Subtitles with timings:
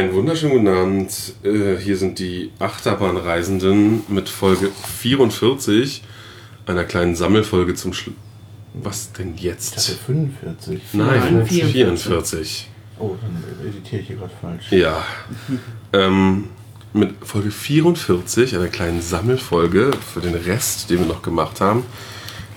[0.00, 1.12] Einen wunderschönen guten Abend.
[1.42, 6.02] Äh, Hier sind die Achterbahnreisenden mit Folge 44,
[6.64, 8.14] einer kleinen Sammelfolge zum Schluss.
[8.72, 9.76] Was denn Das jetzt?
[9.76, 10.80] ist 45.
[10.94, 11.72] Nein, 44.
[11.72, 12.68] 44.
[12.98, 14.72] Oh, dann editiere ich hier gerade falsch.
[14.72, 15.04] Ja.
[15.92, 16.44] ähm,
[16.94, 21.84] mit Folge 44, einer kleinen Sammelfolge für den Rest, den wir noch gemacht haben,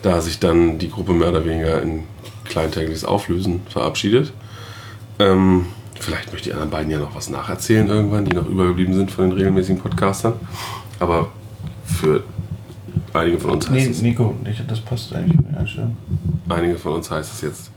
[0.02, 2.04] da sich dann die Gruppe mehr oder weniger in
[2.46, 4.32] kleintägliches Auflösen verabschiedet.
[5.20, 5.66] Ähm,
[6.04, 9.30] vielleicht möchte die anderen beiden ja noch was nacherzählen irgendwann, die noch übergeblieben sind von
[9.30, 10.34] den regelmäßigen Podcastern.
[11.00, 11.32] Aber
[11.86, 12.24] für
[13.14, 14.36] einige von uns heißt Nee, es, Nico,
[14.68, 15.98] das passt eigentlich der Einstellung.
[16.50, 17.72] einige von uns heißt es jetzt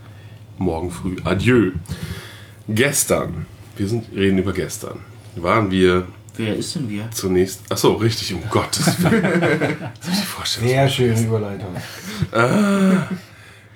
[0.59, 1.73] morgen früh Adieu.
[2.69, 4.99] Gestern, wir sind, reden über gestern,
[5.37, 7.11] waren wir Wer ist denn wir?
[7.13, 7.61] zunächst.
[7.71, 9.23] Achso, richtig, um Gottes Willen.
[10.01, 10.69] Soll ich dir vorstellen?
[10.69, 11.75] Sehr schöne Überleitung.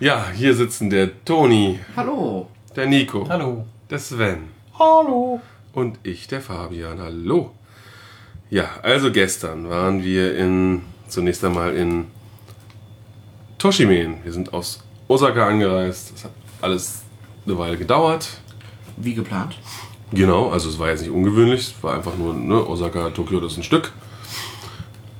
[0.00, 2.48] Ja, hier sitzen der Toni, Hallo.
[2.74, 3.64] der Nico, Hallo.
[3.90, 5.40] Der Sven Hallo.
[5.72, 7.00] und ich, der Fabian.
[7.00, 7.50] Hallo.
[8.48, 12.06] Ja, also gestern waren wir in zunächst einmal in
[13.58, 14.18] Toshimen.
[14.22, 16.12] Wir sind aus Osaka angereist.
[16.14, 17.02] Das hat alles
[17.44, 18.28] eine Weile gedauert.
[18.96, 19.58] Wie geplant?
[20.12, 23.52] Genau, also es war jetzt nicht ungewöhnlich, es war einfach nur ne, Osaka, Tokio, das
[23.52, 23.92] ist ein Stück.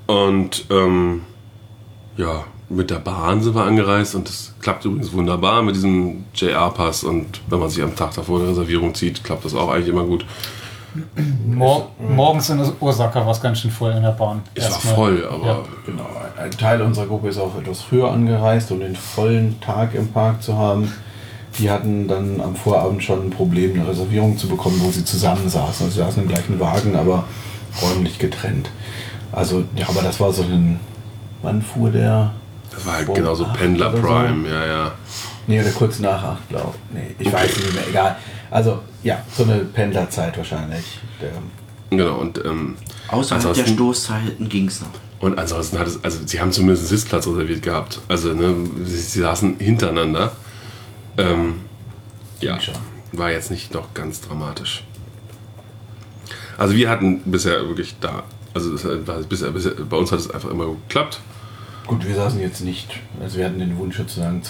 [0.06, 1.23] Und ähm,
[2.17, 7.03] ja, mit der Bahn sind wir angereist und das klappt übrigens wunderbar mit diesem JR-Pass
[7.03, 10.05] und wenn man sich am Tag davor eine Reservierung zieht, klappt das auch eigentlich immer
[10.05, 10.25] gut.
[11.47, 14.43] Mor morgens in Osaka war es ganz schön voll in der Bahn.
[14.55, 15.59] Es war voll, aber Ja.
[15.87, 20.09] Genau, ein Teil unserer Gruppe ist auch etwas früher angereist, um den vollen Tag im
[20.09, 20.93] Park zu haben.
[21.59, 25.48] Die hatten dann am Vorabend schon ein Problem, eine Reservierung zu bekommen, wo sie zusammen
[25.48, 25.87] saßen.
[25.87, 27.25] Also sie saßen im gleichen Wagen, aber
[27.83, 28.71] räumlich getrennt.
[29.33, 30.79] Also, ja, aber das war so ein.
[31.43, 32.33] Wann fuhr der?
[32.71, 34.07] Das war halt Um genauso Pendler oder so.
[34.07, 34.93] Prime, ja, ja.
[35.47, 36.95] Nee, oder kurz nach acht, glaube ich.
[36.95, 38.17] Nee, ich weiß nicht mehr, egal.
[38.51, 41.01] Also, ja, so eine Pendlerzeit wahrscheinlich.
[41.91, 42.77] Genau, und ähm,
[43.09, 44.89] Außerhalb der Stoßzeiten ging es noch.
[45.21, 48.01] Und ansonsten hat es, also sie haben zumindest einen Sitzplatz reserviert gehabt.
[48.09, 48.55] Also ne,
[48.85, 50.33] sie, sie saßen hintereinander.
[51.19, 51.57] Ähm,
[52.41, 52.75] ja, schon.
[53.13, 54.85] war jetzt nicht noch ganz dramatisch.
[56.57, 58.23] Also wir hatten bisher wirklich da,
[58.55, 61.20] also es war bisher, bisher, bei uns hat es einfach immer geklappt.
[61.90, 64.42] Gut, wir saßen jetzt nicht, also wir hatten den Wunsch sozusagen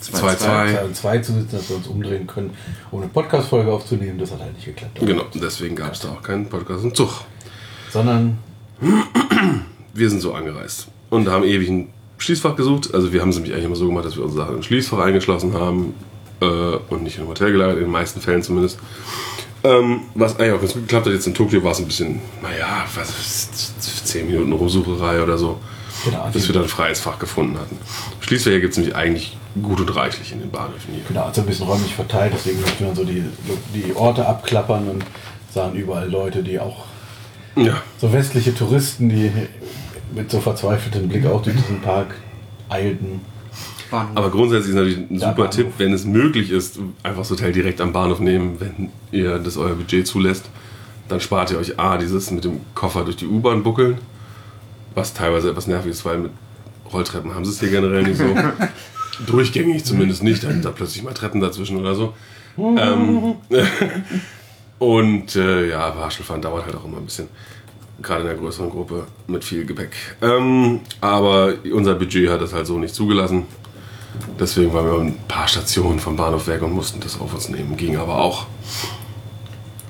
[0.00, 0.36] Zwei, zwei.
[0.36, 2.50] zwei und zwei zu sitzen, dass wir uns umdrehen können,
[2.90, 4.18] um eine Podcast-Folge aufzunehmen.
[4.18, 4.98] Das hat halt nicht geklappt.
[4.98, 7.10] Genau, deswegen gab es da auch keinen Podcast im Zug.
[7.90, 8.38] Sondern,
[9.94, 11.88] Wir sind so angereist und haben ewig ein
[12.18, 12.94] Schließfach gesucht.
[12.94, 14.98] Also wir haben es nämlich eigentlich immer so gemacht, dass wir unsere Sachen im Schließfach
[14.98, 15.94] eingeschlossen haben
[16.40, 18.78] äh, und nicht im Hotel gelagert, in den meisten Fällen zumindest.
[19.62, 22.20] Ähm, was eigentlich auch ganz gut geklappt hat, jetzt in Tokio war es ein bisschen,
[22.42, 25.60] naja, was ist, 10 Minuten Rumsucherei oder so,
[26.04, 27.76] genau, bis wir dann ein freies Fach gefunden hatten.
[28.20, 31.02] Schließfächer gibt es nämlich eigentlich gut und reichlich in den Bahnhöfen hier.
[31.08, 33.24] genau, also ein bisschen räumlich verteilt, deswegen mussten wir dann so die,
[33.74, 35.04] die Orte abklappern und
[35.52, 36.84] sahen überall Leute, die auch
[37.56, 39.30] Ja, so westliche Touristen, die
[40.14, 42.14] mit so verzweifeltem Blick auch durch diesen Park
[42.68, 43.20] eilten.
[43.90, 44.16] Bahnhof.
[44.16, 45.50] aber grundsätzlich ist natürlich ein Ja, super Bahnhof.
[45.56, 49.56] Tipp, wenn es möglich ist, einfach das Hotel direkt am Bahnhof nehmen, wenn ihr das
[49.56, 50.44] euer Budget zulässt.
[51.08, 53.98] Dann spart ihr euch A, dieses mit dem Koffer durch die U-Bahn buckeln,
[54.94, 56.32] was teilweise etwas nervig ist, weil mit
[56.92, 58.24] Rolltreppen haben sie es hier generell nicht so.
[59.26, 62.14] Durchgängig zumindest nicht, dann sind da plötzlich mal Treppen dazwischen oder so.
[62.56, 63.36] ähm,
[64.78, 67.28] und äh, ja, Barschelfahren dauert halt auch immer ein bisschen.
[68.02, 69.92] Gerade in der größeren Gruppe mit viel Gepäck.
[70.22, 73.44] Ähm, aber unser Budget hat das halt so nicht zugelassen.
[74.38, 77.76] Deswegen waren wir ein paar Stationen vom Bahnhof weg und mussten das auf uns nehmen.
[77.76, 78.46] Ging aber auch.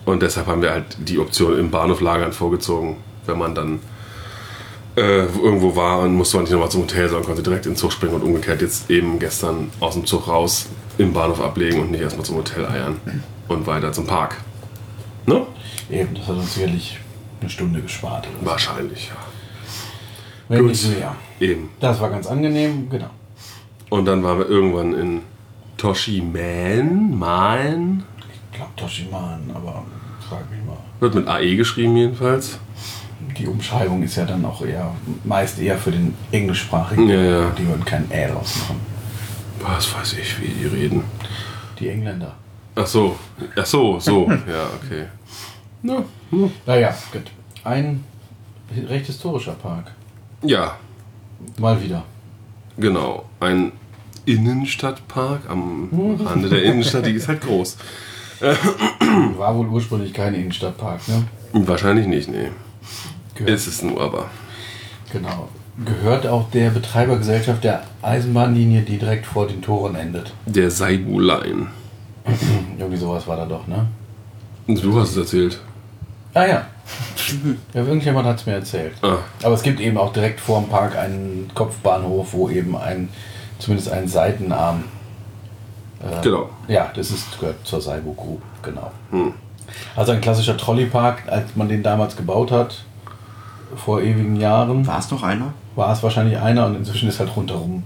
[0.04, 2.96] Und deshalb haben wir halt die Option im Bahnhof lagern vorgezogen,
[3.26, 3.78] wenn man dann
[4.96, 7.78] äh, irgendwo war und musste man nicht nochmal zum Hotel, sondern konnte direkt in den
[7.78, 10.66] Zug springen und umgekehrt jetzt eben gestern aus dem Zug raus
[10.98, 13.00] im Bahnhof ablegen und nicht erstmal zum Hotel eiern
[13.48, 14.36] und weiter zum Park.
[15.26, 15.46] Ne?
[15.90, 16.98] Eben, das hat uns sicherlich
[17.40, 18.26] eine Stunde gespart.
[18.28, 18.46] oder so.
[18.46, 19.16] Wahrscheinlich, ja.
[20.48, 20.68] Wenn Gut.
[20.70, 21.14] nicht mehr.
[21.38, 21.70] Eben.
[21.78, 23.10] Das war ganz angenehm, genau.
[23.88, 25.22] Und dann waren wir irgendwann in
[25.76, 28.04] Toshimen, Malen.
[28.32, 29.84] Ich glaube Toshiman, aber
[30.28, 30.76] frag mich mal.
[31.00, 32.58] Wird mit AE geschrieben jedenfalls.
[33.38, 34.94] Die Umschreibung ist ja dann auch eher
[35.24, 37.08] meist eher für den englischsprachigen.
[37.08, 37.50] Ja, ja.
[37.50, 38.76] Die würden kein Ä rausmachen.
[39.60, 41.04] Was weiß ich, wie die reden.
[41.78, 42.34] Die Engländer.
[42.74, 43.16] Ach so,
[43.56, 44.28] ach so, so.
[44.30, 45.06] Ja, okay.
[45.82, 46.50] Ja, hm.
[46.66, 47.24] Naja, gut.
[47.64, 48.04] Ein
[48.88, 49.90] recht historischer Park.
[50.42, 50.76] ja
[51.58, 52.04] Mal wieder.
[52.76, 53.24] genau.
[53.40, 53.72] Ein
[54.26, 55.88] Innenstadtpark am
[56.24, 57.78] Rande der Innenstadt, die ist halt groß.
[59.38, 61.24] War wohl ursprünglich kein Innenstadtpark, ne?
[61.52, 62.48] Wahrscheinlich nicht, nee.
[63.40, 64.26] Gehört, Ist es nur aber.
[65.12, 65.48] genau.
[65.82, 70.32] Gehört auch der Betreibergesellschaft der Eisenbahnlinie, die direkt vor den Toren endet.
[70.44, 71.68] Der Saibu Line.
[72.78, 73.86] Irgendwie sowas war da doch, ne?
[74.66, 75.58] Du hast es erzählt.
[76.34, 76.66] Ah ja.
[77.74, 78.92] ja irgendjemand hat es mir erzählt.
[79.02, 83.08] Ah, Aber es gibt eben auch direkt vor dem Park einen Kopfbahnhof, wo eben ein,
[83.58, 84.84] zumindest ein Seitenarm.
[86.00, 86.50] Äh, genau.
[86.68, 88.90] Ja, das ist, gehört zur Saibo Group, genau.
[89.10, 89.32] Hm.
[89.96, 92.84] Also ein klassischer Trolleypark, als man den damals gebaut hat,
[93.76, 95.52] vor ewigen Jahren, War es noch einer?
[95.76, 97.84] war es wahrscheinlich einer und inzwischen ist halt rundherum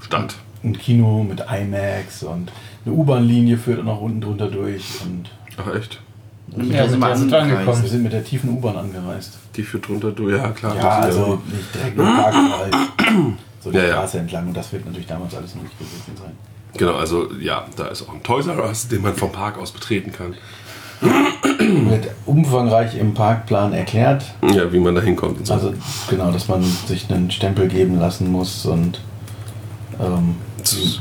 [0.00, 0.36] Stand.
[0.62, 2.52] ein Kino mit IMAX und
[2.84, 6.00] eine U-Bahn-Linie führt auch noch unten drunter durch und Ach echt?
[6.52, 7.82] Und Ja, sind wir sind angekommen.
[7.82, 9.38] wir sind mit der tiefen U-Bahn angereist.
[9.56, 10.36] Die führt drunter durch.
[10.36, 10.76] Ja, klar.
[10.76, 12.74] Ja, also nicht direkt im Park, aber halt
[13.60, 13.92] so die Ja, ja.
[13.92, 16.32] Straße entlang und das wird natürlich damals alles möglich gewesen sein.
[16.76, 19.70] Genau, also ja, da ist auch ein Toys R Us, den man vom Park aus
[19.72, 20.34] betreten kann.
[21.88, 24.24] Wird umfangreich im Parkplan erklärt.
[24.42, 25.54] Ja, wie man da hinkommt so.
[25.54, 25.72] Also
[26.10, 29.00] genau, dass man sich einen Stempel geben lassen muss und,
[30.00, 30.36] ähm,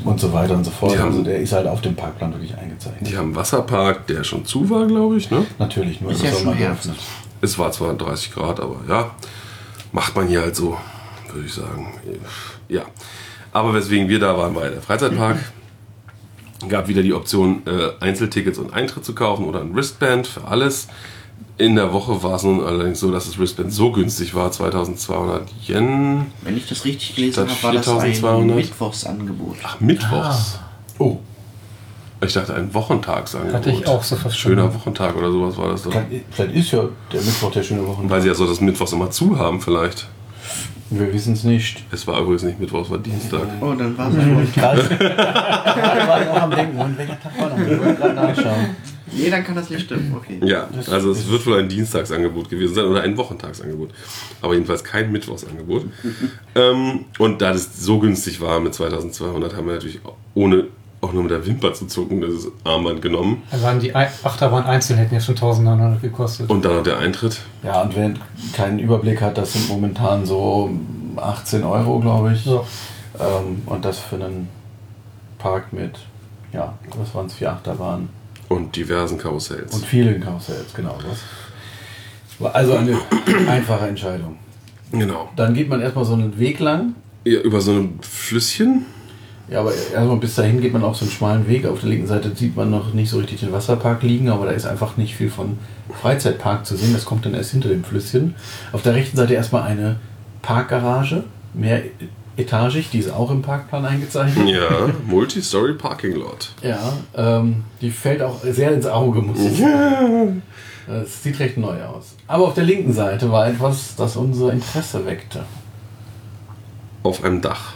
[0.06, 0.94] und so weiter und so fort.
[0.94, 3.10] Die haben- also der ist halt auf dem Parkplan wirklich eingezeichnet.
[3.10, 5.30] die haben einen Wasserpark, der schon zu war, glaube ich.
[5.32, 5.46] Ne?
[5.60, 6.96] Natürlich, nur Ist im ja Sommer schon geöffnet.
[7.42, 9.12] Es war zwar 30 Grad, aber ja,
[9.92, 10.78] macht man hier halt so,
[11.34, 11.88] würde ich sagen.
[12.70, 12.82] Ja.
[13.52, 15.38] Aber weswegen wir da waren, war der Freizeitpark.
[16.70, 20.88] Gab wieder die Option, äh, Einzeltickets und Eintritt zu kaufen oder ein Wristband für alles.
[21.58, 25.48] In der Woche war es nun allerdings so, dass das Wristband so günstig war, 2200
[25.68, 26.26] Yen.
[26.42, 28.56] Wenn ich das richtig gelesen habe, war das ein 4200?
[28.56, 29.58] Mittwochsangebot.
[29.64, 30.60] Ach, Mittwochs.
[30.98, 31.18] Oh,
[32.22, 33.56] Ich dachte, ein Wochentagsangebot.
[33.56, 34.58] Hatte ich auch so verstanden.
[34.58, 35.94] Schöner Wochentag oder sowas war das doch.
[36.32, 38.10] vielleicht, ist ja der Mittwoch der schöne Wochen.
[38.10, 40.08] Weil sie ja so das Mittwochs immer zu haben, vielleicht.
[41.00, 41.84] Wir wissen es nicht.
[41.92, 43.48] Es war übrigens nicht Mittwoch, es war Dienstag.
[43.62, 44.54] Oh, dann war es schon.
[44.54, 47.58] Gerade gerade war ich auch am Denken, und welcher Tag war noch?
[47.60, 48.76] Ich wollte gerade nachschauen.
[49.16, 50.14] Nee, dann kann das nicht stimmen.
[50.16, 50.40] Okay.
[50.44, 53.92] Ja, also es wird wohl ein Dienstagsangebot gewesen sein oder ein Wochentagsangebot.
[54.42, 55.86] Aber jedenfalls kein Mittwochsangebot.
[56.56, 60.00] ähm, und da das so günstig war mit 2200, haben wir natürlich
[60.34, 60.68] ohne
[61.04, 63.44] auch nur mit der Wimper zu zucken das Armband genommen.
[63.52, 66.50] Da waren die Achterbahn einzeln hätten ja schon 1900 gekostet.
[66.50, 67.42] Und dann der Eintritt.
[67.64, 68.14] Ja, und wer
[68.54, 70.72] keinen Überblick hat, das sind momentan so
[71.18, 72.44] 18 Euro, glaube ich.
[72.44, 72.66] So.
[73.20, 74.48] Ähm, und das für einen
[75.38, 76.00] Park mit,
[76.54, 78.10] ja, was waren es, vier Achterbahnen
[78.50, 79.74] Und diversen Karussells.
[79.74, 80.96] und vielen Karussells, genau.
[81.08, 81.20] Das
[82.40, 82.98] war also eine
[83.50, 84.38] einfache Entscheidung.
[84.92, 85.30] genau.
[85.36, 86.96] Dann geht man erstmal so einen Weg lang.
[87.26, 88.86] Ja, über so ein Flüsschen.
[89.50, 91.66] Ja, aber erstmal bis dahin geht man auf so einen schmalen Weg.
[91.66, 94.52] Auf der linken Seite sieht man noch nicht so richtig den Wasserpark liegen, aber da
[94.52, 95.58] ist einfach nicht viel von
[96.02, 96.94] Freizeitpark zu sehen.
[96.94, 98.36] Das kommt dann erst hinter dem Flüsschen.
[98.72, 99.98] Auf der rechten Seite erstmal eine
[100.42, 101.82] Parkgarage, mehr
[102.38, 104.48] etagig, die ist auch im Parkplan eingezeichnet.
[104.48, 106.54] Ja, Multi-Story Parking Lot.
[106.62, 110.42] Ja, ähm, die fällt auch sehr ins Auge, muss ich sagen.
[110.88, 112.16] Das sieht recht neu aus.
[112.28, 115.44] Aber auf der linken Seite war etwas, das unser Interesse weckte.
[117.04, 117.74] Auf einem Dach.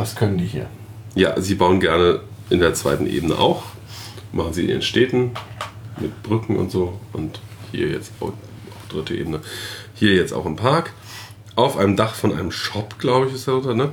[0.00, 0.66] Das können die hier.
[1.14, 3.64] Ja, sie bauen gerne in der zweiten Ebene auch.
[4.32, 5.32] Machen sie in ihren Städten
[6.00, 6.98] mit Brücken und so.
[7.12, 7.38] Und
[7.70, 9.40] hier jetzt auch, auch dritte Ebene.
[9.94, 10.94] Hier jetzt auch im Park.
[11.54, 13.92] Auf einem Dach von einem Shop, glaube ich, ist da unter, ne?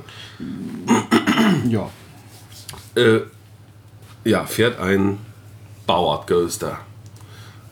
[1.68, 1.90] Ja.
[2.94, 3.20] Äh,
[4.24, 5.18] ja, fährt ein
[5.86, 6.78] Bauart Coaster.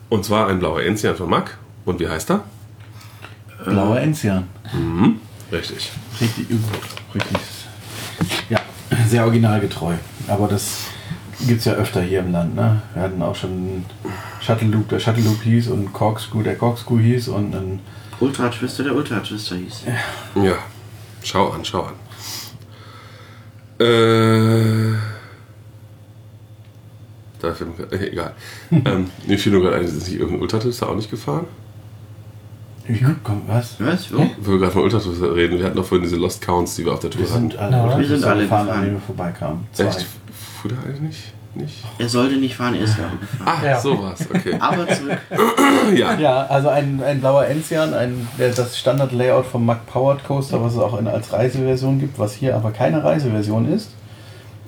[0.09, 1.57] Und zwar ein blauer Enzian von Mack.
[1.85, 2.43] Und wie heißt er?
[3.65, 4.47] Blauer Enzian.
[5.51, 5.91] Richtig.
[6.21, 6.45] Richtig,
[7.15, 7.56] richtig.
[8.49, 8.59] Ja,
[9.07, 9.95] sehr originalgetreu.
[10.27, 10.85] Aber das
[11.45, 12.55] gibt es ja öfter hier im Land.
[12.55, 12.81] Ne?
[12.93, 13.85] Wir hatten auch schon einen
[14.41, 17.79] Shuttle Loop, der Shuttle Loop hieß und einen Corkscrew, der Corkscrew hieß und einen.
[18.19, 19.83] Ultra Twister, der Ultra Twister hieß.
[20.43, 20.55] Ja,
[21.23, 21.93] schau an, schau an.
[23.85, 24.95] Äh.
[27.39, 28.33] Da fällt mir, egal.
[28.71, 31.45] ähm, mir fiel nur gerade ein, ist nicht irgendein Ultratwister auch nicht gefahren?
[32.89, 33.75] Ich, komm, was?
[33.79, 34.11] Was?
[34.13, 34.25] Wo?
[34.41, 36.93] Wo wir gerade von Ultratwister reden, wir hatten doch vorhin diese Lost Counts, die wir
[36.93, 37.73] auf der Tour Wir sind hatten.
[37.73, 38.91] alle, Ja, wir sind alle gefahren, gefahren.
[38.91, 39.67] wir vorbeikamen.
[39.73, 39.83] Zwei.
[39.85, 40.05] Echt?
[40.61, 41.33] Fuhr der eigentlich nicht?
[41.55, 41.83] nicht?
[41.97, 43.59] Er sollte nicht fahren, er ist aber gefahren.
[43.63, 43.79] Ah, Ja.
[43.79, 44.55] so war's, okay.
[44.59, 45.17] Aber zurück.
[45.95, 46.17] ja.
[46.17, 50.79] Ja, also ein, ein blauer Enzian, ein, das Standard-Layout vom Mack Powered Coaster, was es
[50.79, 53.89] auch in, als Reiseversion gibt, was hier aber keine Reiseversion ist,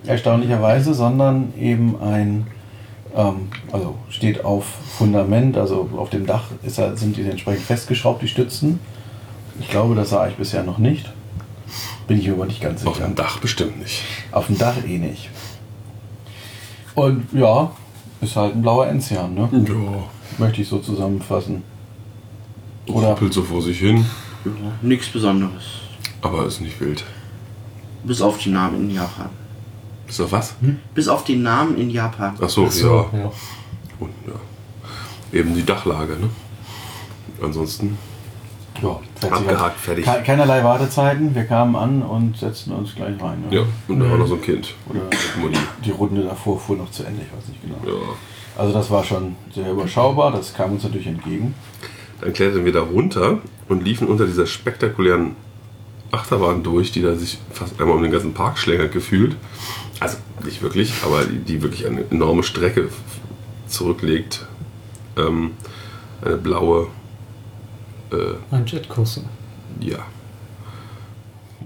[0.06, 2.48] erstaunlicherweise, sondern eben ein,
[3.16, 4.66] ähm, also steht auf
[4.98, 8.80] Fundament, also auf dem Dach ist, er- sind die entsprechend festgeschraubt, die Stützen.
[9.60, 11.12] Ich glaube, das sah ich bisher noch nicht.
[12.08, 13.08] Bin ich mir aber nicht ganz Auf sicher.
[13.08, 14.02] dem Dach bestimmt nicht.
[14.32, 15.30] Auf dem Dach eh nicht.
[16.96, 17.72] Und ja,
[18.22, 19.50] ist halt ein blauer Enzian, ne?
[19.52, 20.04] Ja.
[20.38, 21.64] Möchte ich so zusammenfassen.
[22.88, 24.06] Oder Ruppelt so vor sich hin,
[24.46, 24.52] Ja,
[24.82, 25.64] Nichts Besonderes.
[26.22, 27.04] aber ist nicht wild.
[28.04, 29.30] Bis auf die Namen in Japan.
[30.10, 30.56] Ist doch was?
[30.94, 32.36] Bis auf den Namen in Japan.
[32.42, 33.20] Ach so, Ach so, ja.
[33.20, 33.32] ja.
[34.00, 34.34] Und ja.
[35.40, 36.30] Eben die Dachlage, ne?
[37.42, 37.98] Ansonsten.
[38.82, 39.00] ja,
[39.30, 40.06] Abgehakt, fertig.
[40.06, 41.36] Ke- Keinerlei Wartezeiten.
[41.36, 43.44] Wir kamen an und setzten uns gleich rein.
[43.50, 43.56] ne?
[43.58, 44.74] Ja, und da war noch so ein Kind.
[44.90, 45.02] Oder
[45.40, 45.60] Mutti.
[45.86, 47.98] die Runde davor fuhr noch zu Ende, ich weiß nicht genau.
[48.00, 48.04] Ja.
[48.58, 51.54] Also das war schon sehr überschaubar, das kam uns natürlich entgegen.
[52.20, 53.38] Dann kletterten wir da runter
[53.70, 55.36] und liefen unter dieser spektakulären
[56.12, 59.38] Achterbahn durch, die da sich fast einmal um den ganzen Park schlängert gefühlt.
[60.00, 62.90] Also nicht wirklich, aber die, die wirklich eine enorme Strecke
[63.68, 64.46] zurücklegt.
[65.18, 65.52] Ähm,
[66.24, 66.88] eine blaue,
[68.12, 69.22] äh, Ein Jetcoaster.
[69.80, 69.98] ja.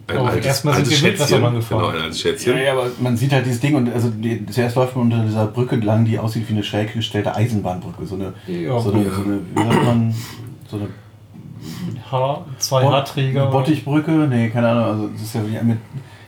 [0.08, 1.80] Ein Aber erstmal sind wir mit Wasserbahn gefahren.
[1.80, 2.58] Genau, ein altes Schätzchen.
[2.58, 5.24] Ja, ja, aber man sieht halt dieses Ding und also die, zuerst läuft man unter
[5.24, 8.06] dieser Brücke lang, die aussieht wie eine schräg gestellte Eisenbahnbrücke.
[8.06, 8.78] So eine, Ja.
[8.82, 9.12] so eine, Ja.
[9.12, 10.16] so eine wie sagt man,
[10.70, 10.88] so eine
[12.12, 13.46] Haar, zwei Bot- Haarträger.
[13.48, 14.12] Bottich-Brücke?
[14.12, 15.78] Nee, keine Ahnung, also das ist ja wie mit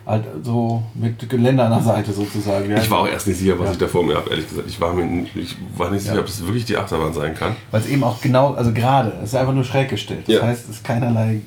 [0.05, 2.69] halt so mit Geländer an der Seite sozusagen.
[2.69, 2.77] Ja.
[2.77, 3.71] Ich war auch erst nicht sicher, was Ja.
[3.73, 4.67] ich da vor mir habe, ehrlich gesagt.
[4.67, 6.21] Ich war mir nicht, ich war nicht sicher, Ja.
[6.21, 7.55] ob es wirklich die Achterbahn sein kann.
[7.71, 10.23] Weil es eben auch genau, also gerade, es ist einfach nur schräg gestellt.
[10.27, 11.41] Das heißt, es ist keinerlei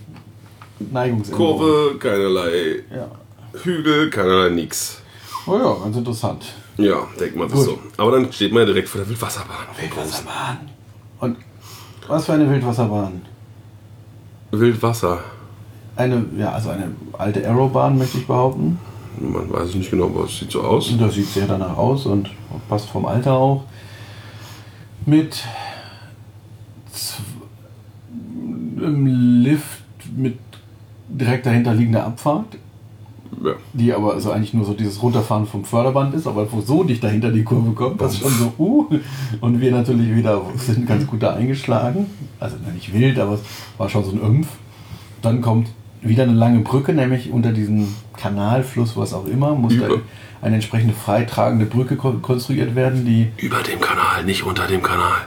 [0.80, 1.58] Neigungsänderung.
[1.58, 3.08] Kurve, keinerlei Ja.
[3.62, 5.00] Hügel, keinerlei nix.
[5.46, 6.44] Oh ja, ganz interessant.
[6.76, 7.78] Ja, denkt man das so.
[7.96, 9.66] Aber dann steht man ja direkt vor der Wildwasserbahn.
[9.80, 10.58] Wildwasserbahn.
[11.20, 11.36] Und
[12.06, 13.22] was für eine Wildwasserbahn?
[14.50, 15.20] Wildwasser.
[15.98, 18.78] Eine, ja, also eine alte Aerobahn, möchte ich behaupten.
[19.20, 20.94] Man weiß nicht genau, aber es sieht so aus.
[20.96, 22.30] Das sieht sehr danach aus und
[22.68, 23.64] passt vom Alter auch.
[25.04, 25.42] Mit
[28.76, 29.82] einem Lift
[30.16, 30.38] mit
[31.08, 32.56] direkt dahinter liegender Abfahrt,
[33.42, 33.54] Ja.
[33.72, 37.02] die aber also eigentlich nur so dieses Runterfahren vom Förderband ist, aber wo so dicht
[37.02, 38.86] dahinter die Kurve kommt, das ist schon so, uh.
[39.40, 42.06] Und wir natürlich wieder sind ganz gut da eingeschlagen.
[42.38, 43.40] Also nicht wild, aber es
[43.78, 44.48] war schon so ein Impf.
[45.22, 45.68] Dann kommt
[46.02, 50.00] wieder eine lange Brücke, nämlich unter diesem Kanalfluss, was auch immer, muss da Über.
[50.42, 53.28] eine entsprechende freitragende Brücke kon- konstruiert werden, die.
[53.36, 55.22] Über dem Kanal, nicht unter dem Kanal.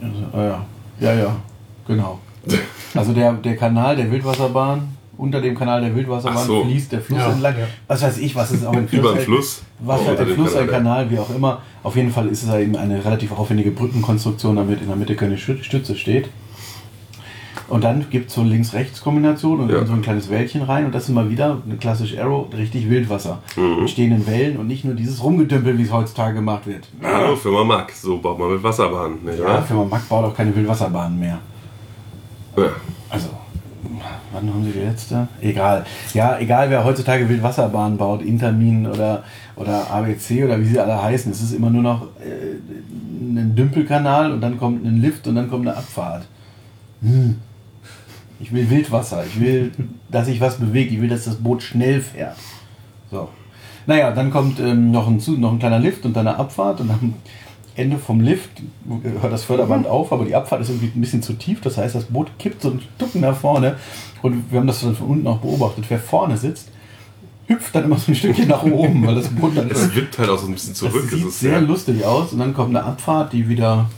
[0.00, 0.42] Also, ah
[1.00, 1.36] ja, ja, ja,
[1.86, 2.18] genau.
[2.94, 4.82] Also der, der Kanal der Wildwasserbahn,
[5.16, 6.64] unter dem Kanal der Wildwasserbahn so.
[6.64, 7.54] fließt der Fluss Ja, entlang.
[7.58, 7.66] ja.
[7.86, 9.00] Was weiß ich, was ist auch ein Fluss?
[9.00, 9.62] Über den Fluss.
[9.78, 11.08] Was unter ein dem Fluss, ein Kanal.
[11.10, 11.62] Wie auch immer.
[11.82, 15.36] Auf jeden Fall ist es eben eine relativ aufwendige Brückenkonstruktion, damit in der Mitte keine
[15.36, 16.28] Stü- Stütze steht.
[17.72, 19.86] Und dann gibt es so Links-Rechts-Kombination und Ja.
[19.86, 23.38] so ein kleines Wäldchen rein und das ist mal wieder eine klassische Arrow, richtig Wildwasser.
[23.56, 23.80] Mhm.
[23.80, 26.86] Mit stehenden Wellen und nicht nur dieses Rumgedümpel, wie es heutzutage gemacht wird.
[27.02, 27.90] Hallo, Firma Mack.
[27.92, 29.12] So baut man mit Wasserbahn.
[29.24, 29.62] Nicht Ja, wahr?
[29.62, 31.38] Firma Mack baut auch keine Wildwasserbahnen mehr.
[32.58, 32.64] Ja.
[33.08, 33.28] Also,
[34.34, 35.26] wann haben sie die letzte?
[35.40, 35.86] Egal.
[36.12, 39.22] Ja, egal wer heutzutage Wildwasserbahnen baut, Intermin oder,
[39.56, 42.58] oder ABC oder wie sie alle heißen, es ist immer nur noch äh,
[43.40, 46.26] ein Dümpelkanal und dann kommt ein Lift und dann kommt eine Abfahrt.
[47.00, 47.38] Hm.
[48.42, 49.72] Ich will Wildwasser, ich will,
[50.10, 52.36] dass sich was bewegt, ich will, dass das Boot schnell fährt.
[53.10, 53.28] So.
[53.86, 56.90] Naja, dann kommt ähm, noch, ein, noch ein kleiner Lift und dann eine Abfahrt und
[56.90, 57.14] am
[57.74, 58.50] Ende vom Lift
[59.20, 61.60] hört das Förderband auf, aber die Abfahrt ist irgendwie ein bisschen zu tief.
[61.60, 63.76] Das heißt, das Boot kippt so ein Stück nach vorne
[64.20, 65.84] und wir haben das dann von unten auch beobachtet.
[65.88, 66.68] Wer vorne sitzt,
[67.46, 70.28] hüpft dann immer so ein Stückchen nach oben, weil das Boot dann Es wippt halt
[70.28, 71.02] auch so ein bisschen zurück.
[71.02, 73.88] das sieht ist sehr lustig aus und dann kommt eine Abfahrt, die wieder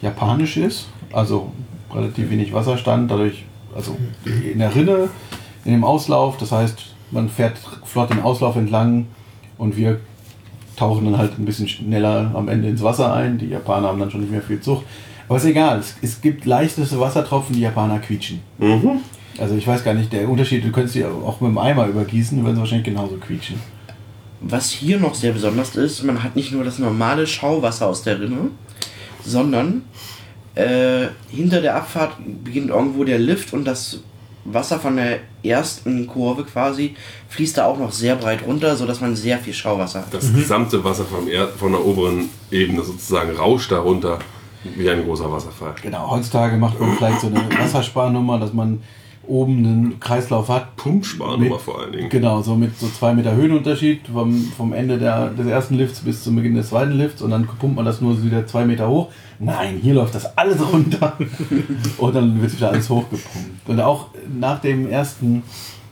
[0.00, 1.52] japanisch ist, also
[1.92, 3.44] relativ wenig Wasserstand, dadurch,
[3.74, 5.08] also in der Rinne,
[5.64, 9.06] in dem Auslauf, das heißt, man fährt flott den Auslauf entlang
[9.56, 10.00] und wir
[10.76, 13.38] tauchen dann halt ein bisschen schneller am Ende ins Wasser ein.
[13.38, 14.84] Die Japaner haben dann schon nicht mehr viel Zug.
[15.28, 18.40] Aber ist egal, es, es gibt leichteste Wassertropfen, die Japaner quietschen.
[18.58, 19.00] Mhm.
[19.38, 22.38] Also ich weiß gar nicht, der Unterschied, du könntest die auch mit dem Eimer übergießen,
[22.38, 23.60] dann würden sie wahrscheinlich genauso quietschen.
[24.40, 28.20] Was hier noch sehr besonders ist, man hat nicht nur das normale Schauwasser aus der
[28.20, 28.50] Rinne,
[29.24, 29.82] sondern
[30.58, 34.00] äh, hinter der Abfahrt beginnt irgendwo der Lift und das
[34.44, 36.96] Wasser von der ersten Kurve quasi
[37.28, 40.14] fließt da auch noch sehr breit runter, sodass man sehr viel Schauwasser hat.
[40.14, 44.18] Das gesamte Wasser vom Erd, von der oberen Ebene sozusagen rauscht darunter
[44.64, 45.74] wie ein großer Wasserfall.
[45.82, 48.82] Genau, heutzutage macht man vielleicht so eine Wassersparnummer, dass man
[49.28, 50.76] oben einen Kreislauf hat.
[50.76, 52.08] Pumpsparnummer vor allen Dingen.
[52.08, 56.24] Genau, so mit so zwei Meter Höhenunterschied vom, vom Ende der, des ersten Lifts bis
[56.24, 59.08] zum Beginn des zweiten Lifts und dann pumpt man das nur wieder zwei Meter hoch.
[59.38, 61.16] Nein, hier läuft das alles runter
[61.98, 63.68] und dann wird wieder alles hochgepumpt.
[63.68, 65.42] Und auch nach dem ersten,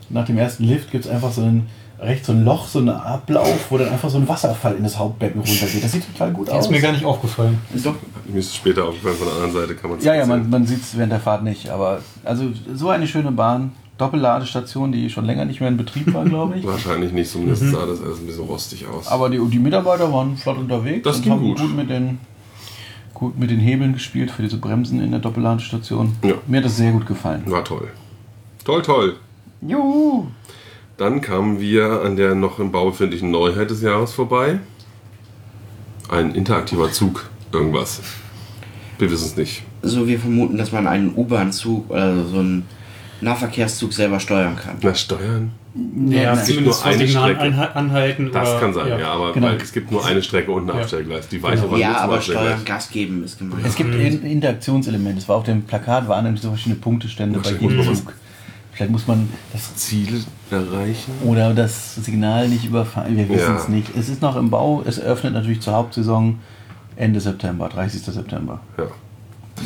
[0.09, 1.66] nach dem ersten Lift gibt es einfach so ein
[1.99, 4.99] rechts so ein Loch, so einen Ablauf, wo dann einfach so ein Wasserfall in das
[4.99, 5.83] Hauptbecken runtergeht.
[5.83, 6.65] Das sieht total gut Das aus.
[6.67, 7.59] ist mir gar nicht aufgefallen.
[7.83, 7.95] Doch,
[8.26, 10.49] Mir ist es später aufgefallen, von der anderen Seite kann man es Ja, ja, man,
[10.50, 11.71] man sieht es während der Fahrt nicht.
[11.71, 13.73] Aber also so eine schöne Bahn.
[13.99, 16.67] Doppelladestation, die schon länger nicht mehr in Betrieb war, glaube ich.
[16.67, 19.09] Wahrscheinlich nicht, zumindest sah das alles ein bisschen rostig aus.
[19.09, 21.59] Aber die, die Mitarbeiter waren flott unterwegs Das und ging haben gut.
[21.61, 21.75] gut.
[21.75, 22.19] mit den
[23.15, 26.15] gut mit den Hebeln gespielt für diese Bremsen in der Doppelladestation.
[26.23, 26.35] Ja.
[26.47, 27.43] Mir hat das sehr gut gefallen.
[27.47, 27.88] War toll.
[28.67, 29.17] Toll, toll.
[29.62, 30.26] Juhu!
[30.97, 34.61] Dann kamen wir an der noch im Bau befindlichen Neuheit des Jahres vorbei.
[36.09, 38.00] Ein interaktiver Zug, irgendwas.
[38.99, 39.62] Wir wissen es nicht.
[39.83, 42.65] so wir vermuten, dass man einen U-Bahn-Zug oder so einen
[43.21, 44.76] Nahverkehrszug selber steuern kann.
[44.81, 45.50] Na, Steuern?
[46.09, 47.55] Ja, es gibt zumindest nur eine Signal Strecke.
[47.55, 48.31] anha- anhalten.
[48.33, 49.47] Das oder, kann sein, ja, aber Genau.
[49.49, 50.81] weil es gibt nur eine Strecke und ein Ja.
[50.83, 51.29] Abstellgleis.
[51.29, 51.76] Die weiche Genau.
[51.76, 53.61] Ja, aber steuern, Gas geben ist gemeint.
[53.67, 55.19] Es gibt ein Interaktionselement.
[55.19, 58.15] Es war auf dem Plakat, waren dann so verschiedene Punktestände bei jedem Zug.
[58.73, 60.19] Vielleicht muss man das Ziele
[60.50, 61.12] erreichen.
[61.25, 63.17] oder das Signal nicht überfahren.
[63.17, 63.57] Wir wissen Ja.
[63.57, 63.97] es nicht.
[63.97, 64.83] Es ist noch im Bau.
[64.87, 66.38] Es öffnet natürlich zur Hauptsaison
[66.97, 68.03] Ende September, 30.
[68.03, 68.61] September.
[68.79, 68.85] Ja.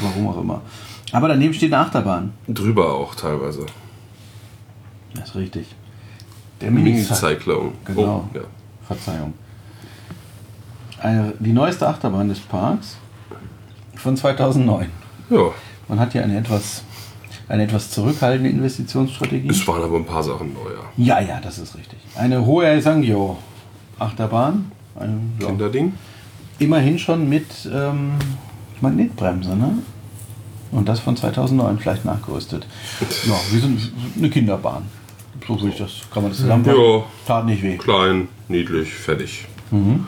[0.03, 0.61] Warum auch immer.
[1.13, 2.33] Aber daneben steht eine Achterbahn.
[2.49, 3.67] Drüber auch teilweise.
[5.15, 5.67] Das ist richtig.
[6.61, 7.73] Der Mini Mini-Cyclone.
[7.85, 8.29] Genau.
[8.33, 8.43] Oh, ja.
[8.87, 9.35] Verzeihung.
[11.01, 12.97] Eine, die neueste Achterbahn des Parks
[13.97, 14.87] von 2009.
[15.31, 15.39] ja,
[15.89, 16.83] Man hat hier eine etwas,
[17.51, 19.49] eine etwas zurückhaltende Investitionsstrategie.
[19.49, 21.21] es waren aber ein paar Sachen neu, ja.
[21.21, 21.99] Ja, ja, das ist richtig.
[22.15, 23.39] Eine hohe Sangyo
[23.99, 24.71] Achterbahn.
[24.99, 25.93] Ein, ja, Kinderding.
[26.59, 28.13] immerhin schon mit ähm,
[28.81, 29.79] Magnetbremse, ne?
[30.73, 32.67] Und das von 2009 vielleicht nachgerüstet.
[33.27, 34.85] Ja, wir sind eine Kinderbahn.
[35.47, 36.81] So würde ich das, kann man das zusammenfassen.
[36.81, 37.03] Ja.
[37.27, 37.77] Tat nicht weh.
[37.77, 39.47] Klein, niedlich, fertig.
[39.73, 40.07] Und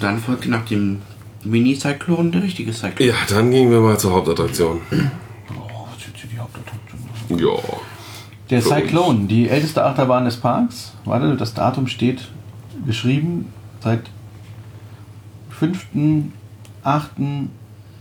[0.00, 1.00] dann folgte nach dem
[1.44, 3.12] Mini-Cyclone der richtige Cyclone.
[3.12, 4.80] Ja, dann gingen wir mal zur Hauptattraktion.
[5.54, 6.38] Oh, was ist die
[7.32, 7.78] Hauptattraktion?
[7.78, 7.80] Ja.
[8.50, 8.78] Der Für uns.
[8.80, 10.92] Cyclone, die älteste Achterbahn des Parks.
[11.04, 12.28] Warte, das Datum steht
[12.86, 14.02] geschrieben seit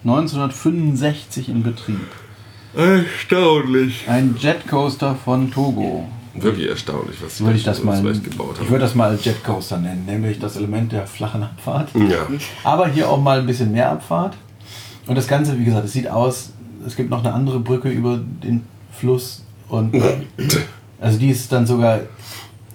[0.03, 1.99] 5.8.1965 in Betrieb.
[2.75, 4.05] Erstaunlich.
[4.07, 6.07] Ein Jetcoaster von Togo.
[6.33, 8.69] Wirklich erstaunlich, was die Würde ich das mal, gebaut ich haben.
[8.69, 11.89] würde das mal Jetcoaster nennen, nämlich das Element der flachen Abfahrt.
[11.93, 12.25] Ja.
[12.63, 14.37] Aber hier auch mal ein bisschen mehr Abfahrt.
[15.07, 16.51] Und das Ganze, wie gesagt, es sieht aus,
[16.87, 19.95] es gibt noch eine andere Brücke über den Fluss und
[20.99, 22.01] also die ist dann sogar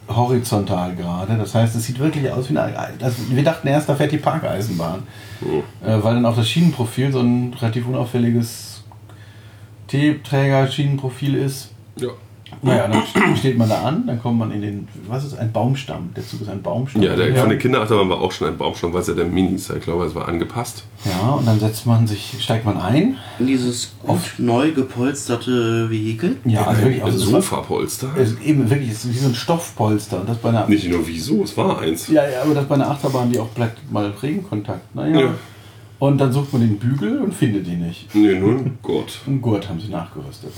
[0.08, 1.36] horizontal gerade.
[1.36, 2.78] Das heißt, es sieht wirklich aus wie eine.
[2.78, 5.02] Also wir dachten erst, da fährt die Parkeisenbahn.
[5.84, 8.84] Äh, weil dann auch das Schienenprofil so ein relativ unauffälliges
[9.88, 11.70] T-Träger-Schienenprofil ist.
[11.96, 12.08] ja.
[12.62, 14.88] Naja, dann steht man da an, dann kommt man in den.
[15.08, 16.10] Was ist ein Baumstamm?
[16.16, 17.02] Der Zug ist ein Baumstamm.
[17.02, 19.98] Ja, der von der Kinderachterbahn war auch schon ein Baumstamm, weil es ja der Mini-Cycler
[19.98, 20.84] war, es war angepasst.
[21.04, 23.16] Ja, und dann setzt man sich, steigt man ein.
[23.38, 26.36] In dieses gut neu gepolsterte Vehikel.
[26.44, 28.16] Ja, also wirklich, ein also war- Sofapolster.
[28.16, 30.20] Ist eben wirklich, es ist wie so ein Stoffpolster.
[30.20, 32.08] Und das bei einer, Nicht nur wieso, es war eins.
[32.08, 34.94] ja, ja, aber das bei einer Achterbahn, die auch bleibt mal Regenkontakt.
[34.94, 35.20] Naja.
[35.20, 35.34] Ja.
[35.98, 38.14] Und dann sucht man den Bügel und findet ihn nicht.
[38.14, 39.20] Nee, nur ein Gurt.
[39.26, 40.52] Einen Gurt haben sie nachgerüstet.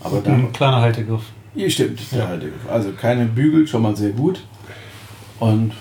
[0.00, 0.30] Aber da.
[0.32, 1.22] Ein kleiner Haltegriff.
[1.56, 2.00] Ja, stimmt.
[2.12, 2.28] Ja.
[2.70, 4.44] Also keine Bügel, schon mal sehr gut.
[5.40, 5.72] Und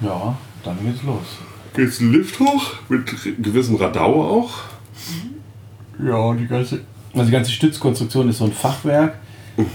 [0.00, 1.26] ja, dann geht's los.
[1.74, 2.74] Geht's einen Lift hoch?
[2.88, 3.04] Mit
[3.42, 4.50] gewissem Radau auch?
[6.02, 6.80] Ja, die ganze.
[7.12, 9.16] Also die ganze Stützkonstruktion ist so ein Fachwerk,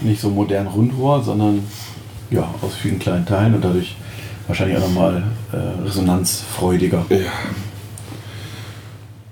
[0.02, 1.63] nicht so modern Rundrohr, sondern
[2.30, 3.95] ja, aus vielen kleinen Teilen und dadurch
[4.47, 7.06] wahrscheinlich auch nochmal äh, resonanzfreudiger.
[7.10, 7.32] Ja.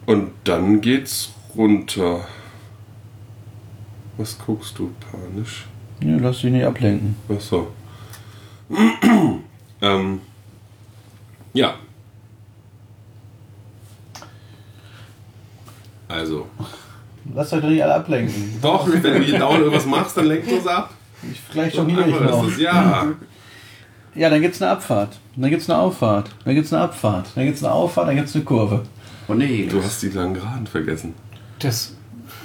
[0.07, 2.25] Und dann geht's runter.
[4.17, 5.67] Was guckst du panisch?
[6.01, 7.15] Ja, lass dich nicht ablenken.
[7.29, 7.71] Ach so.
[9.81, 10.21] ähm,
[11.53, 11.75] ja.
[16.07, 16.47] Also.
[17.33, 18.59] Lass euch doch nicht alle ablenken.
[18.61, 20.91] Doch, wenn du hier dauernd irgendwas machst, dann lenkt uns ab.
[21.29, 22.45] Ich vielleicht schon noch.
[22.45, 22.57] das.
[22.59, 23.07] Ja.
[24.15, 25.17] Ja, dann gibt's eine Abfahrt.
[25.35, 26.31] Dann gibt's eine Auffahrt.
[26.43, 27.27] Dann gibt's eine Abfahrt.
[27.35, 28.83] Dann gibt's eine Auffahrt, dann gibt's eine Kurve.
[29.27, 31.13] Oh nee, Du hast die langen Geraden vergessen.
[31.59, 31.95] Das,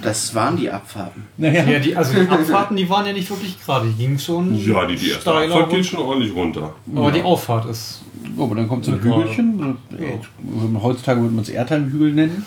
[0.04, 1.24] das waren die Abfahrten.
[1.36, 3.88] Naja, ja, die, also die Abfahrten, die waren ja nicht wirklich gerade.
[3.88, 4.54] Die gingen schon.
[4.56, 5.88] Ja, die, die erste steiler Abfahrt geht runter.
[5.88, 6.74] schon ordentlich runter.
[6.94, 8.02] Aber die Auffahrt ist.
[8.36, 9.16] oh, aber dann kommt so ein Ja.
[9.16, 9.76] Hügelchen.
[9.92, 12.44] So, Heutzutage würde man es Erdheim-Hügel nennen.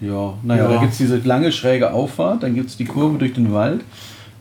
[0.00, 0.08] Ja.
[0.08, 0.74] Ja, naja, Ja.
[0.74, 3.80] da gibt es diese lange schräge Auffahrt, dann gibt es die Kurve durch den Wald,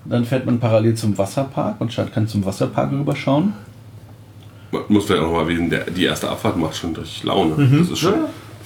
[0.06, 3.54] dann fährt man parallel zum Wasserpark und schaut- kann zum Wasserpark rüberschauen.
[4.72, 7.56] Man muss vielleicht auch noch mal erwähnen, der, die erste Abfahrt macht schon richtig Laune.
[7.56, 7.80] Mhm.
[7.80, 8.14] Das ist schon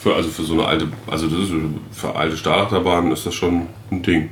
[0.01, 1.51] für, also für so eine alte, also das ist
[1.91, 4.29] für alte Stahlachterbahnen ist das schon ein Ding.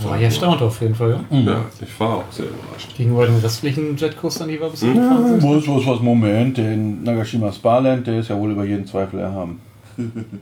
[0.00, 1.20] War ja erstaunt auf jeden Fall.
[1.30, 1.38] Ja.
[1.38, 2.94] Ja, ich war auch sehr überrascht.
[2.96, 4.94] Gegenüber den restlichen Jetcoastern, die wir bisher Mhm.
[4.94, 5.42] gefahren sind.
[5.42, 9.60] Was, was, was, Moment, den Nagashima Sparland, der ist ja wohl über jeden Zweifel erhaben.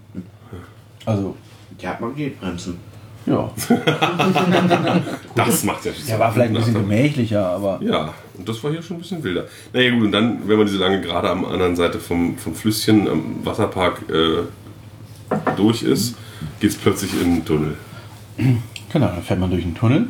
[1.07, 1.35] Also,
[1.81, 2.77] Der hat Magnetbremsen.
[3.27, 3.51] Ja.
[5.35, 8.83] Das macht ja Der war vielleicht ein bisschen gemächlicher, aber Ja, und das war hier
[8.83, 9.45] schon ein bisschen wilder.
[9.73, 13.09] Naja gut, und dann, wenn man diese lange Gerade am anderen Seite vom, vom Flüsschen
[13.09, 14.43] am Wasserpark äh,
[15.57, 16.17] durch ist,
[16.59, 17.77] geht es plötzlich in einen Tunnel.
[18.93, 20.07] genau, dann fährt man durch einen Tunnel.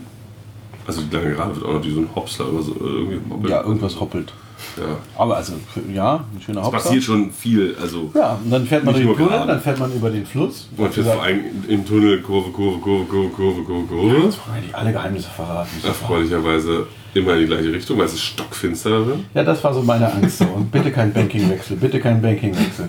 [0.86, 2.72] Also die lange Gerade wird auch noch wie so ein Hopsler oder so.
[2.72, 3.50] äh, Irgendwie hoppelt.
[3.50, 4.32] Ja, irgendwas hoppelt.
[4.76, 4.96] Ja.
[5.16, 5.54] Aber also,
[5.92, 6.82] ja, ein schöner Es Hauptsache.
[6.84, 9.46] passiert schon viel, also Ja, und dann fährt man durch den Tunnel, gerade.
[9.52, 10.68] dann fährt man über den Fluss.
[10.76, 14.06] man fährt vor allem im Tunnel Kurve, Kurve, Kurve, Kurve, Kurve, Kurve, Kurve.
[14.24, 15.70] Jetzt wollen wir nicht alle Geheimnisse verraten.
[15.84, 19.24] Erfreulicherweise immer in die gleiche Richtung, weil es ist stockfinster darin.
[19.34, 20.38] Ja, das war so meine Angst.
[20.38, 20.44] So.
[20.44, 22.88] Und bitte kein Bankingwechsel, bitte kein Bankingwechsel.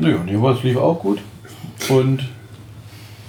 [0.00, 1.18] naja, nee, aber es lief auch gut.
[1.88, 2.28] Und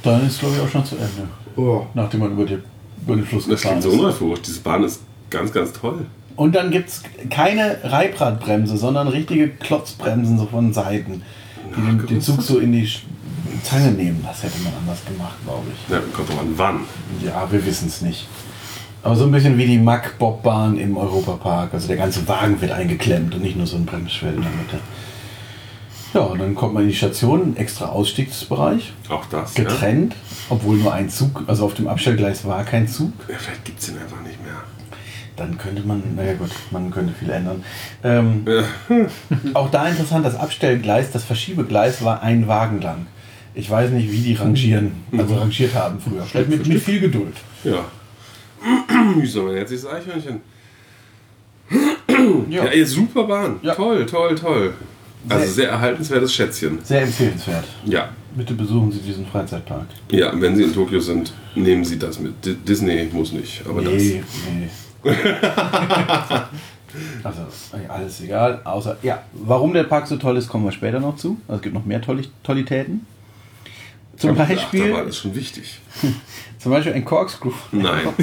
[0.03, 1.27] dann ist, glaube ich, auch schon zu Ende.
[1.55, 1.85] Oh.
[1.93, 2.57] nachdem man über, die,
[3.05, 3.99] über den Fluss Das gefahren klingt so ist.
[3.99, 4.47] unreifurcht.
[4.47, 6.05] Diese Bahn ist ganz, ganz toll.
[6.35, 11.21] Und dann gibt es keine Reibradbremse, sondern richtige Klotzbremsen so von Seiten,
[11.75, 12.21] die den, den?
[12.21, 12.89] Zug so in die
[13.63, 14.23] Zange nehmen.
[14.27, 15.91] Das hätte man anders gemacht, glaube ich.
[15.93, 16.79] Ja, kommt doch an, wann.
[17.23, 18.27] Ja, wir wissen es nicht.
[19.03, 21.73] Aber so ein bisschen wie die Mack-Bobbahn im Europapark.
[21.73, 24.79] Also der ganze Wagen wird eingeklemmt und nicht nur so ein Bremsschwell in der Mitte.
[26.13, 29.57] Ja, und dann kommt man in die Station, extra Ausstiegsbereich, Auch das.
[29.57, 29.63] Ja?
[29.63, 30.15] getrennt,
[30.49, 33.11] obwohl nur ein Zug, also auf dem Abstellgleis war kein Zug.
[33.27, 34.63] Ja, vielleicht gibt es ihn einfach nicht mehr.
[35.35, 37.63] Dann könnte man, naja gut, man könnte viel ändern.
[38.03, 38.45] Ähm,
[39.55, 43.07] auch da interessant, das Abstellgleis, das Verschiebegleis war ein Wagen lang.
[43.55, 46.23] Ich weiß nicht, wie die rangieren, also rangiert haben früher.
[46.23, 47.35] Vielleicht mit, mit viel Geduld.
[47.63, 47.85] ja.
[49.15, 50.39] Mühsam, ein herzliches Eichhörnchen.
[52.49, 53.59] Ja, Ja, super Bahn.
[53.61, 53.75] Ja.
[53.75, 54.73] Toll, toll, toll.
[55.27, 56.79] Also Sehr- erhaltenswertes Schätzchen.
[56.83, 57.65] sehr empfehlenswert.
[57.85, 58.09] Ja.
[58.35, 59.85] Bitte besuchen Sie diesen Freizeitpark.
[60.11, 62.45] Ja, wenn Sie in Tokio sind, nehmen Sie das mit.
[62.45, 64.69] Di- Disney muss nicht, aber nee, nee.
[67.23, 67.41] also,
[67.89, 68.61] alles egal.
[68.63, 71.37] Außer, ja, warum der Park so toll ist, kommen wir später noch zu.
[71.47, 73.05] Also, es gibt noch mehr Tolli Tollitäten.
[74.17, 74.47] Zum das.
[74.47, 75.79] Beispiel, Achterbahn ist schon wichtig.
[76.59, 77.51] zum Beispiel ein Corkscrew.
[77.71, 78.07] Nein.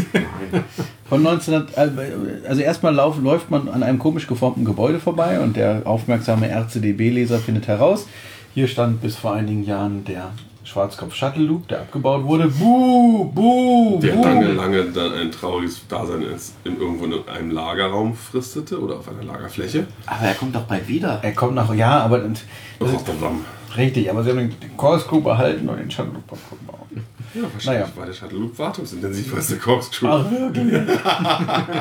[1.09, 5.57] Von 1900, äh, also erstmal lauf, läuft man an einem komisch geformten Gebäude vorbei und
[5.57, 8.07] der aufmerksame RCDB-Leser findet heraus,
[8.55, 10.31] hier stand bis vor einigen Jahren der
[10.63, 12.49] Schwarzkopf Shuttle Loop, der abgebaut wurde.
[12.49, 14.23] Buh, buh, Der buh.
[14.25, 19.09] lange, lange dann ein trauriges Dasein ist, in irgendwo in einem Lagerraum fristete oder auf
[19.09, 19.87] einer Lagerfläche.
[20.07, 21.19] Aber er kommt doch bald wieder.
[21.23, 22.39] Er kommt nach, ja, aber das
[22.81, 23.45] ist Rotterdam.
[23.77, 26.87] richtig, aber sie haben den Corkscrew behalten und den Shuttle Loop abgebaut.
[27.35, 27.93] Ja, wahrscheinlich Naja.
[27.97, 30.07] war der Shuttle Loop wartungsintensiv als der Corkscrew.
[30.09, 30.73] Ach, wirklich?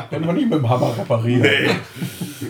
[0.09, 1.43] Können wir nicht mit dem Hammer reparieren.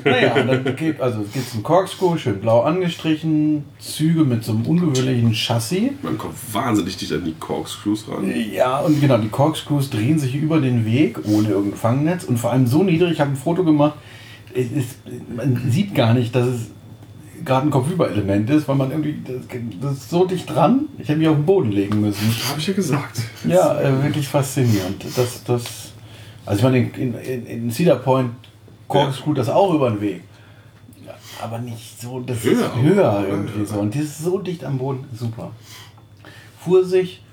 [0.03, 4.51] Naja, und dann geht also es geht zum Corkscrew, schön blau angestrichen, Züge mit so
[4.51, 5.91] einem ungewöhnlichen Chassis.
[6.01, 8.31] Man kommt wahnsinnig dicht an die Corkscrews ran.
[8.51, 12.51] Ja, und genau, die Corkscrews drehen sich über den Weg ohne irgendein Fangnetz und vor
[12.51, 13.95] allem so niedrig, ich habe ein Foto gemacht,
[14.53, 14.97] es ist,
[15.35, 16.61] man sieht gar nicht, dass es
[17.49, 21.19] gerade ein Kopfüberelement ist, weil man irgendwie, das, das ist so dicht dran, ich hätte
[21.19, 22.33] mich auf den Boden legen müssen.
[22.49, 23.21] Habe ich ja gesagt.
[23.45, 25.03] Ja, äh, wirklich faszinierend.
[25.17, 25.63] Das, das,
[26.45, 28.31] also ich meine, in, in, in Cedar Point
[28.87, 30.21] Corkscrew das auch über den Weg.
[31.41, 33.65] Aber nicht so, das Höher ist höher irgendwie ja.
[33.65, 33.79] so.
[33.79, 35.51] Und die ist so dicht am Boden, super.
[36.63, 37.23] Fuhr sich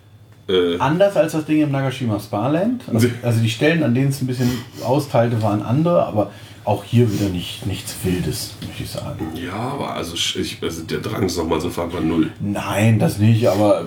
[0.49, 2.85] Äh, anders als das Ding im Nagashima Sparland.
[2.95, 4.49] Also, also die Stellen, an denen es ein bisschen
[4.85, 6.31] austeilte, waren andere, aber
[6.67, 9.31] auch hier wieder nicht, nichts Wildes, möchte ich sagen.
[9.35, 12.31] ja, aber also, ich, also der Drang, es nochmal zu fahren, war null.
[12.41, 13.87] Nein, das nicht, aber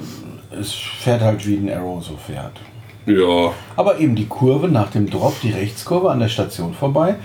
[0.49, 2.59] es fährt halt wie ein Arrow so fährt.
[3.05, 7.15] Ja, Aber eben die Kurve nach dem Drop, die Rechtskurve an der Station vorbei,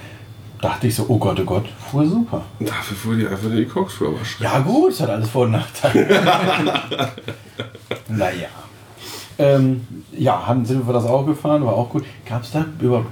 [0.60, 2.42] dachte ich so, oh Gott, oh Gott, fuhr super.
[2.58, 4.40] dafür fuhr die einfach in die aber schrecklich.
[4.40, 6.08] Ja gut, es hat alles Vor- und Nachteile.
[8.08, 8.48] naja.
[9.36, 12.04] Ähm, ja, haben, sind wir das auch gefahren, war auch gut.
[12.24, 13.04] Gab es da über...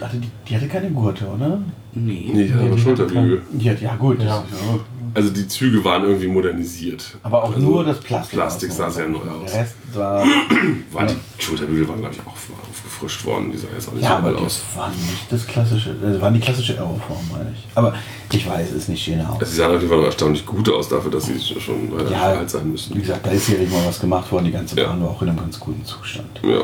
[0.00, 1.60] Das, hatte die, die hatte keine Gurte, oder?
[1.92, 2.30] Nee.
[2.32, 3.42] Nee, ich hatte aber Schulterbügel.
[3.52, 4.18] Die hat, ja gut.
[4.18, 4.36] Das, Ja.
[4.50, 4.80] ja.
[5.12, 7.16] Also die Züge waren irgendwie modernisiert.
[7.24, 8.38] Aber auch also, nur das Plastik.
[8.38, 9.50] Plastik sah sehr neu aus.
[9.50, 10.24] Der Rest war...
[10.92, 12.32] War die Schulterbügel waren, glaube ich, auch
[12.70, 13.50] aufgefrischt worden.
[13.50, 14.62] Die sah jetzt auch nicht Ja, so aber geil aus.
[14.68, 17.66] das war nicht das klassische, das war die klassische Aeroform, meine ich.
[17.74, 17.92] Aber
[18.32, 19.40] ich weiß, es ist nicht schön aus.
[19.40, 22.22] Also sie sahen auf jeden Fall erstaunlich gut aus dafür, dass sie schon relativ Ja,
[22.28, 23.00] alt sein Wie müssen.
[23.00, 24.44] gesagt, da ist hier nicht mal was gemacht worden.
[24.44, 24.86] Die ganze Ja.
[24.88, 26.40] Bahn war auch in einem ganz guten Zustand.
[26.44, 26.60] Ja.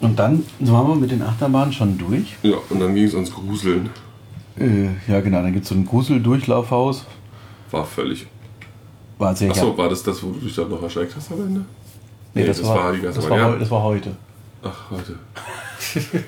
[0.00, 2.36] Und dann waren wir mit den Achterbahnen schon durch.
[2.42, 3.90] ja, und dann ging es uns gruseln.
[4.58, 5.42] Äh, ja, genau.
[5.42, 7.04] Dann gibt es so ein Grusel-Durchlaufhaus.
[7.70, 8.26] War völlig.
[9.18, 11.64] War sehr Achso, war das das, wo du dich dann noch erschreckt hast am Ende?
[12.34, 13.56] Nee, das, war, die ganze das, war, ja.
[13.56, 14.16] das war heute.
[14.62, 15.18] Ach, heute.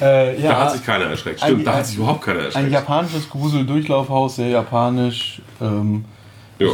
[0.00, 1.40] Äh, ja, Da hat sich keiner erschreckt.
[1.40, 2.70] Stimmt, ein- da ein- hat sich überhaupt keiner ein erschreckt.
[2.72, 5.40] japanisches Grusel-Durchlaufhaus, sehr japanisch.
[5.60, 6.04] Ähm,
[6.58, 6.68] Ja.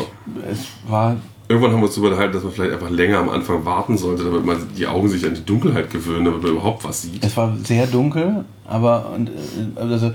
[0.51, 1.17] es war
[1.49, 4.25] Irgendwann haben wir uns darüber unterhalten, dass man vielleicht einfach länger am Anfang warten sollte,
[4.25, 7.23] damit man die Augen sich an die Dunkelheit gewöhnen, damit man überhaupt was sieht.
[7.23, 10.13] Es war sehr dunkel, aber und, äh, also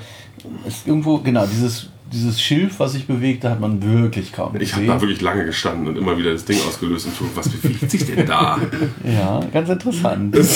[0.66, 4.82] es irgendwo genau dieses dieses Schilf, was sich bewegte, hat man wirklich kaum Ich habe
[4.82, 4.88] gesehen.
[4.88, 8.06] da wirklich lange gestanden und immer wieder das Ding ausgelöst und tue, was bewegt sich
[8.06, 8.58] denn da?
[9.04, 10.36] ja, ganz interessant.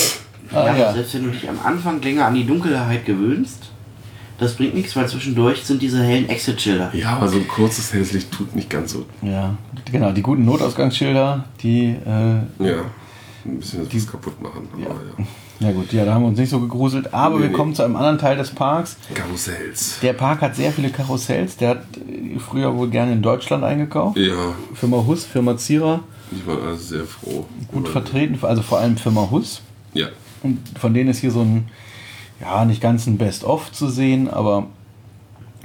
[0.52, 0.94] Ja, ah, ja.
[0.94, 3.72] selbst wenn du dich am Anfang länger an die Dunkelheit gewöhnst,
[4.40, 6.92] das bringt nichts, weil zwischendurch sind diese hellen Exit-Schilder.
[6.94, 9.06] Ja, aber so ein kurzes helles Licht tut nicht ganz so.
[9.22, 9.56] ja,
[9.92, 12.82] genau, die guten Notausgangsschilder, die äh, Ja,
[13.46, 14.68] ein bisschen das kaputt machen.
[14.74, 14.84] Aber
[15.60, 15.68] ja.
[15.68, 17.56] ja gut, ja, da haben wir uns nicht so gegruselt, aber Nee, wir nee.
[17.56, 18.98] kommen zu einem anderen Teil des Parks.
[19.14, 20.00] Karussells.
[20.02, 21.84] Der Park hat sehr viele Karussells, der hat
[22.40, 24.18] früher wohl gerne in Deutschland eingekauft.
[24.18, 26.00] Ja, Firma Huss, Firma Zierer,
[26.32, 27.46] ich war also sehr froh.
[27.72, 29.62] gut vertreten, also vor allem Firma Huss.
[29.94, 30.08] Ja,
[30.42, 31.66] Und von denen ist hier so ein,
[32.42, 34.68] ja, nicht ganz ein Best-of zu sehen, aber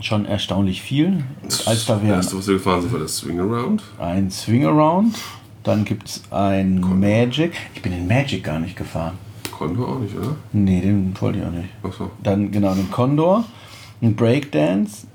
[0.01, 1.25] schon erstaunlich viel.
[1.67, 3.83] Als da das wäre erste, was wir gefahren sind, war das Swing Around.
[3.99, 5.17] ein Swing Around.
[5.65, 7.53] Dann gibt es ein Magic.
[7.75, 9.19] Ich bin den Magic gar nicht gefahren.
[9.51, 10.37] Condor auch nicht, oder?
[10.53, 11.69] Nee, den wollte ich auch nicht.
[11.83, 12.11] Achso.
[12.23, 13.45] Dann genau einen Condor,
[14.01, 15.09] ein Breakdance,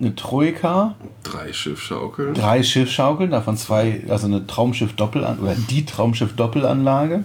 [0.00, 2.34] eine Troika, Drei Schiffschaukeln.
[2.34, 7.24] drei Schiffschaukeln, davon zwei, also eine Traumschiff-Doppelanlage, oder die Traumschiff-Doppelanlage.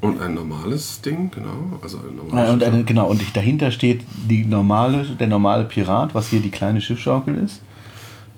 [0.00, 1.78] Und ein normales Ding, genau.
[1.82, 6.14] Also ein Ja, normales und eine, genau, und dahinter steht die normale, der normale Pirat,
[6.14, 7.60] was hier die kleine Schiffschaukel ist.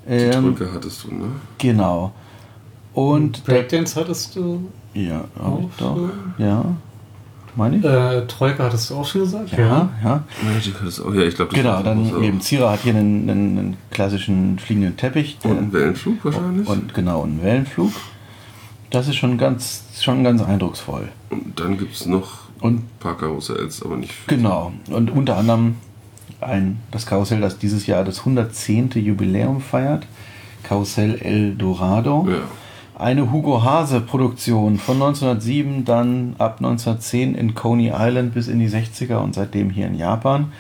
[0.08, 1.26] Die Ähm, Drücke hattest du, ne?
[1.58, 2.12] genau.
[2.94, 4.68] Und der, Breakdance hattest du.
[4.94, 5.96] ja, Auch doch.
[5.96, 6.10] so?
[6.38, 6.64] Ja.
[7.56, 7.84] Meine ich?
[7.84, 9.50] Äh, Troika hattest du auch schon gesagt?
[9.52, 10.22] ja, ja.
[10.42, 13.28] Magic hattest du auch, ja, ich glaube, das Genau, dann eben Zira hat hier einen,
[13.28, 15.36] einen, einen klassischen fliegenden Teppich.
[15.42, 16.66] Und einen Wellenflug wahrscheinlich.
[16.68, 17.92] Und genau, einen Wellenflug.
[18.90, 21.08] Das ist schon ganz, schon ganz eindrucksvoll.
[21.30, 24.36] Und dann gibt es noch Und ein paar Karussells, aber nicht viel.
[24.36, 25.76] genau, und unter anderem
[26.40, 28.90] ein, das Karussell, das dieses Jahr das 110.
[28.94, 30.06] Jubiläum feiert.
[30.62, 32.26] Karussell El Dorado.
[32.28, 32.38] Ja.
[32.98, 38.68] Eine Hugo Hase Produktion von 1907, dann ab 1910 in Coney Island bis in die
[38.68, 40.52] 60er und seitdem hier in Japan.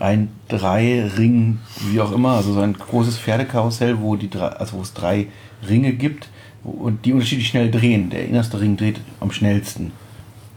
[0.00, 4.82] Ein Drei-Ring, wie auch immer, also so ein großes Pferdekarussell, wo, die drei, also wo
[4.82, 5.28] es drei
[5.68, 6.28] Ringe gibt
[6.62, 8.10] und die unterschiedlich schnell drehen.
[8.10, 9.92] Der innerste Ring dreht am schnellsten,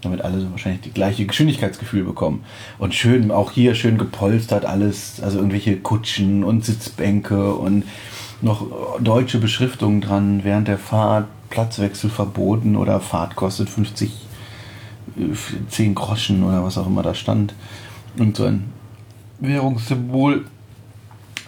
[0.02, 2.44] damit alle so wahrscheinlich die gleiche Geschwindigkeitsgefühl bekommen.
[2.78, 7.84] Und schön, auch hier schön gepolstert alles, also irgendwelche Kutschen und Sitzbänke und
[8.42, 8.68] noch
[9.02, 14.12] deutsche Beschriftungen dran während der Fahrt, Platzwechsel verboten oder Fahrt kostet 50,
[15.18, 15.22] äh,
[15.70, 17.54] 10 Groschen oder was auch immer da stand.
[18.18, 18.72] Und so ein
[19.40, 20.46] Währungssymbol.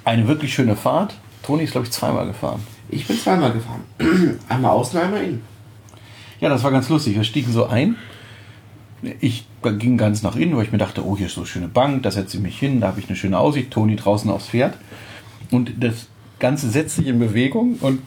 [0.04, 1.16] Eine wirklich schöne Fahrt.
[1.44, 2.62] Toni ist, glaube ich, zweimal gefahren.
[2.91, 3.82] Ich bin zweimal gefahren.
[4.49, 5.41] einmal außen, einmal innen.
[6.39, 7.15] Ja, das war ganz lustig.
[7.15, 7.95] Wir stiegen so ein.
[9.19, 11.67] Ich ging ganz nach innen, weil ich mir dachte, oh, hier ist so eine schöne
[11.67, 14.47] Bank, da setze ich mich hin, da habe ich eine schöne Aussicht, Toni draußen aufs
[14.49, 14.75] Pferd.
[15.49, 16.08] Und das
[16.39, 18.01] Ganze setzt sich in Bewegung und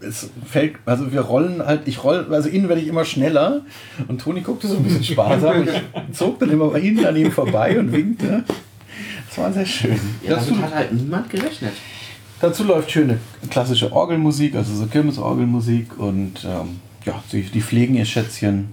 [0.00, 3.62] es fällt, also wir rollen halt, ich roll, also innen werde ich immer schneller
[4.06, 5.64] und Toni guckte so ein bisschen sparsam.
[5.64, 8.44] Ich zog dann immer mal innen an ihm vorbei und winkte.
[9.28, 9.98] Das war sehr schön.
[10.22, 11.72] Ja, Dazu, damit hat halt niemand gerechnet.
[12.44, 13.18] Dazu läuft schöne
[13.50, 18.72] klassische Orgelmusik, also so Kirmesorgelmusik und ähm, ja, die, die pflegen ihr Schätzchen.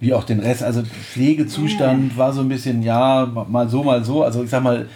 [0.00, 0.64] Wie auch den Rest.
[0.64, 4.24] Also Pflegezustand war so ein bisschen, ja, mal so, mal so.
[4.24, 4.88] Also ich sag mal,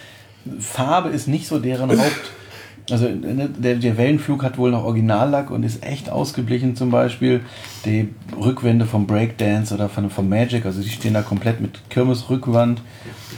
[0.59, 2.31] Farbe ist nicht so deren Haupt.
[2.89, 7.41] Also ne, der, der Wellenflug hat wohl noch Originallack und ist echt ausgeblichen zum Beispiel.
[7.85, 8.07] Die
[8.39, 12.81] Rückwände vom Breakdance oder von, vom Magic, also die stehen da komplett mit Kirmesrückwand,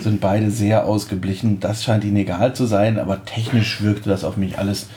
[0.01, 1.59] sind beide sehr ausgeblichen.
[1.59, 4.87] Das scheint ihnen egal zu sein, aber technisch wirkte das auf mich alles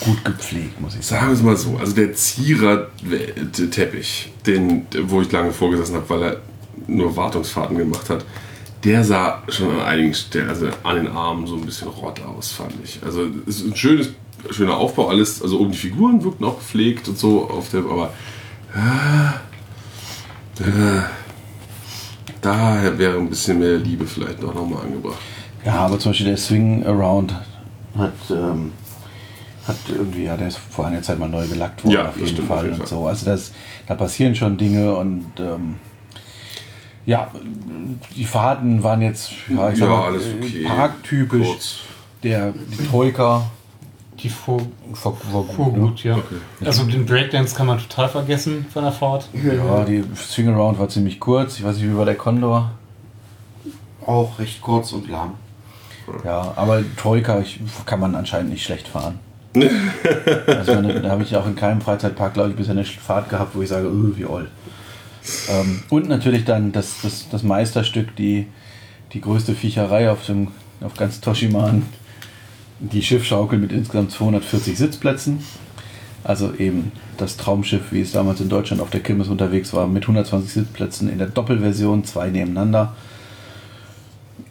[0.00, 1.20] gut gepflegt, muss ich sagen.
[1.20, 6.22] Sagen wir es mal so, also der Zierer-Teppich, den, wo ich lange vorgesessen habe, weil
[6.22, 6.38] er
[6.86, 8.24] nur Wartungsfahrten gemacht hat,
[8.84, 12.52] der sah schon an einigen Stellen, also an den Armen so ein bisschen rott aus,
[12.52, 13.00] fand ich.
[13.04, 14.10] Also es ist ein schönes,
[14.50, 18.12] schöner Aufbau, alles, also oben die Figuren wirkten auch gepflegt und so auf der, aber
[18.74, 21.02] äh, äh,
[22.40, 25.18] da wäre ein bisschen mehr Liebe vielleicht noch nochmal angebracht.
[25.64, 27.34] Ja, aber zum Beispiel der Swing Around
[27.96, 28.72] hat, ähm,
[29.66, 32.28] hat irgendwie, ja, der ist vor einer Zeit mal neu gelackt worden, Ja, auf jeden
[32.28, 32.98] stimmt, Fall auf jeden und Fall.
[32.98, 33.06] so.
[33.06, 33.52] Also das,
[33.86, 35.76] da passieren schon Dinge und ähm,
[37.06, 37.30] ja,
[38.16, 40.64] die Fahrten waren jetzt, ja, ich sag Ja, mal, alles äh, okay.
[40.66, 41.46] parktypisch.
[41.46, 41.76] Kurz.
[42.22, 43.42] Der, die Troika
[44.18, 44.62] Die fuhr,
[45.02, 45.12] war
[45.44, 45.74] fuhr gut.
[45.76, 45.80] ne?
[45.80, 46.16] gut, ja.
[46.16, 46.36] Okay.
[46.64, 49.28] Also den Breakdance kann man total vergessen von der Fahrt.
[49.34, 51.58] Ja, die Swing Around war ziemlich kurz.
[51.58, 52.70] Ich weiß nicht, wie war der Condor?
[54.06, 55.34] Auch recht kurz und lahm.
[56.24, 59.18] Ja, aber Troika ich, kann man anscheinend nicht schlecht fahren.
[60.46, 63.62] also da habe ich auch in keinem Freizeitpark, glaube ich, bisher eine Fahrt gehabt, wo
[63.62, 64.48] ich sage, öh, wie oll.
[65.48, 68.46] Ähm, und natürlich dann das, das, das Meisterstück, die,
[69.12, 70.48] die größte Viecherei auf, dem,
[70.80, 71.82] auf ganz Toshiman,
[72.80, 75.38] die Schiffschaukel mit insgesamt 240 Sitzplätzen.
[76.24, 80.04] Also eben das Traumschiff, wie es damals in Deutschland auf der Kirmes unterwegs war, mit
[80.04, 82.94] 120 Sitzplätzen in der Doppelversion, zwei nebeneinander.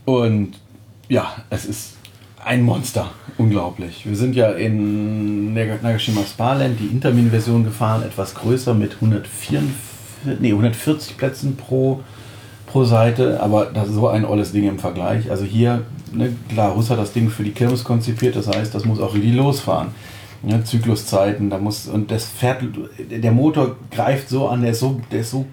[0.05, 0.59] Und
[1.09, 1.93] ja, es ist
[2.43, 3.11] ein Monster.
[3.37, 4.05] Unglaublich.
[4.05, 9.71] Wir sind ja in Nag- Nagashima Sparland die Intermin-Version gefahren, etwas größer mit 144,
[10.39, 12.01] nee, 140 Plätzen pro,
[12.67, 15.29] pro Seite, aber das ist so ein olles Ding im Vergleich.
[15.29, 18.85] Also hier, ne, klar, Russ hat das Ding für die Kirmes konzipiert, das heißt, das
[18.85, 19.89] muss auch richtig losfahren.
[20.41, 22.63] Ne, Zykluszeiten, da muss, und das fährt,
[23.09, 25.45] der Motor greift so an, der ist so, der ist so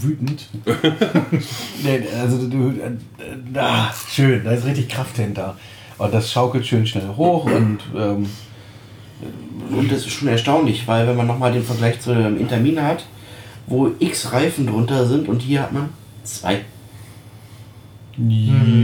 [0.00, 0.48] wütend.
[2.22, 2.72] Also du,
[3.54, 5.56] ah, schön, da ist richtig Kraft hinter.
[5.98, 8.26] Und das schaukelt schön schnell hoch und ähm,
[9.76, 13.04] Und das ist schon erstaunlich, weil wenn man nochmal den Vergleich zu dem Intermin hat,
[13.66, 15.90] wo x Reifen drunter sind und hier hat man
[16.24, 16.64] zwei.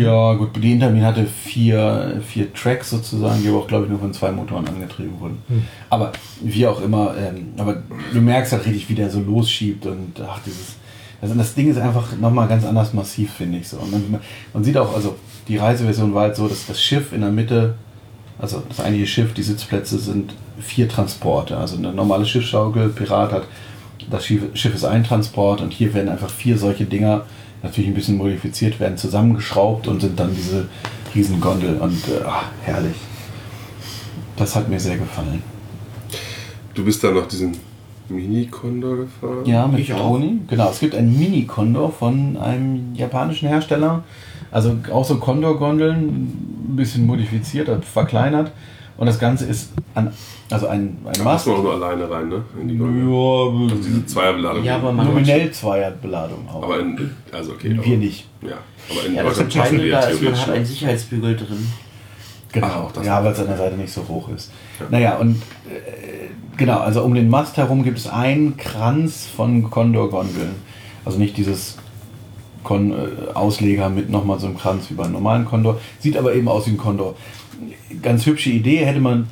[0.01, 3.99] Ja, gut, die Intermin hatte vier, vier Tracks sozusagen, die aber auch, glaube ich, nur
[3.99, 5.43] von zwei Motoren angetrieben wurden.
[5.91, 10.21] Aber wie auch immer, ähm, aber du merkst halt richtig, wie der so losschiebt und
[10.27, 10.77] ach, dieses.
[11.21, 13.79] Also das Ding ist einfach nochmal ganz anders massiv, finde ich so.
[13.79, 14.21] Und man,
[14.55, 15.17] man sieht auch, also
[15.49, 17.75] die Reiseversion war halt so, dass das Schiff in der Mitte,
[18.39, 21.57] also das eigentliche Schiff, die Sitzplätze sind vier Transporte.
[21.57, 23.43] Also eine normale Schiffsschaukel, Pirat hat,
[24.11, 27.25] das Schiff, ist ein Transport und hier werden einfach vier solche Dinger
[27.63, 30.69] natürlich ein bisschen modifiziert, werden zusammengeschraubt und sind dann diese
[31.15, 32.97] Riesengondel und äh, ach, herrlich.
[34.37, 35.43] Das hat mir sehr gefallen.
[36.75, 37.57] Du bist dann noch diesen
[38.09, 39.45] Mini-Condor gefahren?
[39.45, 39.89] Ja, mit Ich.
[39.89, 40.41] Toni.
[40.47, 44.05] Genau, es gibt ein Mini-Condor von einem japanischen Hersteller.
[44.51, 48.53] Also auch so Condor-Gondeln, ein bisschen modifiziert, verkleinert.
[48.99, 50.13] Und das Ganze ist an,
[50.51, 51.25] also ein, ein Da Mast.
[51.25, 52.43] passt man auch nur alleine rein, ne?
[52.61, 52.75] In die.
[52.77, 52.85] Ja,
[53.71, 54.65] Also diese Zweierbeladung.
[54.65, 56.65] Ja, aber man- nominell Zweierbeladung auch.
[56.65, 57.71] Aber in, also okay.
[57.71, 58.27] Wir aber, nicht.
[58.43, 58.57] Ja,
[58.91, 60.65] aber in Ja, das Entscheidende da ist, man hat einen.
[60.67, 61.73] Sicherheitsbügel drin.
[62.53, 64.51] Genau, Ach, auch das ja, weil es an der Seite nicht so hoch ist.
[64.81, 64.87] Ja.
[64.91, 65.37] Naja, und
[65.69, 70.57] äh, genau, also um den Mast herum gibt es einen Kranz von Condor-Gondeln.
[71.05, 71.77] Also nicht dieses
[72.65, 75.79] Kon äh, Ausleger mit nochmal so einem Kranz wie beim normalen Condor.
[76.01, 77.15] Sieht aber eben aus wie ein Condor.
[78.03, 79.27] Ganz hübsche Idee, hätte man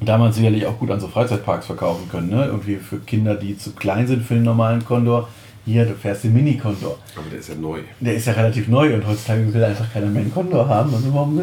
[0.00, 2.30] damals sicherlich auch gut an so Freizeitparks verkaufen können.
[2.30, 2.46] Ne?
[2.46, 5.28] Irgendwie für Kinder, die zu klein sind für den normalen Condor.
[5.66, 6.98] Hier, du fährst den Mini-Condor.
[7.16, 7.80] Aber der ist ja neu.
[7.98, 10.94] Der ist ja relativ neu und heutzutage will einfach keiner mehr einen Condor haben.
[10.94, 11.40] Also warum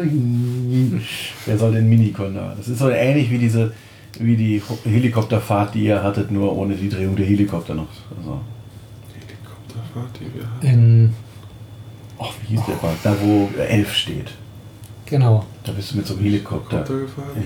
[1.44, 2.54] Wer soll den Mini-Condor?
[2.56, 3.72] Das ist so ähnlich wie diese
[4.18, 7.88] wie die Helikopterfahrt, die ihr hattet, nur ohne die Drehung der Helikopter noch.
[8.16, 8.40] Also,
[9.14, 10.66] Helikopterfahrt, die wir hatten.
[10.66, 11.14] In,
[12.18, 12.96] ach, wie hieß der Park?
[13.02, 14.32] Da, wo 11 steht.
[15.12, 15.44] Genau.
[15.64, 16.84] Da bist du mit so einem Helikopter.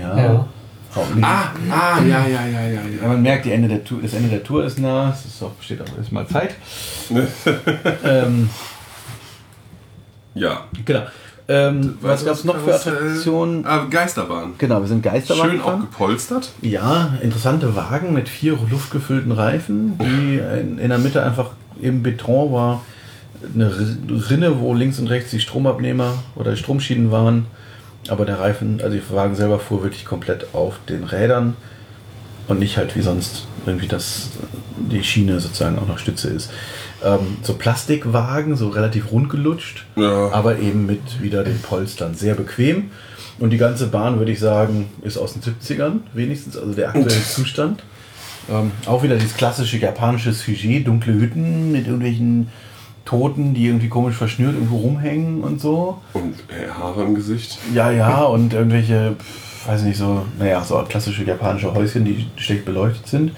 [0.01, 0.17] Ja.
[0.19, 0.49] Ja.
[0.95, 1.05] Auch.
[1.21, 4.31] Ah, ah, ja, ja, ja, ja, Ja, man merkt, die Ende der Tour, das Ende
[4.31, 5.11] der Tour ist nah.
[5.13, 6.55] Es ist auch, besteht auch erstmal Zeit.
[8.05, 8.49] ähm,
[10.35, 10.65] Ja.
[10.85, 11.03] genau.
[11.49, 12.95] Ähm, was gab es noch für Karussell?
[12.97, 13.65] Attraktionen?
[13.67, 14.55] Ah, Geisterbahn.
[14.59, 15.81] Genau, wir sind Geisterbahn Schön auch gefahren.
[15.83, 16.51] gepolstert.
[16.63, 21.51] Ja, interessante Wagen mit vier luftgefüllten Reifen, die in, in der Mitte einfach
[21.81, 22.81] im Beton war.
[23.55, 23.73] Eine
[24.31, 27.47] Rinne, wo links und rechts die Stromabnehmer oder die Stromschienen waren.
[28.09, 31.57] Aber der Reifen, also der Wagen selber fuhr wirklich komplett auf den Rädern
[32.49, 34.31] und nicht halt wie sonst irgendwie, dass
[34.93, 36.51] die Schiene sozusagen auch noch Stütze ist.
[37.05, 40.31] Ähm, so Plastikwagen, so relativ rund gelutscht, Ja.
[40.31, 42.15] aber eben mit wieder den Polstern.
[42.15, 42.91] Sehr bequem.
[43.39, 47.23] Und die ganze Bahn, würde ich sagen, ist aus den 70ern wenigstens, also der aktuelle
[47.25, 47.83] Zustand.
[48.49, 52.49] Ähm, auch wieder dieses klassische japanische Sujet, dunkle Hütten mit irgendwelchen
[53.07, 55.99] Toten, die irgendwie komisch verschnürt irgendwo rumhängen und so.
[56.13, 57.59] Und äh, Haare im Gesicht.
[57.73, 62.67] Ja, ja, und irgendwelche, pf, weiß nicht, so, naja, so klassische japanische Häuschen, die schlecht
[62.67, 63.33] beleuchtet sind.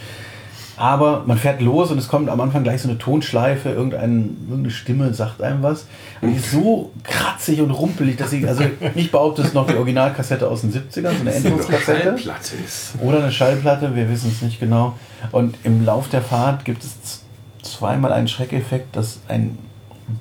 [0.78, 4.70] Aber man fährt los und es kommt am Anfang gleich so eine Tonschleife, irgendein, irgendeine
[4.70, 5.86] Stimme sagt einem was.
[6.20, 8.62] Und die ist so kratzig und rumpelig, dass ich, also
[8.94, 11.32] ich behaupte, es ist noch die Originalkassette aus den 70ern, so eine
[12.64, 12.94] ist.
[13.02, 14.94] Oder eine Schallplatte, wir wissen es nicht genau.
[15.32, 17.22] Und im Lauf der Fahrt gibt es
[17.78, 19.58] zweimal einen Schreckeffekt, dass ein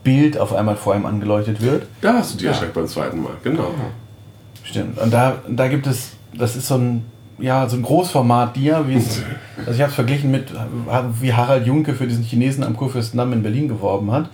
[0.03, 1.87] Bild auf einmal vor einem angeleuchtet wird.
[2.01, 3.71] Da hast du die erschreckt beim zweiten Mal, genau.
[4.63, 4.99] Stimmt.
[4.99, 7.05] Und da, da gibt es, das ist so ein,
[7.39, 9.21] ja, so ein Großformat-Dia, wie es,
[9.57, 10.51] also ich habe es verglichen mit,
[11.19, 14.29] wie Harald Junke für diesen Chinesen am Kurfürstendamm in Berlin geworben hat.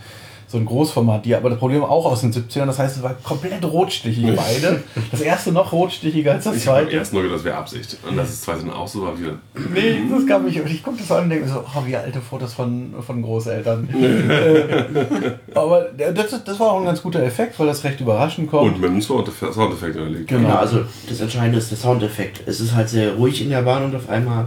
[0.53, 3.65] So ein Großformat-Dia, aber das Problem auch aus den 70ern, das heißt, es war komplett
[3.65, 4.83] rotstichig beide.
[5.09, 6.91] Das erste noch rotstichiger als das Ich zweite.
[6.91, 7.97] erst nur gedacht, das wäre Absicht.
[8.07, 9.39] Und das ist zweite dann auch so, war wieder.
[9.73, 10.61] Nee, das gab mich.
[10.61, 13.89] Und ich gucke das an und denke so, oh, wie alte Fotos von, von Großeltern.
[14.29, 18.73] äh, aber das, das war auch ein ganz guter Effekt, weil das recht überraschend kommt.
[18.73, 20.27] Und mit einem Soundeffekt Soundeffekt überlegt.
[20.27, 20.49] Genau.
[20.49, 22.43] Genau, also das Entscheidende ist der Soundeffekt.
[22.45, 24.45] Es ist halt sehr ruhig in der Bahn und auf einmal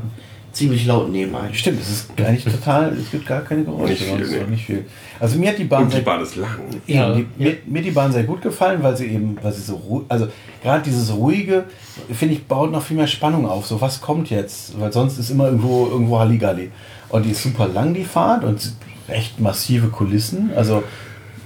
[0.56, 1.52] ziemlich laut neben einem.
[1.52, 3.92] Stimmt, es ist eigentlich total, es gibt gar keine Geräusche.
[3.92, 4.42] Nicht viel, sonst nee.
[4.42, 4.84] auch nicht viel.
[5.20, 6.50] Also mir hat die Bahn, Und die sehr, Bahn ist lang.
[6.86, 7.14] ja, Ja.
[7.14, 9.76] die, mir, mir hat die Bahn sehr gut gefallen, weil sie eben, weil sie so
[9.76, 10.28] ruhig, also
[10.62, 11.64] gerade dieses ruhige,
[12.10, 13.66] finde ich, baut noch viel mehr Spannung auf.
[13.66, 14.78] So, was kommt jetzt?
[14.80, 16.70] Weil sonst ist immer irgendwo, irgendwo Halligalli.
[17.10, 18.72] Und die ist super lang, die Fahrt, und
[19.08, 20.50] recht massive Kulissen.
[20.56, 20.82] Also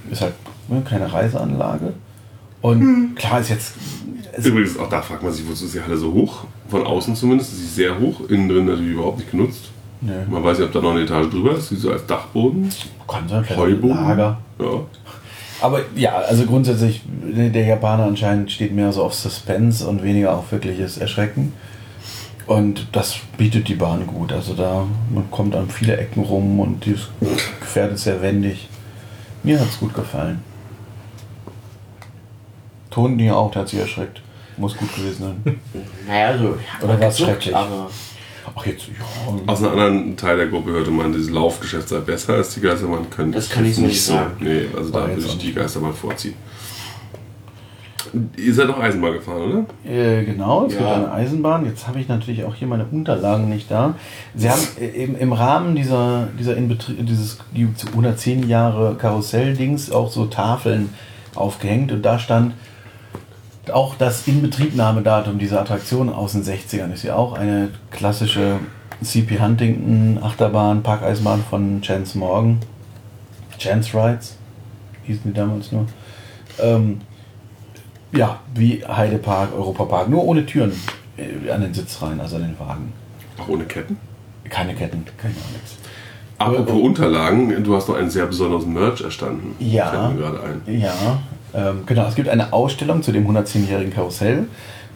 [0.09, 0.33] ist halt
[0.69, 1.93] ne, keine Reiseanlage.
[2.61, 3.73] Und klar ist jetzt,
[4.33, 6.45] es, Übrigens, auch da fragt man sich, wozu ist die Halle so hoch?
[6.69, 9.71] Von außen zumindest ist sie sehr hoch, innen drin natürlich überhaupt nicht genutzt.
[10.01, 10.13] Nö.
[10.29, 12.69] Man weiß nicht, ob da noch eine Etage drüber ist, wie so als Dachboden.
[13.07, 13.95] kann sein, Heuboden.
[13.95, 14.37] Lager.
[14.59, 14.81] Ja.
[15.61, 20.51] Aber ja, also grundsätzlich, der Japaner anscheinend steht mehr so auf Suspense und weniger auf
[20.51, 21.53] wirkliches Erschrecken.
[22.47, 24.33] Und das bietet die Bahn gut.
[24.33, 27.09] Also da, man kommt an viele Ecken rum und dieses
[27.59, 28.67] Gefährt ist sehr wendig.
[29.43, 30.43] Mir hat es gut gefallen.
[32.89, 34.21] Ton dir auch, der hat sich erschreckt.
[34.61, 35.59] Muss gut gewesen sein.
[36.07, 37.55] Naja, also ich hab Oder war's gezuckt, schrecklich?
[37.55, 37.89] Aber
[38.55, 38.93] Ach, jetzt, ja.
[39.51, 43.09] Aus einem anderen Teil der Gruppe hörte man, dieses Laufgeschäft sei besser als die Geisterbahn.
[43.09, 44.13] Könnte Das kann ich so nicht so.
[44.13, 44.31] sagen.
[44.39, 45.55] Nee, also War da würde ich die nicht.
[45.57, 46.33] Geisterbahn vorziehen.
[48.35, 49.89] Ihr seid doch Eisenbahn gefahren, oder?
[49.89, 50.95] Äh, genau, es gibt Ja.
[50.95, 51.65] eine Eisenbahn.
[51.65, 53.93] Jetzt habe ich natürlich auch hier meine Unterlagen nicht da.
[54.35, 59.91] Sie haben äh, im, im Rahmen dieser, dieser Inbetrie dieses die zu 110 Jahre Karussell-Dings
[59.91, 60.89] auch so Tafeln
[61.35, 62.53] aufgehängt und da stand
[63.71, 66.93] auch das Inbetriebnahmedatum dieser Attraktion aus den 60ern.
[66.93, 68.59] Ist ja auch eine klassische
[69.01, 72.59] CP Huntington Achterbahn, Parkeisenbahn von Chance Morgan.
[73.57, 74.37] Chance Rides
[75.03, 75.85] hießen die damals nur.
[76.59, 77.01] Ähm,
[78.11, 80.73] ja, wie Heidepark, Europapark, nur ohne Türen
[81.17, 82.93] äh, an den Sitzreihen, also an den Wagen.
[83.37, 83.97] Auch ohne Ketten?
[84.49, 85.77] Keine Ketten, keine nichts.
[86.37, 89.55] Apropos Unterlagen, du hast noch ein sehr besonderes Merch erstanden.
[89.59, 89.91] Ja.
[89.91, 90.79] Fällt mir gerade ein.
[90.79, 91.19] Ja,
[91.53, 92.07] ähm, genau.
[92.07, 94.47] Es gibt eine Ausstellung zu dem 110-jährigen Karussell,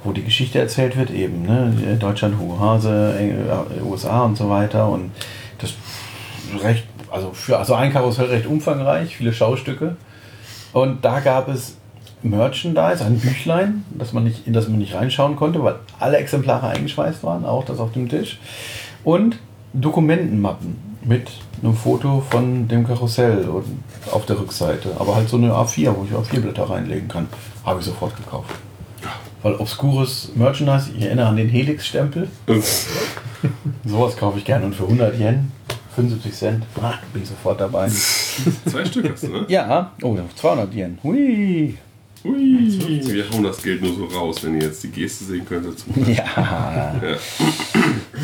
[0.04, 1.98] wo die Geschichte erzählt wird, eben ne?
[2.00, 4.88] Deutschland, Hugo Hase, äh, USA und so weiter.
[4.90, 5.12] Und
[5.60, 5.74] das
[6.62, 9.98] recht, also für also ein Karussell recht umfangreich, viele Schaustücke.
[10.74, 11.78] Und da gab es
[12.22, 16.68] Merchandise, ein Büchlein, das man nicht, in das man nicht reinschauen konnte, weil alle Exemplare
[16.68, 18.40] eingeschweißt waren, auch das auf dem Tisch.
[19.04, 19.38] Und
[19.74, 21.32] Dokumentenmappen mit
[21.62, 23.48] einem Foto von dem Karussell
[24.12, 24.96] auf der Rückseite.
[25.00, 27.28] Aber halt so eine A4, wo ich A4-Blätter reinlegen kann.
[27.64, 28.52] Habe ich sofort gekauft.
[29.42, 32.28] Weil obskures Merchandise, ich erinnere an den Helix-Stempel.
[33.86, 34.66] Sowas kaufe ich gerne.
[34.66, 35.52] Und für 100 Yen,
[35.96, 37.88] 75 Cent, ah, bin ich sofort dabei.
[37.90, 39.46] Zwei Stück hast du, ne?
[39.48, 40.98] Ja, oh, 200 Yen.
[41.04, 41.78] Hui.
[42.26, 43.04] Ui.
[43.14, 45.78] Wir hauen das Geld nur so raus, wenn ihr jetzt die Geste sehen könntet.
[46.08, 46.24] Ja.
[46.36, 47.02] Ja.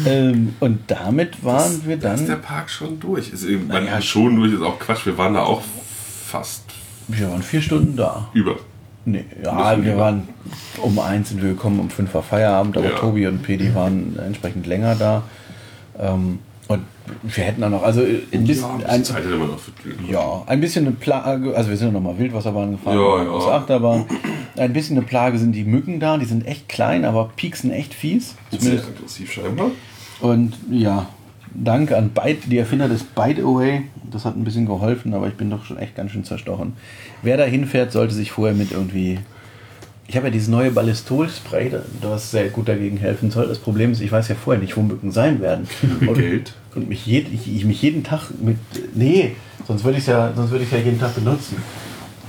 [0.06, 2.42] ähm, und damit waren wir Da ist der dann.
[2.42, 3.32] Park schon durch.
[3.32, 5.06] Ist eben, man Naja, schon durch ist auch Quatsch.
[5.06, 5.62] Wir waren da auch
[6.26, 6.64] fast
[7.08, 8.30] Wir waren vier Stunden da.
[8.34, 8.56] über.
[9.06, 9.98] Nee, ja, wir lieber.
[9.98, 10.28] waren
[10.82, 12.98] um eins sind wir gekommen, um fünf war Feierabend, aber Ja.
[12.98, 15.24] Tobi und Pedi waren entsprechend länger da.
[16.00, 16.40] Ähm,
[16.72, 16.82] und
[17.24, 19.72] wir hätten dann noch, also ein bisschen, Ja, ein bisschen Zeit hätte man noch für
[20.10, 23.58] ja, ein bisschen eine Plage, also wir sind ja nochmal Wildwasserbahn gefahren, Ja, ja.
[23.58, 24.06] Achterbahn.
[24.58, 27.94] Ein bisschen eine Plage sind die Mücken da, die sind echt klein, aber pieksen echt
[27.94, 28.36] fies.
[28.52, 29.72] Sehr aggressiv scheinbar.
[30.22, 31.08] und ja,
[31.54, 33.82] Dank an Bite, die Erfinder des Bite Away.
[34.10, 36.74] Das hat ein bisschen geholfen, aber ich bin doch schon echt ganz schön zerstochen.
[37.24, 39.20] Wer da hinfährt, sollte sich vorher mit irgendwie.
[40.08, 43.48] Ich habe ja dieses neue Ballistol-Spray, da- das sehr gut dagegen helfen soll.
[43.48, 45.68] Das Problem ist, ich weiß ja vorher nicht, wo Mücken sein werden.
[46.16, 46.54] Geld?
[46.76, 48.58] Und mich, jed, ich, ich mich jeden Tag mit.
[48.94, 49.36] Nee,
[49.68, 51.58] sonst würde ich ja, sonst würde ich ja jeden Tag benutzen.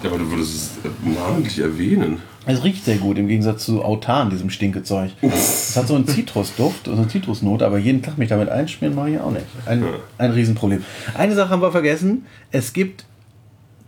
[0.03, 2.19] Ja, aber du würdest es äh, namentlich erwähnen.
[2.45, 5.13] Es riecht sehr gut im Gegensatz zu Autan, diesem Stinkezeug.
[5.23, 9.11] Es hat so einen Zitrusduft, so eine Zitrusnote, aber jeden Tag mich damit einschmieren mache
[9.11, 9.47] ich auch nicht.
[9.65, 9.85] Ein,
[10.19, 10.85] ein Riesenproblem.
[11.15, 12.27] Eine Sache haben wir vergessen.
[12.51, 13.05] Es gibt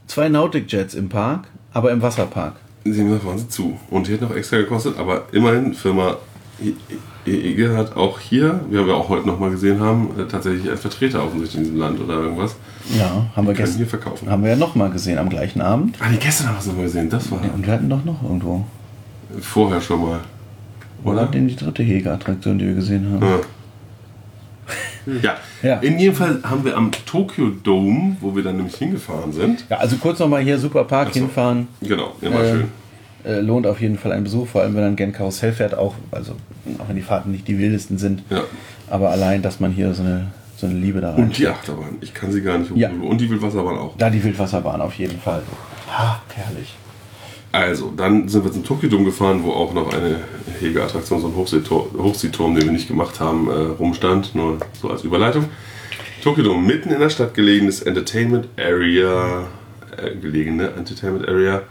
[0.06, 2.54] zwei Nautic Jets im Park, aber im Wasserpark.
[2.84, 3.76] Sie haben gesagt, waren sie zu.
[3.90, 6.18] Und die hätten auch extra gekostet, aber immerhin, Firma
[7.26, 11.22] EEG hat auch hier, wie wir auch heute nochmal gesehen haben, äh, tatsächlich einen Vertreter
[11.24, 12.56] offensichtlich in diesem Land oder irgendwas.
[12.96, 13.76] Ja, haben wir Können gestern.
[13.78, 14.30] hier verkaufen.
[14.30, 15.96] Haben wir ja nochmal gesehen am gleichen Abend.
[16.00, 17.08] Ah, nee, gestern haben wir es nochmal gesehen.
[17.10, 18.64] Das war Ja, und wir hatten doch noch irgendwo.
[19.40, 20.20] vorher schon mal.
[21.02, 21.26] Oder Oder?
[21.26, 23.22] die dritte Hege-Attraktion, die wir gesehen haben.
[23.26, 23.38] Ja.
[25.22, 25.34] Ja.
[25.62, 25.74] Ja.
[25.80, 29.66] in jedem Fall haben wir am Tokyo Dome, wo wir dann nämlich hingefahren sind.
[29.68, 31.20] Ja, also kurz nochmal hier Superpark so.
[31.20, 31.68] hinfahren.
[31.82, 32.64] Genau, immer Äh, schön.
[33.24, 35.94] Äh, lohnt auf jeden Fall ein Besuch, vor allem wenn man gern Karussell fährt, auch,
[36.10, 36.32] also
[36.78, 38.22] auch wenn die Fahrten nicht die wildesten sind.
[38.28, 38.44] Ja.
[38.90, 41.24] Aber allein, dass man hier so eine, so eine Liebe da rein.
[41.24, 41.96] Und die Achterbahn.
[42.02, 42.90] Ich kann sie gar nicht Ja.
[42.90, 43.96] Und die Wildwasserbahn auch.
[43.96, 45.42] Da die Wildwasserbahn auf jeden Fall.
[45.90, 46.74] Ah, herrlich.
[47.50, 50.16] Also, dann sind wir zum Tokyo Dome gefahren, wo auch noch eine
[50.60, 54.34] Hege-Attraktion, so ein Hochseeturm, den wir nicht gemacht haben, äh, rumstand.
[54.34, 55.44] Nur so als Überleitung.
[56.22, 59.46] Tokyo Dome, mitten in der Stadt gelegenes Entertainment Area,
[59.96, 61.62] äh, gelegene Entertainment Area.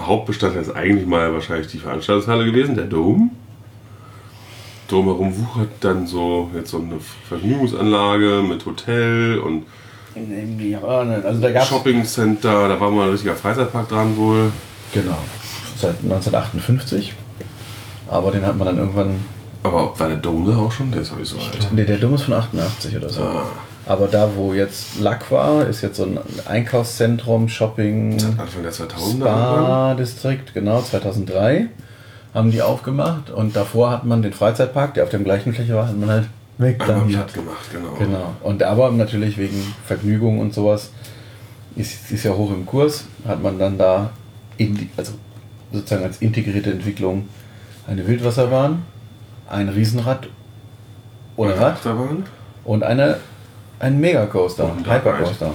[0.00, 3.30] Hauptbestandteil ist eigentlich mal wahrscheinlich die Veranstaltungshalle gewesen, der Dome.
[4.88, 6.96] Drumherum wuchert dann so jetzt so eine
[7.28, 9.64] Vergnügungsanlage mit Hotel und
[10.60, 11.60] Ja, also da.
[11.62, 14.50] Shopping Center, da war mal ein richtiger Freizeitpark dran wohl.
[14.94, 15.18] Genau.
[15.76, 17.12] Seit 1958.
[18.08, 19.20] Aber den hat man dann irgendwann.
[19.62, 20.90] Aber war der Dome da auch schon?
[20.90, 21.68] Der ist sowieso alt.
[21.72, 23.22] Nee, der Dom ist von 88 oder so.
[23.22, 23.44] Ah.
[23.88, 29.08] Aber da, wo jetzt Lack war, ist jetzt so ein Einkaufszentrum, Shopping, Anfang der 2000er.
[29.08, 29.64] irgendwann.
[29.64, 31.68] Spa-Distrikt, genau, 2003
[32.34, 33.30] haben die aufgemacht.
[33.30, 36.28] Und davor hat man den Freizeitpark, der auf der gleichen Fläche war, hat man halt
[36.58, 36.98] weg platt
[37.32, 37.94] gemacht, genau.
[37.98, 38.34] Genau.
[38.42, 40.90] Und aber natürlich wegen Vergnügung und sowas
[41.74, 44.10] ist, ist ja hoch im Kurs, hat man dann da
[44.58, 45.12] in die, also
[45.72, 47.28] sozusagen als integrierte Entwicklung
[47.86, 48.82] eine Wildwasserbahn,
[49.48, 50.28] ein Riesenrad
[51.36, 52.24] ohne Eine Rad Achterbahn.
[52.64, 53.16] und eine,
[53.80, 54.78] ein Megacoaster, ein.
[54.90, 55.52] Hypercoaster.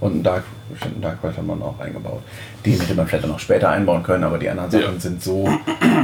[0.00, 0.44] Und ein Dark,
[0.82, 2.22] ein Dark Ride hat man auch eingebaut.
[2.64, 5.00] Den hätte man vielleicht auch noch später einbauen können, aber die anderen Sachen Ja.
[5.00, 5.48] sind so.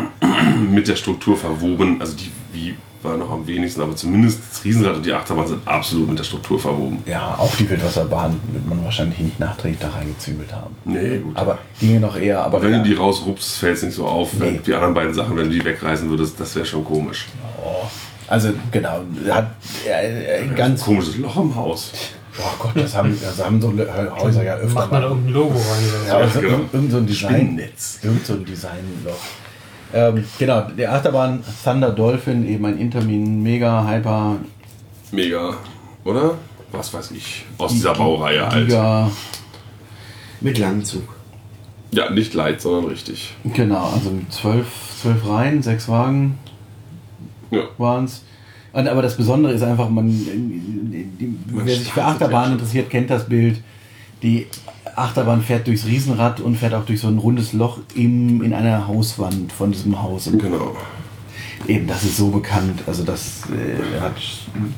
[0.71, 2.75] Mit der Struktur verwoben, also die, wie
[3.07, 6.25] Wildwasserbahn noch am wenigsten, aber zumindest das Riesenrad und die Achterbahn sind absolut mit der
[6.25, 7.03] Struktur verwoben.
[7.07, 10.75] Ja, auch die Wildwasserbahn wird man wahrscheinlich nicht nachträglich da reingezügelt haben.
[10.85, 11.37] Nee, gut.
[11.37, 12.43] Aber ginge noch eher.
[12.43, 14.31] Aber wenn ja, du die rausrupst, fällt es nicht so auf.
[14.39, 14.61] Wenn Nee.
[14.67, 17.27] die anderen beiden Sachen, wenn du die wegreißen würdest, das wäre schon komisch.
[18.29, 19.01] Also genau,
[19.31, 19.51] hat
[19.89, 20.83] äh, äh, ganz.
[20.85, 21.93] Komisches Loch im Haus.
[22.39, 25.09] Oh Gott, das haben, das haben so Le- Häuser ja öfter Macht man mal.
[25.09, 26.07] irgendein Logo rein.
[26.07, 26.61] Ja, also genau.
[26.73, 27.31] irgend, so ein Design.
[27.35, 27.99] Spinnennetz.
[28.03, 29.15] Irgend so ein Designloch.
[29.95, 34.37] Ähm, genau, der Achterbahn Thunder Dolphin, eben ein Intermin Mega Hyper
[35.13, 35.55] Mega,
[36.05, 36.35] oder?
[36.73, 37.47] Was weiß ich.
[37.57, 38.67] Aus dieser Baureihe halt.
[38.67, 39.11] Giga.
[40.41, 41.09] Mit Langzug.
[41.93, 43.35] Ja, nicht light, sondern richtig.
[43.45, 44.67] Genau, also mit zwölf,
[45.01, 46.37] zwölf Reihen, sechs Wagen
[47.51, 47.63] Ja.
[47.79, 48.23] waren es.
[48.73, 53.63] Aber das Besondere ist einfach, man, Man wer sich für Achterbahnen interessiert, kennt das Bild.
[54.23, 54.47] Die
[54.95, 58.87] Achterbahn fährt durchs Riesenrad und fährt auch durch so ein rundes Loch im, in einer
[58.87, 60.31] Hauswand von diesem Haus.
[60.31, 60.77] Genau.
[61.67, 62.83] Eben, das ist so bekannt.
[62.87, 64.15] Also das äh, hat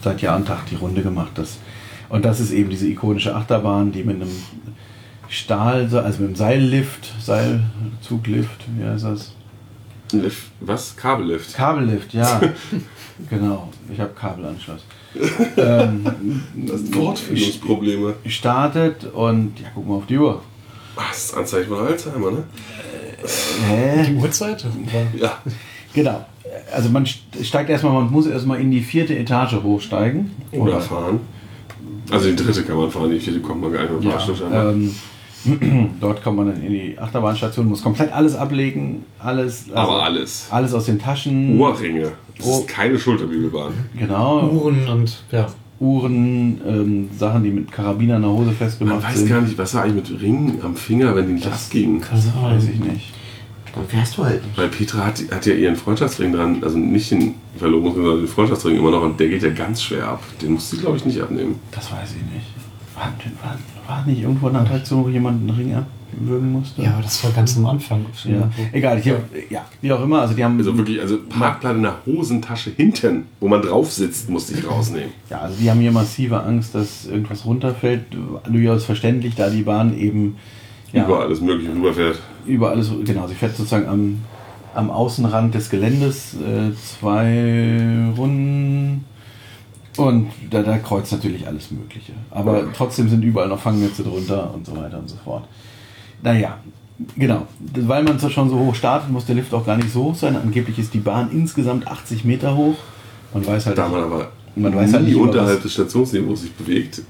[0.02, 1.32] seit Jahr und Tag die Runde gemacht.
[1.34, 1.58] Das,
[2.08, 4.30] und das ist eben diese ikonische Achterbahn, die mit einem
[5.28, 9.34] Stahl, also mit einem Seillift, Seilzuglift, wie heißt das?
[10.12, 10.96] Lift, was?
[10.96, 11.54] Kabellift.
[11.54, 12.40] Kabellift, ja.
[13.30, 14.84] genau, ich habe Kabelanschluss.
[15.56, 16.04] ähm,
[16.54, 18.14] Das Wortfindungsprobleme.
[18.26, 20.42] startet und, ja, guck mal auf die Uhr.
[20.96, 22.44] Das ist Anzeichen von Alzheimer, ne?
[23.68, 24.04] Hä?
[24.08, 24.64] Die Uhrzeit?
[25.16, 25.38] Ja.
[25.92, 26.24] Genau.
[26.72, 30.30] Also man steigt erstmal, man muss erstmal in die vierte Etage hochsteigen.
[30.52, 31.20] Oder fahren.
[32.10, 34.20] Also die dritte kann man fahren, die vierte kommt man gar nicht mit dem Ja,
[34.20, 34.72] scheinbar.
[34.72, 34.94] ähm,
[36.00, 40.48] dort kommt man dann in die Achterbahnstation, muss komplett alles ablegen, alles, also Aber alles.
[40.50, 42.12] alles aus den Taschen, Ohrringe.
[42.36, 42.58] Das Oh.
[42.60, 43.72] ist keine Schulterbügelbahn.
[43.98, 45.46] genau, Uhren und ja.
[45.80, 49.28] Uhren, ähm, Sachen, die mit Karabiner an der Hose Man festgemacht weiß sind.
[49.28, 52.02] gar nicht, was war eigentlich mit Ringen am Finger, wenn die nicht abgingen.
[52.10, 53.12] Das weiß ich nicht.
[53.74, 54.58] Dann fährst du halt nicht.
[54.58, 58.76] Weil Petra hat, hat ja ihren Freundschaftsring dran, also nicht den Verlobungsring, sondern den Freundschaftsring
[58.76, 60.22] immer noch und der geht ja ganz schwer ab.
[60.42, 61.60] Den muss sie, glaube ich, nicht abnehmen.
[61.70, 62.46] Das weiß ich nicht.
[62.96, 63.12] War,
[63.42, 63.56] war,
[63.88, 66.82] war nicht irgendwo eine Attraktion, wo jemand einen Ring abwürgen musste?
[66.82, 68.04] Ja, aber das war ganz am Anfang.
[68.24, 68.50] Ja.
[68.72, 71.96] Egal, hier, ja, wie auch immer, also die haben Also wirklich, also Parkplatte in der
[72.06, 75.10] Hosentasche hinten, wo man drauf sitzt, musste ich rausnehmen.
[75.30, 78.04] Ja, also die haben hier massive Angst, dass irgendwas runterfällt.
[78.48, 80.36] Durchaus verständlich, da die Bahn eben
[80.92, 82.18] ja, Über alles Mögliche rüberfährt.
[82.46, 84.18] über alles, genau, sie fährt sozusagen am,
[84.74, 89.04] am Außenrand des Geländes äh, zwei Runden
[89.98, 92.12] und da, da kreuzt natürlich alles Mögliche.
[92.30, 95.44] Aber trotzdem sind überall noch Fangnetze drunter und so weiter und so fort.
[96.22, 96.58] Naja,
[97.16, 97.46] genau.
[97.74, 100.14] Weil man so schon so hoch startet, muss der Lift auch gar nicht so hoch
[100.14, 100.36] sein.
[100.36, 102.76] Angeblich ist die Bahn insgesamt 80 Meter hoch.
[103.34, 106.52] Man weiß halt Da man aber Man weiß halt nie nicht, unterhalb des Stationsniveaus sich
[106.52, 107.02] bewegt,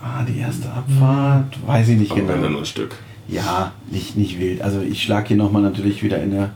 [0.00, 2.50] Ah, die erste Abfahrt, weiß ich nicht aber wenn dann genau.
[2.50, 2.94] nur ein Stück.
[3.28, 4.62] Ja, nicht, nicht wild.
[4.62, 6.50] Also ich schlage hier nochmal natürlich wieder in der...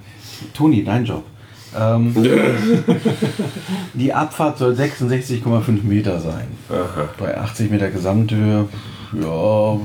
[0.54, 1.24] Toni, dein Job.
[1.78, 2.14] Ähm,
[3.94, 6.48] die Abfahrt soll 66,5 Meter sein.
[6.68, 7.08] Aha.
[7.18, 8.68] Bei 80 Meter Gesamthöhe,
[9.12, 9.78] ja,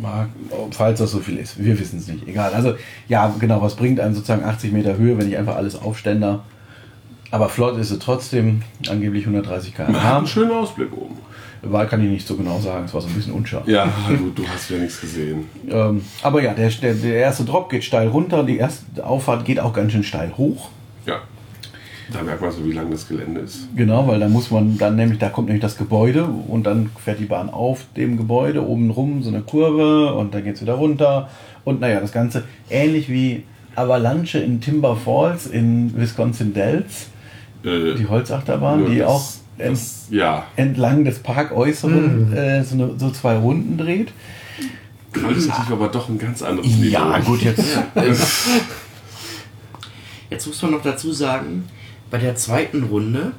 [0.00, 0.28] mag,
[0.72, 1.62] falls das so viel ist.
[1.62, 2.26] Wir wissen es nicht.
[2.26, 2.52] Egal.
[2.52, 2.74] Also,
[3.08, 6.44] ja, genau, was bringt einem sozusagen 80 Meter Höhe, wenn ich einfach alles aufständer?
[7.30, 10.18] Aber flott ist sie trotzdem, angeblich 130 Man hat km/h.
[10.18, 11.16] einen schönen Ausblick oben.
[11.72, 13.66] Wahl kann ich nicht so genau sagen, es war so ein bisschen unscharf.
[13.66, 15.46] Ja, gut, du hast ja nichts gesehen.
[15.68, 19.60] Ähm, aber ja, der, der, der erste Drop geht steil runter, die erste Auffahrt geht
[19.60, 20.70] auch ganz schön steil hoch.
[21.06, 21.20] Ja.
[22.12, 23.68] Da merkt man so, wie lang das Gelände ist.
[23.74, 27.18] Genau, weil da muss man dann nämlich, da kommt nämlich das Gebäude und dann fährt
[27.18, 30.74] die Bahn auf dem Gebäude oben rum so eine Kurve und dann geht es wieder
[30.74, 31.28] runter.
[31.64, 33.42] Und naja, das Ganze ähnlich wie
[33.74, 37.08] Avalanche in Timber Falls in Wisconsin Dells,
[37.64, 39.24] Äh, die Holzachterbahn, die auch
[39.58, 44.12] das, ja, entlang des Parkäußeren äh, so, eine, so zwei Runden dreht.
[45.12, 46.90] qualitativ aber doch ein ganz anderes Niveau.
[46.90, 47.64] Ja, gut, jetzt.
[50.28, 51.68] Jetzt muss man noch dazu sagen,
[52.10, 53.32] bei der zweiten Runde,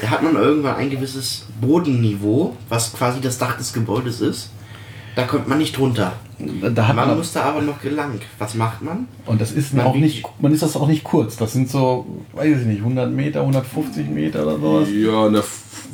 [0.00, 4.50] da hat man irgendwann ein gewisses Bodenniveau, was quasi das Dach des Gebäudes ist.
[5.14, 6.12] Da kommt man nicht runter.
[6.38, 8.18] Da hat Man man, muss da aber noch gelang.
[8.38, 9.06] Was macht man?
[9.26, 11.36] und das ist Man auch nicht, man ist das auch nicht kurz.
[11.36, 14.88] Das sind so, weiß ich nicht, 100 Meter, 150 Meter oder sowas.
[14.90, 15.42] Ja, na,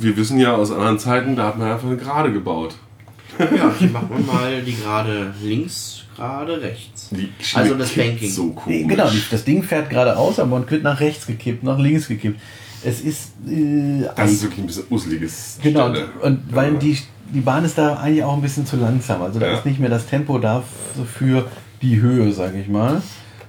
[0.00, 2.76] wir wissen ja aus anderen Zeiten, da hat man einfach eine Gerade gebaut.
[3.38, 7.08] Ja, hier macht man mal die gerade links, gerade rechts.
[7.10, 8.30] Die Also das Banking.
[8.30, 8.88] So komisch.
[8.88, 12.40] Genau, die, das Ding fährt geradeaus, aber man wird nach rechts gekippt, nach links gekippt.
[12.82, 13.32] Es ist.
[13.48, 16.08] Äh, Das ist wirklich ein bisschen useliges genau, Stelle.
[16.22, 16.98] und weil die,
[17.32, 19.22] die Bahn ist da eigentlich auch ein bisschen zu langsam.
[19.22, 19.54] Also da Ja.
[19.58, 20.62] ist nicht mehr das Tempo da
[21.16, 21.46] für
[21.82, 23.02] die Höhe, sage ich mal.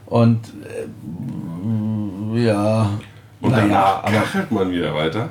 [0.06, 0.40] Und
[2.36, 2.90] äh, ja.
[3.42, 5.30] Und naja, danach aber kachelt man wieder weiter.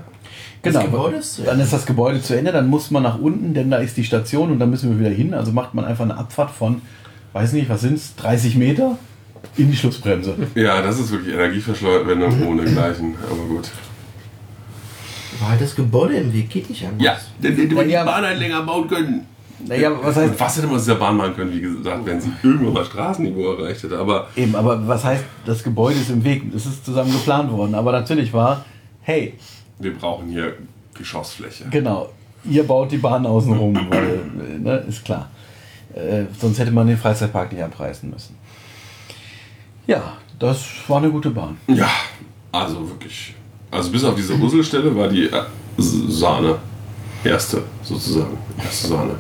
[0.63, 1.09] genau.
[1.09, 3.97] Ist dann ist das Gebäude zu Ende, dann muss man nach unten, denn da ist
[3.97, 5.35] die Station und dann müssen wir wieder hin.
[5.35, 6.81] Also macht man einfach eine Abfahrt von,
[7.35, 8.97] weiß nicht, was sind es, 30 Meter?
[9.57, 10.35] In die Schlussbremse.
[10.57, 13.15] Ja, das ist wirklich Energieverschwendung ohne Gleichen.
[13.31, 13.71] Aber gut.
[15.41, 17.27] War halt das Gebäude im Weg, geht nicht anders.
[17.39, 18.05] denn die Ja.
[18.05, 19.27] Bahn halt länger bauen können.
[19.67, 20.31] Naja, was heißt.
[20.33, 22.85] Und was hätte man aus dieser Bahn machen können, wie gesagt, wenn sie irgendwann mal
[22.85, 23.99] Straßenniveau erreicht hätte.
[23.99, 26.43] Aber Eben, aber was heißt, das Gebäude ist im Weg?
[26.55, 27.75] Es ist zusammen geplant worden.
[27.75, 28.65] Aber natürlich war,
[29.03, 29.35] hey,
[29.81, 30.55] wir brauchen hier
[30.95, 31.65] Geschossfläche.
[31.71, 32.09] genau,
[32.45, 34.21] ihr baut die Bahn außen rum, weil,
[34.61, 35.29] ne, ist klar.
[35.95, 38.37] Äh, sonst hätte man den Freizeitpark nicht abreißen müssen.
[39.87, 41.57] Ja, das war eine gute Bahn.
[41.67, 41.91] Ja,
[42.53, 43.35] also wirklich.
[43.71, 45.43] Also bis auf diese Rüsselstelle war die äh,
[45.79, 46.57] Sahne.
[47.25, 48.39] Erste, sozusagen.
[48.63, 49.15] Erste Sahne.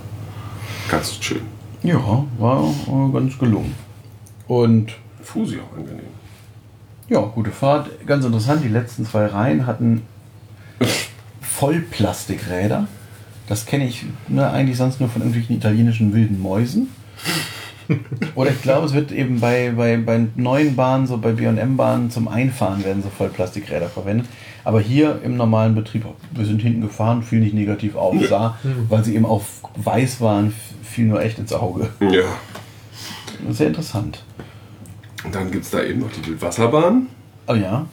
[0.90, 1.42] Ganz schön.
[1.82, 2.74] Ja, war
[3.12, 3.74] ganz gelungen.
[4.46, 4.92] Und
[5.22, 6.00] Fusi auch angenehm.
[7.08, 7.90] ja, gute Fahrt.
[8.06, 10.02] Ganz interessant, die letzten zwei Reihen hatten
[11.40, 12.88] Vollplastikräder.
[13.48, 16.88] Das kenne ich ne, eigentlich sonst nur von irgendwelchen italienischen wilden Mäusen.
[18.34, 22.28] Oder ich glaube, es wird eben bei, bei, bei neuen Bahnen, so bei BM-Bahnen zum
[22.28, 24.26] Einfahren werden so Vollplastikräder verwendet.
[24.64, 28.14] Aber hier im normalen Betrieb, wir sind hinten gefahren, fiel nicht negativ auf.
[28.28, 28.58] Sah,
[28.88, 29.42] weil sie eben auch
[29.76, 31.88] weiß waren, fiel nur echt ins Auge.
[32.00, 32.24] Ja.
[33.50, 34.24] Sehr interessant.
[35.24, 37.06] Und dann gibt es da eben noch die Wildwasserbahn.
[37.46, 37.86] Oh ja,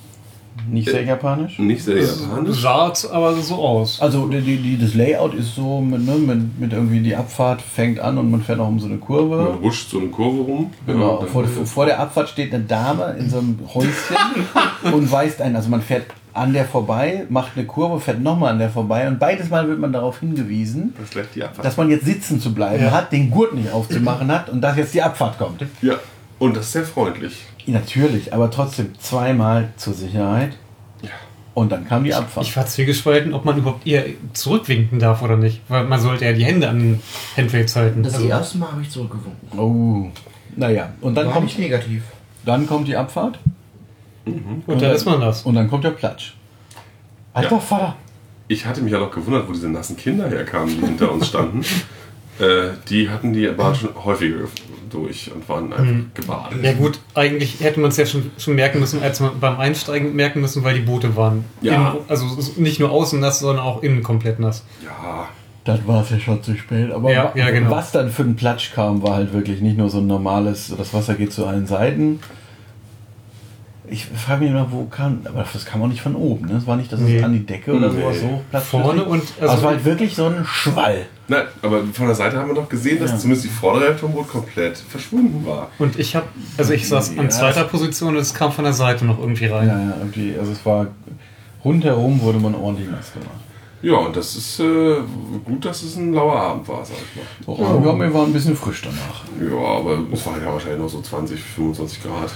[0.70, 1.60] nicht sehr japanisch.
[1.60, 2.62] Nicht sehr japanisch.
[2.62, 4.02] Sah aber so aus.
[4.02, 8.00] Also die, die, das Layout ist so mit, ne, mit, mit irgendwie die Abfahrt fängt
[8.00, 9.38] an und man fährt auch um so eine Kurve.
[9.38, 10.72] Man rutscht so eine Kurve rum.
[10.86, 11.22] Genau.
[11.22, 14.16] Ja, vor, vor der Abfahrt steht eine Dame in so einem Häuschen
[14.94, 15.56] und weist einen.
[15.56, 19.20] Also man fährt an der vorbei, macht eine Kurve, fährt nochmal an der vorbei und
[19.20, 22.92] beides Mal wird man darauf hingewiesen, Das dass man jetzt sitzen zu bleiben Ja.
[22.92, 25.64] hat, den Gurt nicht aufzumachen hat und dass jetzt die Abfahrt kommt.
[25.82, 25.94] ja.
[26.40, 27.46] Und das ist sehr freundlich.
[27.66, 30.52] Natürlich, aber trotzdem zweimal zur Sicherheit
[31.02, 31.10] Ja.
[31.54, 32.46] und dann kam die Abfahrt.
[32.46, 35.62] Ich war zwiegespalten, ob man überhaupt eher zurückwinken darf oder nicht.
[35.68, 37.02] Weil man sollte ja die Hände an den
[37.38, 38.04] Handwaves halten.
[38.04, 39.60] Das Also- erste Mal habe ich zurückgewunken.
[39.60, 40.12] Oh,
[40.56, 40.90] naja.
[41.02, 42.04] Und dann War kommt, nicht negativ.
[42.46, 43.40] dann kommt die Abfahrt
[44.26, 45.44] und da ist man das.
[45.44, 46.34] und dann kommt der Platsch.
[47.34, 47.60] Alter Ja.
[47.60, 47.96] Vater.
[48.48, 51.62] Ich hatte mich ja noch gewundert, wo diese nassen Kinder herkamen, die hinter uns standen.
[52.40, 54.40] Äh, die hatten die Bahn schon häufiger
[54.90, 56.64] durch und waren einfach gebadet.
[56.64, 60.16] Ja gut, eigentlich hätte man es ja schon, schon merken müssen, als man beim Einsteigen
[60.16, 61.46] merken müssen, weil die Boote waren.
[61.62, 61.74] Ja.
[61.92, 62.26] Innen, also
[62.58, 64.64] nicht nur außen nass, sondern auch innen komplett nass.
[64.84, 65.30] Ja,
[65.64, 66.92] Das war es ja schon zu spät.
[66.92, 67.72] Aber Ja, ja, genau.
[67.72, 70.94] was dann für einen Platsch kam, war halt wirklich nicht nur so ein normales, das
[70.94, 72.20] Wasser geht zu allen Seiten.
[73.88, 76.48] Ich frage mich noch, wo kam, aber das kam auch nicht von oben.
[76.48, 76.54] Ne?
[76.56, 77.18] Das war nicht, dass Nee.
[77.18, 78.02] es an die Decke oder Nee.
[78.02, 81.06] sowas so Platz Vorne und- also also- es war halt wirklich so ein Schwall.
[81.28, 83.18] Nein, aber von der Seite haben wir doch gesehen, dass Ja.
[83.18, 85.70] zumindest die vordere Hälfte vom Boot komplett verschwunden war.
[85.80, 87.22] Und ich habe, also ich saß Ja.
[87.22, 89.68] an zweiter Position und es kam von der Seite noch irgendwie rein.
[89.68, 90.88] Ja, ja, irgendwie, also es war
[91.64, 93.30] rundherum wurde man ordentlich nass gemacht.
[93.82, 94.96] Ja, und das ist äh,
[95.44, 97.56] gut, dass es ein lauer Abend war, sag ich mal.
[97.56, 99.24] Oh, ja, mir war ein bisschen frisch danach.
[99.52, 102.32] Ja, aber es waren ja wahrscheinlich noch so 20, 25 Grad.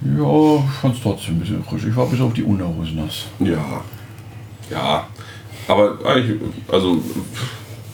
[0.00, 1.84] Ja, ich fand es trotzdem ein bisschen frisch.
[1.88, 3.24] Ich war bis auf die Unterhose nass.
[3.40, 3.80] Ja.
[4.70, 5.06] Ja.
[5.66, 6.98] Aber eigentlich, also,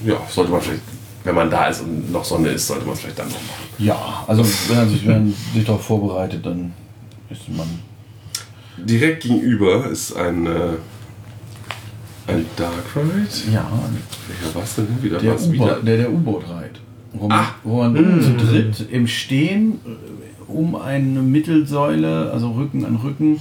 [0.05, 0.83] ja, sollte man vielleicht,
[1.25, 3.75] wenn man da ist und noch Sonne ist, sollte man es vielleicht dann noch machen.
[3.79, 6.73] Ja, also wenn man sich, wenn man sich darauf vorbereitet, dann
[7.31, 7.69] ist man
[8.79, 10.51] Direkt gegenüber ist ein, äh,
[12.27, 13.53] ein Dark Ride.
[13.53, 13.71] Ja,
[14.29, 15.19] Welcher war es denn wieder?
[15.19, 15.39] der?
[15.39, 16.81] U-Boot, der, der U-Boot reit.
[17.13, 17.47] Wo man, Ah.
[17.65, 23.41] wo man zu dritt im Stehen äh, um eine Mittelsäule, also Rücken an Rücken,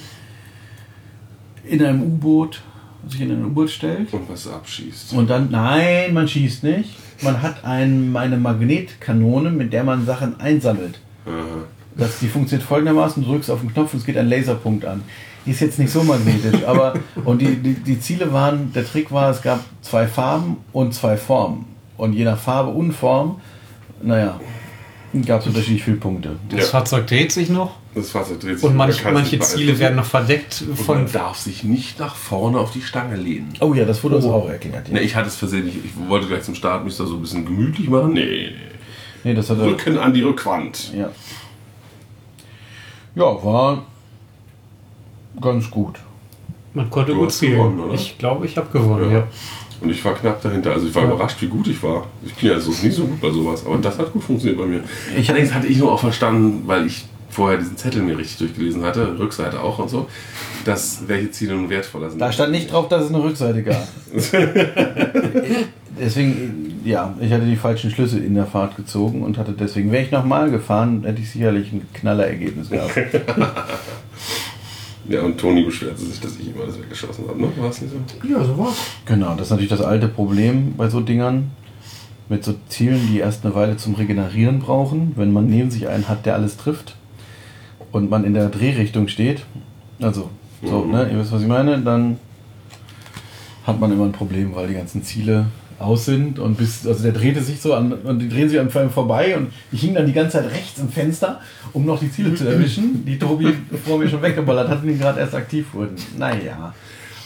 [1.63, 2.61] in einem U-Boot,
[3.11, 4.13] sich in ein U-Boot stellt.
[4.13, 5.13] Und was abschießt.
[5.13, 6.95] Und dann, nein, man schießt nicht.
[7.21, 10.99] Man hat ein, eine Magnetkanone, mit der man Sachen einsammelt.
[11.25, 11.65] Aha.
[11.95, 15.03] Das, die funktioniert folgendermaßen, du drückst auf den Knopf und es geht ein Laserpunkt an.
[15.45, 16.93] Die ist jetzt nicht so magnetisch, aber
[17.25, 21.17] und die, die, die Ziele waren, der Trick war, es gab zwei Farben und zwei
[21.17, 21.65] Formen.
[21.97, 23.41] Und je nach Farbe und Form,
[24.01, 24.39] naja,
[25.25, 26.37] gab es unterschiedlich viele Punkte.
[26.49, 26.65] Das Ja.
[26.67, 28.63] Fahrzeug dreht sich noch Das Fahrzeug dreht sich.
[28.69, 31.03] und man manch, manche Ziele werden noch verdeckt Und von.
[31.03, 33.53] man darf sich nicht nach vorne auf die Stange lehnen.
[33.61, 34.91] Oh ja, das wurde uns auch erklärt.
[34.91, 35.75] Ne, ich hatte es versehentlich.
[35.83, 38.13] Ich wollte gleich zum Start mich da so ein bisschen gemütlich machen.
[38.13, 38.51] Nee,
[39.23, 39.63] Nee, das hat nee.
[39.63, 39.69] er.
[39.71, 40.93] Rücken an die Rückwand.
[40.93, 41.09] Ja.
[43.15, 43.83] Ja, war
[45.41, 45.99] ganz gut.
[46.73, 47.53] Man konnte Du gut hast zielen.
[47.57, 47.93] gewonnen, oder?
[47.95, 49.17] Ich glaube, ich habe gewonnen, Ja.
[49.19, 49.27] ja.
[49.81, 50.73] Und ich war knapp dahinter.
[50.73, 52.05] Also ich war überrascht, wie gut ich war.
[52.25, 53.65] Ich bin ja so nie so gut bei sowas.
[53.65, 54.83] Aber das hat gut funktioniert bei mir.
[55.17, 58.83] Ich- Allerdings hatte ich nur auch verstanden, weil ich vorher diesen Zettel mir richtig durchgelesen
[58.83, 60.07] hatte, Rückseite auch und so,
[60.65, 62.19] dass welche Ziele nun wertvoller sind.
[62.19, 63.87] Da stand nicht drauf, dass es eine Rückseite gab.
[65.99, 70.03] deswegen, ja, ich hatte die falschen Schlüsse in der Fahrt gezogen und hatte deswegen, wäre
[70.03, 72.93] ich nochmal gefahren, hätte ich sicherlich ein Knallerergebnis gehabt.
[75.09, 77.41] Ja, und Toni beschwerte sich, dass ich ihm alles weggeschossen habe.
[77.41, 77.47] Ne?
[77.57, 78.27] War es nicht so?
[78.27, 78.75] Ja, so war's.
[79.05, 81.49] Genau, das ist natürlich das alte Problem bei so Dingern.
[82.29, 86.07] Mit so Zielen, die erst eine Weile zum Regenerieren brauchen, wenn man neben sich einen
[86.07, 86.95] hat, der alles trifft.
[87.91, 89.43] Und man in der Drehrichtung steht,
[90.01, 90.29] also
[90.63, 90.91] so, Mhm.
[90.91, 92.17] ne, ihr wisst, was ich meine, dann
[93.65, 95.45] hat man immer ein Problem, weil die ganzen Ziele
[95.79, 98.69] aus sind und bis, also der drehte sich so an und die drehen sich an
[98.69, 101.39] einem vorbei und ich hing dann die ganze Zeit rechts im Fenster,
[101.71, 103.53] um noch die Ziele zu erwischen, die Tobi
[103.85, 105.95] vor mir schon weggeballert hat und die gerade erst aktiv wurden.
[106.17, 106.73] Naja.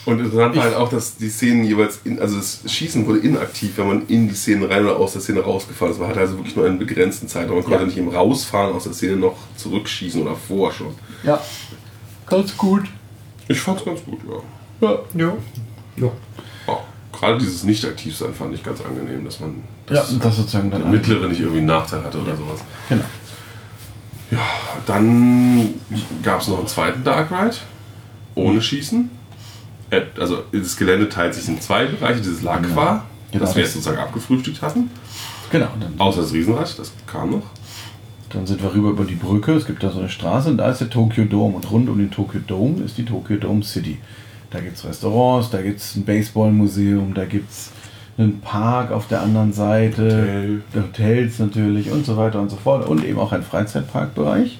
[0.05, 3.77] Und interessant war halt auch, dass die Szenen jeweils, in, also das Schießen wurde inaktiv,
[3.77, 5.99] wenn man in die Szene rein oder aus der Szene rausgefahren ist.
[5.99, 7.55] Man hatte also wirklich nur einen begrenzten Zeitraum.
[7.55, 7.85] Man konnte Ja.
[7.85, 10.93] nicht im Rausfahren aus der Szene noch zurückschießen oder vor schon.
[11.23, 11.41] Ja,
[12.27, 12.83] ganz gut.
[13.47, 14.19] Ich fand's ganz gut,
[14.81, 14.87] ja.
[14.89, 14.99] Ja.
[15.15, 15.33] Ja.
[15.95, 16.11] Ja.
[16.67, 16.83] Auch
[17.13, 20.81] gerade dieses Nicht-Aktiv-Sein fand ich ganz angenehm, dass man Ja, das, und das sozusagen dann
[20.81, 22.59] der Mittlere nicht irgendwie einen Nachteil hatte oder sowas.
[22.89, 23.03] Genau.
[24.85, 25.73] Dann
[26.23, 27.55] gab es noch einen zweiten Dark Ride
[28.35, 29.09] ohne Schießen.
[30.19, 32.19] Also das Gelände teilt sich in zwei Bereiche.
[32.21, 33.45] Dieses Lacqua, Genau.
[33.45, 34.89] das wir jetzt sozusagen abgefrühstückt hatten.
[35.51, 35.67] Genau.
[35.97, 37.43] Außer das Riesenrad, das kam noch.
[38.29, 39.53] dann sind wir rüber über die Brücke.
[39.53, 41.55] Es gibt da so eine Straße und da ist der Tokyo Dome.
[41.55, 43.99] Und rund um den Tokyo Dome ist die Tokyo Dome City.
[44.49, 47.71] Da gibt es Restaurants, da gibt es ein Baseballmuseum, da gibt es
[48.17, 50.83] einen Park auf der anderen Seite, Hotel.
[50.83, 52.87] Hotels natürlich und so weiter und so fort.
[52.87, 54.57] Und eben auch ein Freizeitparkbereich,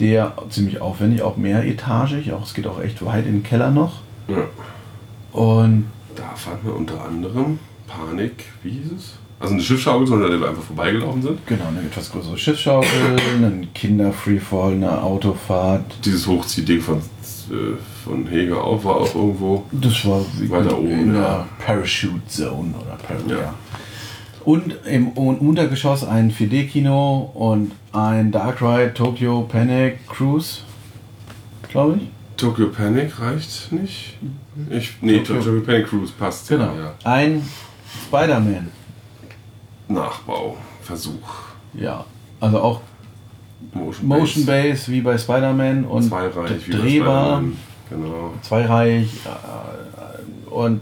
[0.00, 4.01] der ziemlich aufwendig, auch mehretagig, auch, es geht auch echt weit in den Keller noch.
[4.28, 5.38] Ja.
[5.38, 9.12] Und Da fanden wir unter anderem Panik, wie hieß es?
[9.40, 11.46] Also eine Schiffsschaukel, sondern der wir einfach vorbeigelaufen sind.
[11.46, 12.88] genau, eine etwas größere Schiffsschaukel,
[13.42, 15.84] ein Kinder-Freefall, eine Autofahrt.
[16.04, 19.64] Dieses Hochziehding von, äh, von Heger auf war auch irgendwo.
[19.72, 21.48] Das war wie Weiter oben, in der ja.
[21.64, 23.54] Parachute Zone oder Par Ja.
[24.44, 30.58] Und im Un- Untergeschoss ein 4D-Kino und ein Dark Ride Tokyo Panic Cruise,
[31.68, 32.08] glaube ich.
[32.42, 34.16] Tokyo Panic reicht nicht.
[34.68, 36.48] Ich, nee, Tokyo- Tokyo, Panic Cruise passt.
[36.48, 36.74] Genau.
[36.74, 36.94] Ja.
[37.04, 37.42] Ein
[38.08, 38.68] Spider-Man.
[39.88, 41.28] Nachbau, Versuch.
[41.74, 42.04] Ja.
[42.40, 42.80] Also auch
[43.72, 44.90] Motion, Motion Base.
[44.90, 46.28] Wie bei Spider-Man und bei
[46.68, 47.42] drehbar.
[47.90, 48.32] Genau.
[48.42, 50.80] zweireihig äh, und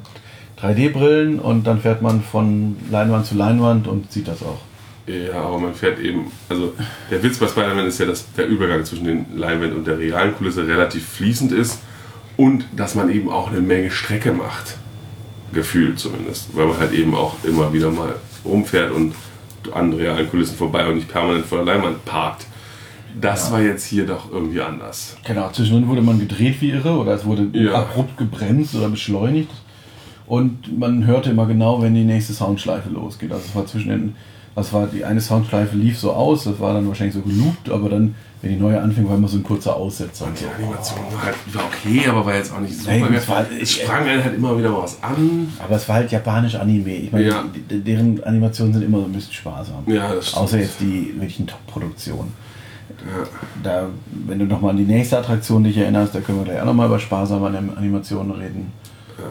[0.62, 4.60] 3D-Brillen und dann fährt man von Leinwand zu Leinwand und sieht das auch.
[5.26, 6.74] Ja, aber man fährt eben, also
[7.10, 10.34] der Witz bei Spider-Man ist ja, dass der Übergang zwischen den Leinwänden und der realen
[10.34, 11.78] Kulisse relativ fließend ist
[12.36, 14.76] und dass man eben auch eine Menge Strecke macht.
[15.52, 16.54] Gefühlt zumindest.
[16.56, 19.14] Weil man halt eben auch immer wieder mal rumfährt und
[19.72, 22.46] an realen Kulissen vorbei und nicht permanent vor der Leinwand parkt.
[23.20, 25.16] Das war jetzt hier doch irgendwie anders.
[25.26, 27.74] Genau, zwischendrin wurde man gedreht wie irre oder es wurde Ja.
[27.74, 29.50] abrupt gebremst oder beschleunigt.
[30.26, 33.32] Und man hörte immer genau, wenn die nächste Soundschleife losgeht.
[33.32, 34.16] Also es war zwischen den,
[34.54, 37.88] das war die eine Soundschleife lief so aus, das war dann wahrscheinlich so geloopt, aber
[37.88, 40.26] dann, wenn die neue anfing, war immer so ein kurzer Aussetzer.
[40.26, 40.50] Und Die so.
[40.50, 42.90] Animation war halt war okay, aber war jetzt auch nicht super.
[42.98, 43.14] Geil.
[43.14, 45.52] es war- es sprang einen halt immer wieder mal was an.
[45.62, 46.90] Aber es war halt japanisch Anime.
[46.96, 47.44] Ich meine, Ja.
[47.70, 49.82] deren Animationen sind immer so ein bisschen sparsam.
[49.86, 50.42] Ja, das stimmt.
[50.42, 52.32] Außer jetzt die wirklichen Top-Produktionen.
[52.90, 53.26] Ja.
[53.62, 53.86] Da,
[54.26, 56.86] wenn du nochmal an die nächste Attraktion dich erinnerst, da können wir gleich auch nochmal
[56.86, 57.46] über sparsame
[57.76, 58.72] Animationen reden.
[59.18, 59.24] Ja,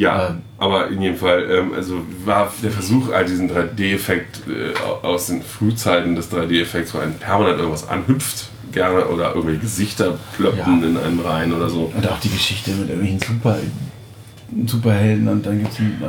[0.00, 0.42] Ähm.
[0.58, 5.42] aber in jedem Fall, ähm, also war der Versuch, all diesen 3D-Effekt äh, aus den
[5.42, 10.88] Frühzeiten des 3D-Effekts, wo ein permanent irgendwas anhüpft, gerne oder irgendwelche Gesichter plöppen Ja.
[10.88, 11.90] in einen rein oder so.
[11.96, 13.56] Und auch die Geschichte mit irgendwelchen Super,
[14.66, 15.98] Superhelden und dann gibt es ein.
[16.02, 16.06] Äh,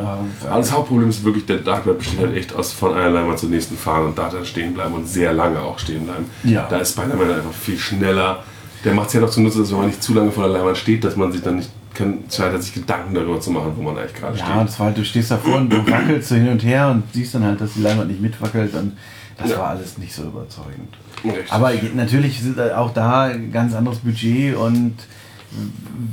[0.48, 3.38] Aber das Hauptproblem ist wirklich, der Dark Web besteht halt echt aus von einer Leinwand
[3.38, 6.26] zur nächsten fahren und da dann stehen bleiben und sehr lange auch stehen bleiben.
[6.46, 6.66] Ja.
[6.70, 8.44] Da ist Spider-Man einfach viel schneller.
[8.86, 10.78] Der macht es ja noch zunutze, dass wenn man nicht zu lange vor der Leinwand
[10.78, 13.98] steht, dass man sich dann nicht kann, scheitert, sich Gedanken darüber zu machen, wo man
[13.98, 14.68] eigentlich gerade ja, steht.
[14.68, 17.36] das war halt, du stehst davor und du wackelst so hin und her und siehst
[17.36, 18.98] dann halt, dass die Leinwand nicht mitwackelt und
[19.38, 19.58] das Ja.
[19.60, 20.96] war alles nicht so überzeugend.
[21.24, 21.52] Richtig.
[21.52, 24.96] Aber natürlich ist auch da ein ganz anderes Budget und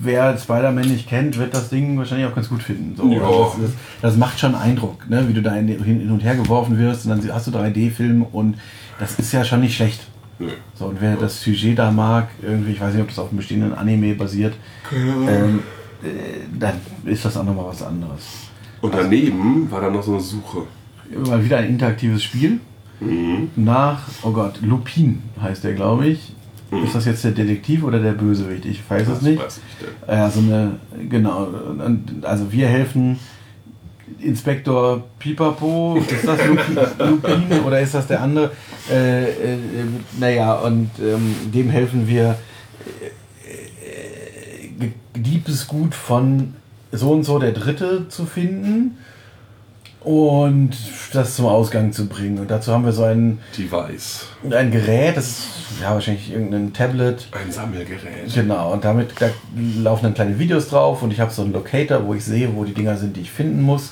[0.03, 2.95] wer Spider-Man nicht kennt, wird das Ding wahrscheinlich auch ganz gut finden.
[2.97, 3.21] So, Ja.
[3.21, 3.71] das, das,
[4.03, 5.29] das macht schon Eindruck, ne?
[5.29, 8.57] wie du da hin hin und her geworfen wirst und dann hast du 3D-Film und
[8.99, 10.01] das ist ja schon nicht schlecht.
[10.39, 10.49] Nö.
[10.75, 13.39] So, und wer das Sujet da mag, irgendwie, ich weiß nicht, ob das auf einem
[13.39, 14.55] bestehenden Anime basiert,
[14.93, 15.61] ähm,
[16.03, 16.09] äh,
[16.59, 18.23] dann ist das auch nochmal was anderes.
[18.81, 20.63] Und daneben war dann noch so eine Suche.
[21.27, 22.61] Mal wieder ein interaktives Spiel
[23.57, 26.33] nach, oh Gott, Lupin heißt der, glaube ich.
[26.85, 28.65] Ist das jetzt der Detektiv oder der Bösewicht?
[28.65, 29.41] Ich weiß es nicht.
[29.41, 30.17] Weiß ich denn.
[30.17, 31.49] Ja, so eine, genau.
[32.23, 33.19] Also wir helfen
[34.21, 38.51] Inspektor Pipapo, ist das Lupin, oder ist das der andere?
[38.91, 39.59] Äh, äh,
[40.19, 42.39] naja, und ähm, dem helfen wir
[43.45, 46.55] äh, äh, Diebesgut von
[46.93, 48.99] so und so der Dritte zu finden
[50.07, 50.71] und
[51.13, 52.39] das zum Ausgang zu bringen.
[52.39, 54.27] Und dazu haben wir so ein, Device.
[54.49, 55.49] ein Gerät, das ist
[55.83, 57.27] ja wahrscheinlich irgendein Tablet.
[57.33, 58.33] Ein Sammelgerät.
[58.33, 59.31] Genau, und damit da
[59.83, 62.65] laufen dann kleine Videos drauf und ich habe so einen Locator, wo ich sehe, wo
[62.65, 63.91] die Dinger sind, die ich finden muss.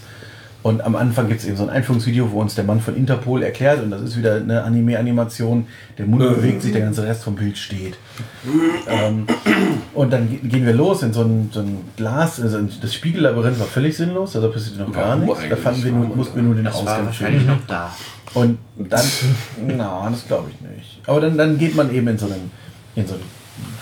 [0.64, 3.42] Und am Anfang gibt es eben so ein Einführungsvideo, wo uns der Mann von Interpol
[3.42, 5.66] erklärt, und das ist wieder eine Anime-Animation,
[5.98, 7.96] der Mund bewegt sich, der ganze Rest vom Bild steht.
[8.88, 9.26] ähm,
[9.94, 13.60] und dann ge- gehen wir los in so ein, so ein Glas, also das Spiegellabyrinth
[13.60, 15.40] war völlig sinnlos, also passierte noch gar Warum nichts.
[15.50, 17.56] Da fanden wir nur, mussten wir nur den Das war Ausgang wahrscheinlich finden.
[17.60, 17.94] noch da.
[18.32, 19.04] Und dann,
[19.76, 21.00] na, das glaube ich nicht.
[21.06, 22.50] Aber dann, dann geht man eben in so einen,
[22.96, 23.22] in so einen,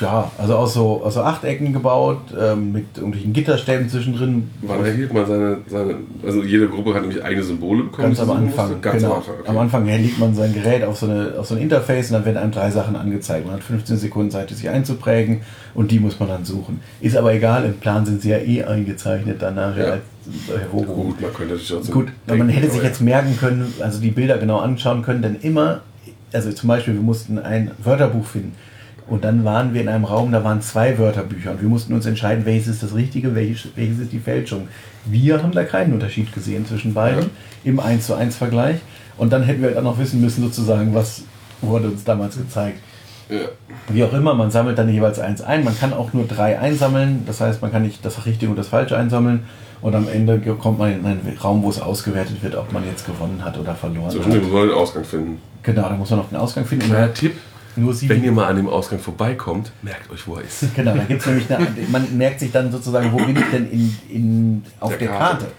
[0.01, 4.51] ja, also aus so, aus so Achtecken gebaut, ähm, mit irgendwelchen Gitterstäben zwischendrin.
[4.63, 5.97] Wann erhielt man seine, seine.
[6.25, 8.09] Also jede Gruppe hat nämlich eigene Symbole bekommen.
[8.09, 8.81] Ganz am Anfang?
[8.81, 9.13] Ganz genau.
[9.13, 9.35] am Anfang.
[9.41, 9.49] Okay.
[9.49, 12.25] Am Anfang legt man sein Gerät auf so, eine, auf so ein Interface und dann
[12.25, 13.47] werden einem drei Sachen angezeigt.
[13.47, 15.41] Man hat 15 Sekunden Zeit, sich einzuprägen
[15.75, 16.81] und die muss man dann suchen.
[17.01, 20.55] Ist aber egal, im Plan sind sie ja eh eingezeichnet dann nachher Ja.
[20.59, 21.13] hervorgehoben.
[21.13, 23.73] Gut, man könnte natürlich auch so Gut, aber man denken, hätte sich jetzt merken können,
[23.81, 25.81] also die Bilder genau anschauen können, denn immer,
[26.33, 28.53] also zum Beispiel, wir mussten ein Wörterbuch finden.
[29.13, 32.07] Und dann waren wir in einem Raum, da waren zwei Wörterbücher und wir mussten uns
[32.07, 34.69] entscheiden, welches ist das Richtige, welches, welches ist die Fälschung.
[35.05, 37.29] Wir haben da keinen Unterschied gesehen zwischen beiden
[37.63, 38.77] im 1 zu 1 Vergleich.
[39.19, 41.25] Und dann hätten wir dann noch wissen müssen, sozusagen, was
[41.61, 42.81] wurde uns damals gezeigt.
[43.29, 43.41] Ja.
[43.89, 45.63] Wie auch immer, man sammelt dann jeweils eins ein.
[45.63, 47.25] Man kann auch nur drei einsammeln.
[47.27, 49.43] Das heißt, man kann nicht das Richtige und das Falsche einsammeln.
[49.83, 53.05] Und am Ende kommt man in einen Raum, wo es ausgewertet wird, ob man jetzt
[53.05, 54.51] gewonnen hat oder verloren Zwischendurch hat.
[54.51, 55.39] muss man den Ausgang finden.
[55.63, 56.87] Genau, da muss man noch den Ausgang finden.
[56.87, 57.35] Kleiner Tipp:
[57.77, 58.15] Nur sieben.
[58.15, 60.65] Wenn ihr mal an dem Ausgang vorbeikommt, merkt euch, wo er ist.
[60.75, 63.71] Genau, da gibt es nämlich eine, man merkt sich dann sozusagen, wo bin ich denn
[63.71, 65.45] in, in, auf Der der, Karte.
[65.45, 65.53] Karte.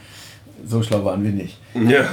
[0.65, 1.57] So schlau waren wir nicht.
[1.73, 2.05] Ja.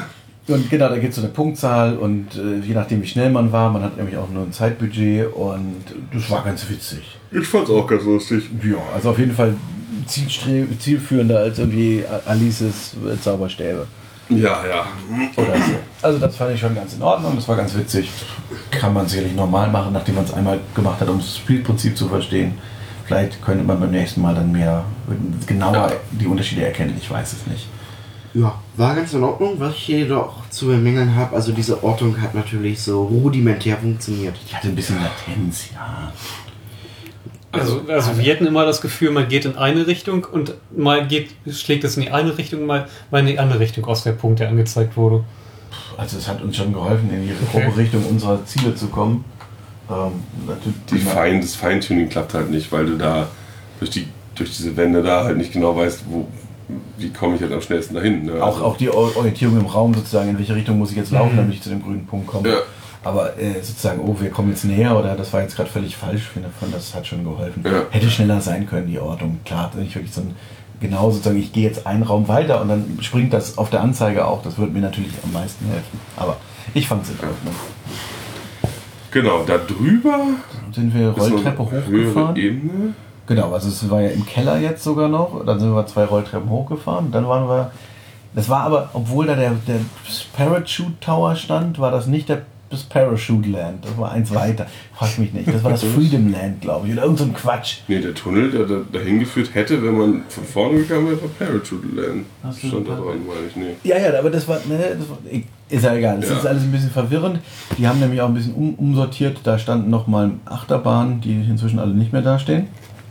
[0.49, 3.53] Und genau, da gibt es so eine Punktzahl und äh, je nachdem, wie schnell man
[3.53, 7.19] war, man hat nämlich auch nur ein Zeitbudget und das war ganz witzig.
[7.31, 8.45] Ich fand's auch ganz lustig.
[8.63, 9.55] Ja, also auf jeden Fall
[10.07, 13.87] zielführender als irgendwie Alices Zauberstäbe
[14.31, 14.87] Ja, ja.
[15.37, 15.73] oder so.
[16.03, 18.11] Also das fand ich schon ganz in Ordnung, das war ganz witzig.
[18.71, 22.09] Kann man sicherlich normal machen, nachdem man es einmal gemacht hat, um das Spielprinzip zu
[22.09, 22.59] verstehen.
[23.05, 24.85] Vielleicht könnte man beim nächsten Mal dann mehr
[25.47, 27.67] genauer die Unterschiede erkennen, ich weiß es nicht.
[28.33, 29.55] Ja, war ganz in Ordnung.
[29.59, 34.37] Was ich jedoch zu bemängeln habe, also diese Ortung hat natürlich so rudimentär funktioniert.
[34.49, 36.13] Die hatte ein bisschen Latenz, ja.
[37.53, 41.31] Also, also wir hatten immer das Gefühl, man geht in eine Richtung und mal geht,
[41.51, 44.39] schlägt es in die eine Richtung, mal, mal in die andere Richtung aus der Punkt,
[44.39, 45.25] der angezeigt wurde.
[45.97, 47.65] Also es hat uns schon geholfen, in die Okay.
[47.65, 49.25] grobe Richtung unserer Ziele zu kommen.
[49.91, 50.13] Ähm,
[50.47, 53.27] natürlich- Die Fein, das Feintuning klappt halt nicht, weil du da
[53.81, 56.29] durch, die, durch diese Wände da halt nicht genau weißt, wo,
[56.99, 58.27] wie komme ich halt am schnellsten dahin.
[58.27, 58.35] Ne?
[58.41, 61.11] Auch, Also- auch die Or- Orientierung im Raum sozusagen, in welche Richtung muss ich jetzt
[61.11, 62.49] laufen, damit ich zu dem grünen Punkt komme.
[62.49, 62.57] Ja.
[63.03, 66.23] Aber äh, sozusagen, oh, wir kommen jetzt näher oder das war jetzt gerade völlig falsch,
[66.23, 67.65] finde von das hat schon geholfen.
[67.65, 67.83] Ja.
[67.91, 69.41] Hätte schneller sein können, die Ordnung.
[69.45, 70.35] Klar, nicht wirklich so ein,
[70.81, 74.27] genau sozusagen, ich gehe jetzt einen Raum weiter und dann springt das auf der Anzeige
[74.27, 74.43] auch.
[74.43, 75.99] Das würde mir natürlich am meisten helfen.
[76.17, 76.37] Aber
[76.75, 77.55] ich fand es in Ordnung.
[79.11, 80.19] Genau, da drüber
[80.65, 82.37] Dann sind wir Rolltreppe hochgefahren.
[82.37, 82.95] Ebene.
[83.27, 85.45] Genau, also es war ja im Keller jetzt sogar noch.
[85.45, 87.11] Dann sind wir zwei Rolltreppen hochgefahren.
[87.11, 87.71] Dann waren wir.
[88.35, 89.81] Das war aber, obwohl da der, der
[90.37, 93.85] Parachute Tower stand, war das nicht der, das Parachute Land.
[93.85, 94.67] Das war eins weiter.
[94.95, 95.49] Frag mich nicht.
[95.53, 96.93] Das war das Freedom Land, glaube ich.
[96.93, 97.79] Oder irgend so ein Quatsch.
[97.89, 101.29] Nee, der Tunnel, der da, dahin geführt hätte, wenn man von vorne gegangen wäre, war
[101.39, 102.27] Parachute Land.
[102.43, 103.75] Du Stand da dran, meine ich, nee.
[103.83, 104.57] Ja, ja, aber das war.
[104.69, 105.19] Ne, das war
[105.69, 106.21] ist ja egal.
[106.21, 106.37] Das Ja.
[106.39, 107.41] ist alles ein bisschen verwirrend.
[107.79, 109.39] Die haben nämlich auch ein bisschen um, umsortiert.
[109.45, 112.67] Da standen nochmal Achterbahnen, die inzwischen alle nicht mehr dastehen.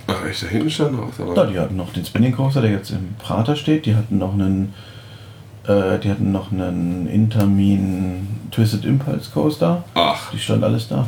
[0.07, 1.09] Ach echt, da hinten stand noch.
[1.35, 3.85] Da Ja, die hatten noch den Spinning Coaster, der jetzt im Prater steht.
[3.85, 4.73] Die hatten noch einen,
[5.69, 9.83] äh, die hatten noch einen Intermin Twisted Impulse Coaster.
[9.93, 11.07] Ach, Die stand alles da.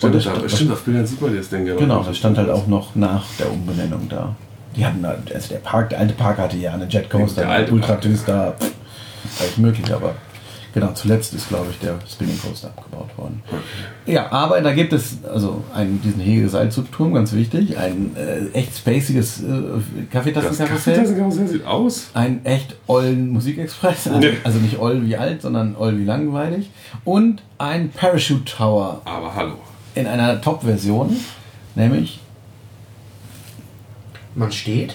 [0.12, 2.48] da, stand- stimmt, auf Bildern sieht man das Ding ja noch Genau, das stand halt
[2.50, 4.34] auch noch nach der Umbenennung da.
[4.76, 7.50] Die hatten halt, also der Park, der alte Park hatte ja eine Jet Coaster, Der
[7.50, 7.96] alte Ultra.
[7.96, 8.54] Twister,
[9.40, 10.14] alles möglich, aber
[10.80, 13.42] genau, zuletzt ist, glaube ich, der Spinning Coaster abgebaut worden.
[14.04, 19.42] Ja, aber da gibt es also einen, diesen Hege-Seilzugturm, ganz wichtig, ein äh, echt spaciges
[19.42, 20.96] äh, Das Kaffeetassenkarussell.
[21.02, 22.10] Kaffeetassen sieht aus.
[22.14, 24.36] Ein echt ollen Musikexpress, also, Nee.
[24.44, 26.70] also nicht oll wie alt, sondern oll wie langweilig.
[27.04, 29.54] Und ein Parachute Tower Aber hallo.
[29.94, 31.16] in einer Top-Version,
[31.74, 32.20] nämlich
[34.34, 34.94] Man steht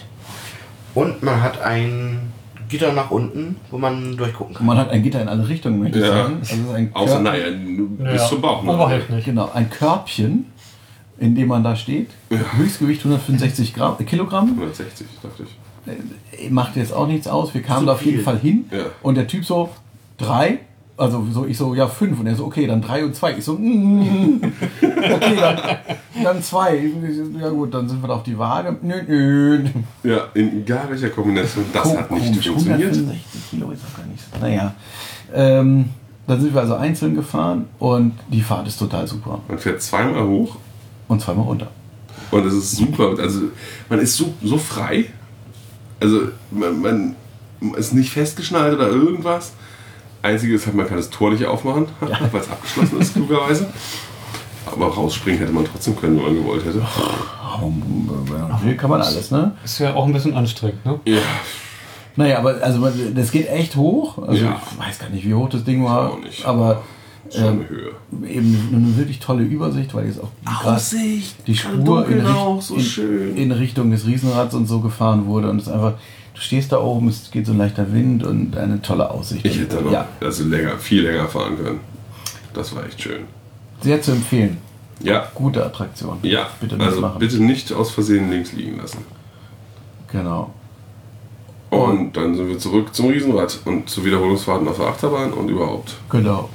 [0.93, 2.31] und man hat ein
[2.71, 4.65] Gitter nach unten, wo man durchgucken kann.
[4.65, 6.23] man hat ein Gitter in alle Richtungen, möchte ich Ja.
[6.23, 6.37] sagen.
[6.41, 8.63] Also ein Außer, du bist Naja, zum Bauch.
[8.63, 8.73] ne?
[8.73, 9.25] Oberhalb nicht.
[9.25, 10.45] Genau, ein Körbchen,
[11.19, 12.09] in dem man da steht.
[12.57, 14.49] Höchstgewicht 165 Gramm, äh, Kilogramm.
[14.55, 16.45] 160, dachte ich.
[16.45, 17.53] Äh, Macht jetzt auch nichts aus.
[17.53, 18.23] Wir kamen Zu da auf jeden.
[18.23, 18.65] Fall hin.
[18.71, 18.85] Ja.
[19.03, 19.69] Und der Typ so,
[20.17, 20.59] drei.
[21.01, 22.19] Also so, ich so, ja, fünf.
[22.19, 23.33] Und er so, okay, dann drei und zwei.
[23.37, 24.41] Ich so, mm,
[24.81, 25.57] okay, dann,
[26.23, 26.91] dann zwei.
[27.39, 28.75] Ja gut, dann sind wir auf die Waage.
[28.81, 29.63] Nö, nö.
[30.03, 32.81] Ja, in gar welcher Kombination, das Ko- hat nicht komisch, funktioniert.
[32.93, 34.39] 165 Kilo ist auch gar nicht so.
[34.39, 34.73] Naja.
[35.33, 35.85] Ähm,
[36.27, 39.39] dann sind wir also einzeln gefahren und die Fahrt ist total super.
[39.47, 40.57] Man fährt zweimal hoch
[41.07, 41.67] Und zweimal runter.
[42.29, 43.15] und es ist super.
[43.17, 43.41] Also
[43.89, 45.05] man ist so, so frei.
[45.99, 47.15] Also man, man
[47.75, 49.53] ist nicht festgeschnallt oder irgendwas.
[50.21, 53.67] Einzige ist halt, man kann das Tor nicht aufmachen, weil es abgeschlossen ist, klugerweise.
[54.65, 56.81] Aber rausspringen hätte man trotzdem können, wenn man gewollt hätte.
[58.63, 59.51] Hier kann man alles, ne?
[59.63, 60.99] Ist ja auch ein bisschen anstrengend, ne?
[61.05, 61.19] Ja,
[62.15, 64.17] Naja, aber also das geht echt hoch.
[64.27, 64.61] Also Ja.
[64.71, 66.11] ich weiß gar nicht, wie hoch das Ding war.
[66.11, 66.45] auch nicht.
[66.45, 66.81] Aber
[67.33, 67.91] ähm, eine Höhe.
[68.29, 71.35] eben eine wirklich tolle Übersicht, weil jetzt auch Aussicht!
[71.47, 73.37] die Spur in, Richt- auch, so in, schön.
[73.37, 75.49] in Richtung des Riesenrads und so gefahren wurde.
[75.49, 75.93] Und es ist einfach,
[76.33, 79.45] du stehst da oben, es geht so ein leichter Wind und eine tolle Aussicht.
[79.45, 81.79] Ich hätte da noch ja, also länger, viel länger fahren können.
[82.53, 83.21] Das war echt schön.
[83.81, 84.57] sehr zu empfehlen.
[85.03, 86.19] Ja, Gute Attraktion.
[86.21, 86.47] ja.
[86.59, 87.19] Bitte nicht also machen.
[87.19, 88.99] bitte nicht aus Versehen links liegen lassen.
[90.11, 90.53] Genau.
[91.71, 95.95] Und dann sind wir zurück zum Riesenrad und zu Wiederholungsfahrten auf der Achterbahn und überhaupt.
[96.09, 96.49] Genau.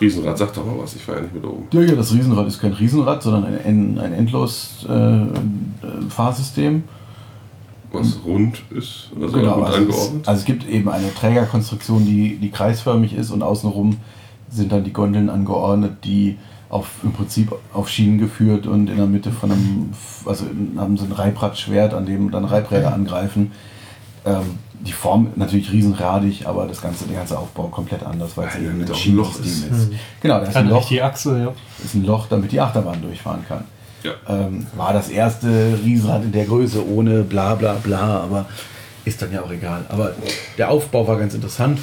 [0.00, 1.66] Riesenrad, sag doch mal was, ich war ja nicht mit oben.
[1.72, 5.26] Ja, ja, das Riesenrad ist kein Riesenrad, sondern ein, ein, ein endlos äh, äh,
[6.08, 6.84] Fahrsystem.
[7.92, 10.28] Was rund ist, also Genau, gut also es, angeordnet.
[10.28, 13.98] also es gibt eben eine Trägerkonstruktion, die, die kreisförmig ist und außenrum
[14.50, 16.36] sind dann die Gondeln angeordnet, die
[16.68, 19.90] auf, im Prinzip auf Schienen geführt und in der Mitte von einem,
[20.24, 23.52] also haben so ein Reibradschwert, an dem dann Reibräder angreifen.
[24.24, 28.54] Ähm, die Form natürlich riesenradig, aber das ganze, der ganze Aufbau komplett anders, weil es
[28.54, 29.82] Ja, eben ein Schienensystem ist.
[29.82, 29.92] ist.
[30.20, 31.52] Genau, da ist ein Loch, die Achse, ja.
[31.84, 33.64] ist ein Loch, damit die Achterbahn durchfahren kann.
[34.02, 34.14] Ja.
[34.28, 38.46] Ähm, war das erste Riesenrad in der Größe ohne bla bla bla, aber
[39.04, 39.84] ist dann ja auch egal.
[39.88, 40.14] Aber
[40.58, 41.80] der Aufbau war ganz interessant.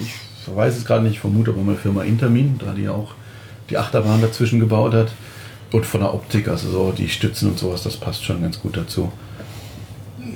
[0.00, 0.14] Ich
[0.54, 3.14] weiß es gerade nicht, ich vermute aber mal Firma Intermin, da die auch
[3.70, 5.12] die Achterbahn dazwischen gebaut hat.
[5.72, 8.76] Und von der Optik, also so die Stützen und sowas, das passt schon ganz gut
[8.76, 9.10] dazu.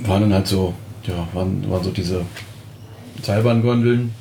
[0.05, 0.75] Waren dann halt so,
[1.05, 2.23] ja, waren, waren so diese
[3.23, 4.13] Seilbahngondeln.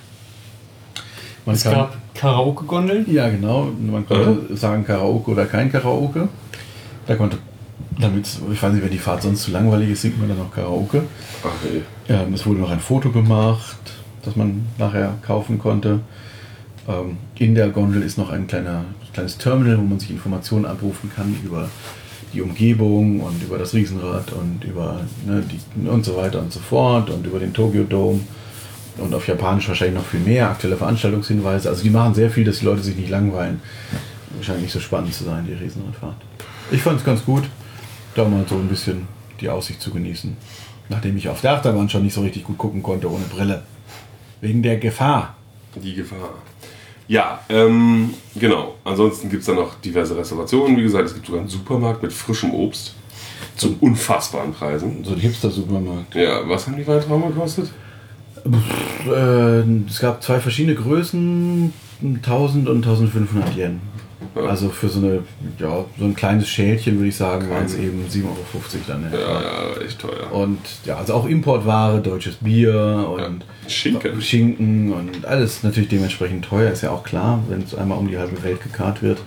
[1.46, 3.12] Man Es gab Karaoke-Gondeln.
[3.12, 3.70] ja, genau.
[3.80, 6.28] Man konnte sagen Karaoke oder kein Karaoke.
[7.10, 7.40] Da konnte,
[8.00, 10.54] damit, ich weiß nicht, wenn die Fahrt sonst zu langweilig ist, singt man dann noch
[10.54, 11.02] Karaoke.
[11.64, 11.82] Nee.
[12.08, 13.80] Ähm, es wurde noch ein Foto gemacht,
[14.22, 16.02] das man nachher kaufen konnte.
[16.88, 21.12] Ähm, in der Gondel ist noch ein kleiner, kleines Terminal, wo man sich Informationen abrufen
[21.16, 21.68] kann über
[22.32, 26.60] die Umgebung und über das Riesenrad und über ne, die, und so weiter und so
[26.60, 28.20] fort und über den Tokyo Dome
[29.00, 31.70] und auf Japanisch wahrscheinlich noch viel mehr aktuelle Veranstaltungshinweise.
[31.70, 33.62] Also die machen sehr viel, dass die Leute sich nicht langweilen.
[34.44, 36.14] Scheint nicht so spannend zu sein, die Riesenradfahrt.
[36.72, 37.44] Ich fand es ganz gut,
[38.14, 39.08] da mal so ein bisschen
[39.42, 40.38] die Aussicht zu genießen.
[40.90, 43.64] Nachdem ich auf der Achterbahn schon nicht so richtig gut gucken konnte ohne Brille.
[44.42, 45.36] Wegen der Gefahr.
[45.76, 46.36] Die Gefahr.
[47.08, 48.76] Ja, ähm, genau.
[48.84, 50.78] Ansonsten gibt es da noch diverse Restaurationen.
[50.78, 52.94] Wie gesagt, es gibt sogar einen Supermarkt mit frischem Obst
[53.56, 55.04] zu unfassbaren Preisen.
[55.04, 56.14] So ein Hipster-Supermarkt.
[56.14, 57.72] Ja, was haben die Weintrauben gekostet?
[59.08, 63.82] Äh, es gab zwei verschiedene Größen, 1000 und 1500 Yen.
[64.36, 64.42] Ja.
[64.44, 65.24] Also für so, eine,
[65.58, 68.36] ja, so ein kleines Schälchen würde ich sagen, waren es eben 7,50 Euro
[68.88, 69.04] dann.
[69.04, 69.42] Ja, etwa.
[69.42, 70.32] ja, echt teuer.
[70.32, 74.22] Und ja, also auch Importware, deutsches Bier und Schinken.
[74.22, 78.18] Schinken und alles natürlich dementsprechend teuer, ist ja auch klar, wenn es einmal um die
[78.18, 79.20] halbe Welt gekarrt wird.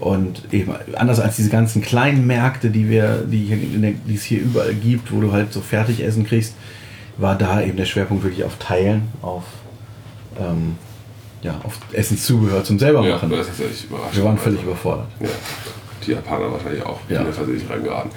[0.00, 4.74] Und eben anders als diese ganzen kleinen Märkte, die wir, die, die es hier überall
[4.74, 6.54] gibt, wo du halt so Fertigessen kriegst,
[7.16, 9.44] war da eben der Schwerpunkt wirklich auf Teilen, auf,
[10.38, 10.76] ähm,
[11.44, 13.30] ja, auf Essenszubehör zum selber Ja, machen.
[13.30, 14.16] das ist echt überraschend.
[14.16, 15.06] wir waren völlig Also, überfordert.
[15.20, 15.28] Ja,
[16.04, 16.98] die Japaner wahrscheinlich auch.
[17.08, 17.22] Ja.
[17.22, 17.30] Ja.
[17.32, 18.10] versehentlich reingeraten.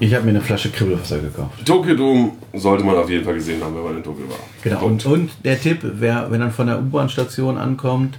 [0.00, 1.64] Ich habe mir eine Flasche Kribbelwasser gekauft.
[1.64, 4.36] Tokyo Dome sollte man auf jeden Fall gesehen haben, wenn man in Tokio war.
[4.62, 4.84] Genau.
[4.84, 8.18] Und, und der Tipp, wer, wenn er von der U-Bahn-Station ankommt,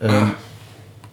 [0.00, 0.30] ähm,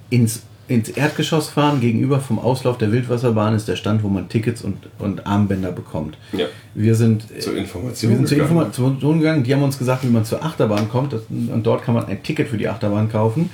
[0.10, 4.62] ins, ins Erdgeschoss fahren, gegenüber vom Auslauf der Wildwasserbahn ist der Stand, wo man Tickets
[4.64, 6.18] und, und Armbänder bekommt.
[6.34, 6.46] Ja.
[6.76, 7.96] Wir sind, Zur wir Information.
[8.18, 8.58] sind zur gegangen.
[8.66, 12.06] Information gegangen, die haben uns gesagt, wie man zur Achterbahn kommt und dort kann man
[12.08, 13.50] ein Ticket für die Achterbahn kaufen.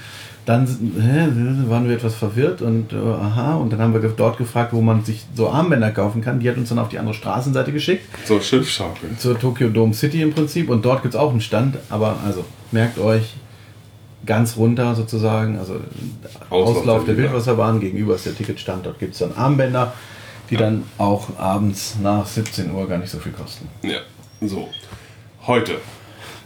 [0.45, 1.27] Dann sind- hä,
[1.69, 5.05] waren wir etwas verwirrt und äh, aha, und dann haben wir dort gefragt, wo man
[5.05, 6.41] sich so Armbänder kaufen kann.
[6.41, 9.11] Die hat uns dann auf die andere Straßenseite geschickt So, Schiffschaukel.
[9.17, 12.43] zur Tokyo Dome City im Prinzip und dort gibt es auch einen Stand, aber also
[12.73, 13.35] merkt euch
[14.25, 15.75] ganz runter sozusagen, also
[16.49, 17.17] Auslauf Auslauf, der.
[17.17, 19.93] Wildwasserbahn gegenüber ist der Ticketstand, dort gibt es dann Armbänder,
[20.49, 23.67] die dann auch abends nach 17 Uhr gar nicht so viel kosten.
[23.81, 23.99] Ja.
[24.41, 24.69] So.
[25.47, 25.73] Heute.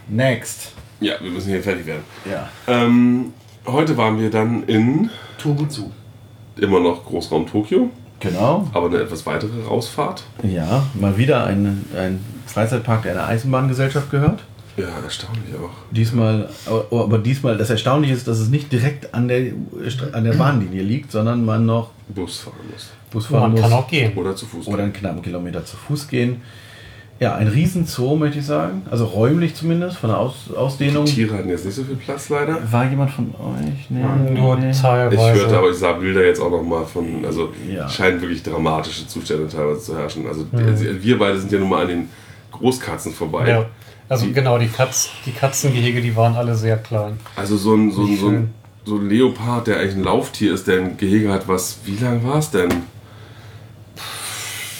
[0.08, 0.72] Next.
[1.00, 2.02] Ja, wir müssen hier fertig werden.
[2.30, 2.48] Ja.
[2.66, 3.32] Ähm,
[3.66, 5.92] heute waren wir dann in Tobuzu.
[6.60, 8.68] immer noch Großraum Tokio, Genau.
[8.72, 10.24] aber eine etwas weitere Rausfahrt.
[10.42, 14.40] Ja, mal wieder ein, ein Freizeitpark, der einer Eisenbahngesellschaft gehört.
[14.78, 15.70] Ja, erstaunlich auch.
[15.90, 19.52] Diesmal, aber aber diesmal, das Erstaunliche ist, dass es nicht direkt an der,
[20.12, 22.90] an der Bahnlinie liegt, sondern man noch Bus fahren muss.
[23.10, 23.60] Bus fahren Man muss.
[23.62, 24.12] kann auch gehen.
[24.16, 24.66] Oder zu Fuß.
[24.68, 26.40] oder einen knappen Kilometer zu Fuß gehen.
[27.20, 28.82] Ja, ein Riesenzoo, möchte ich sagen.
[28.88, 31.04] Also räumlich zumindest, von der Aus Ausdehnung.
[31.04, 32.58] Tiere hatten jetzt nicht so viel Platz leider.
[32.70, 33.90] War jemand von euch?
[33.90, 34.04] Nee,
[34.38, 34.70] Nur nee.
[34.70, 35.40] Ich teilweise.
[35.40, 37.88] hörte, aber ich sah Bilder jetzt auch noch mal von, also Ja.
[37.88, 40.28] scheinen wirklich dramatische Zustände teilweise zu herrschen.
[40.28, 42.08] Also die- wir beide sind ja nun mal an den
[42.52, 43.48] Großkatzen vorbei.
[43.48, 43.66] Ja.
[44.08, 47.18] Also Die- genau, die, Katz, die Katzengehege, die waren alle sehr klein.
[47.36, 48.54] Also so ein, so, ein, so, ein,
[48.86, 52.24] so ein Leopard, der eigentlich ein Lauftier ist, der ein Gehege hat, was, wie lang
[52.24, 52.70] war es denn?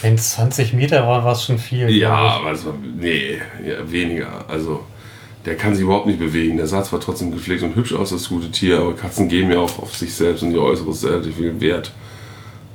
[0.01, 1.91] Wenn es 20 Meter waren, war es schon viel.
[1.91, 4.45] Ja, aber es war, nee, ja, weniger.
[4.49, 4.85] Also,
[5.45, 6.57] der kann sich überhaupt nicht bewegen.
[6.57, 9.59] Der sah zwar trotzdem gepflegt und hübsch aus, das gute Tier, aber Katzen geben ja
[9.59, 11.91] auch auf sich selbst und ihr Äußeres relativ viel Wert.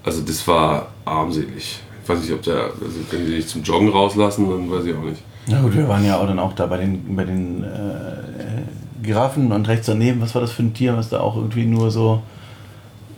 [0.03, 1.79] Also, das war armselig.
[2.03, 4.93] Ich weiß nicht, ob der, also, wenn die dich zum Joggen rauslassen, dann weiß ich
[4.93, 5.21] auch nicht.
[5.47, 9.51] Na gut, wir waren ja auch dann auch da bei den, bei den äh, Giraffen
[9.51, 12.21] und rechts daneben, was war das für ein Tier, was da auch irgendwie nur so.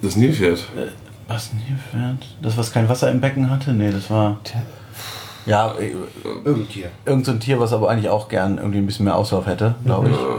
[0.02, 0.60] Das Nilpferd.
[0.76, 0.88] Äh,
[1.28, 2.26] was Nilpferd?
[2.42, 3.74] Das, was kein Wasser im Becken hatte?
[3.74, 4.38] Nee, das war.
[5.46, 5.76] Ja,
[6.24, 6.90] Irgendein Tier.
[7.06, 9.76] irgend so ein Tier, was aber eigentlich auch gern irgendwie ein bisschen mehr Auslauf hätte,
[9.86, 10.16] glaube ich.
[10.16, 10.38] Ja,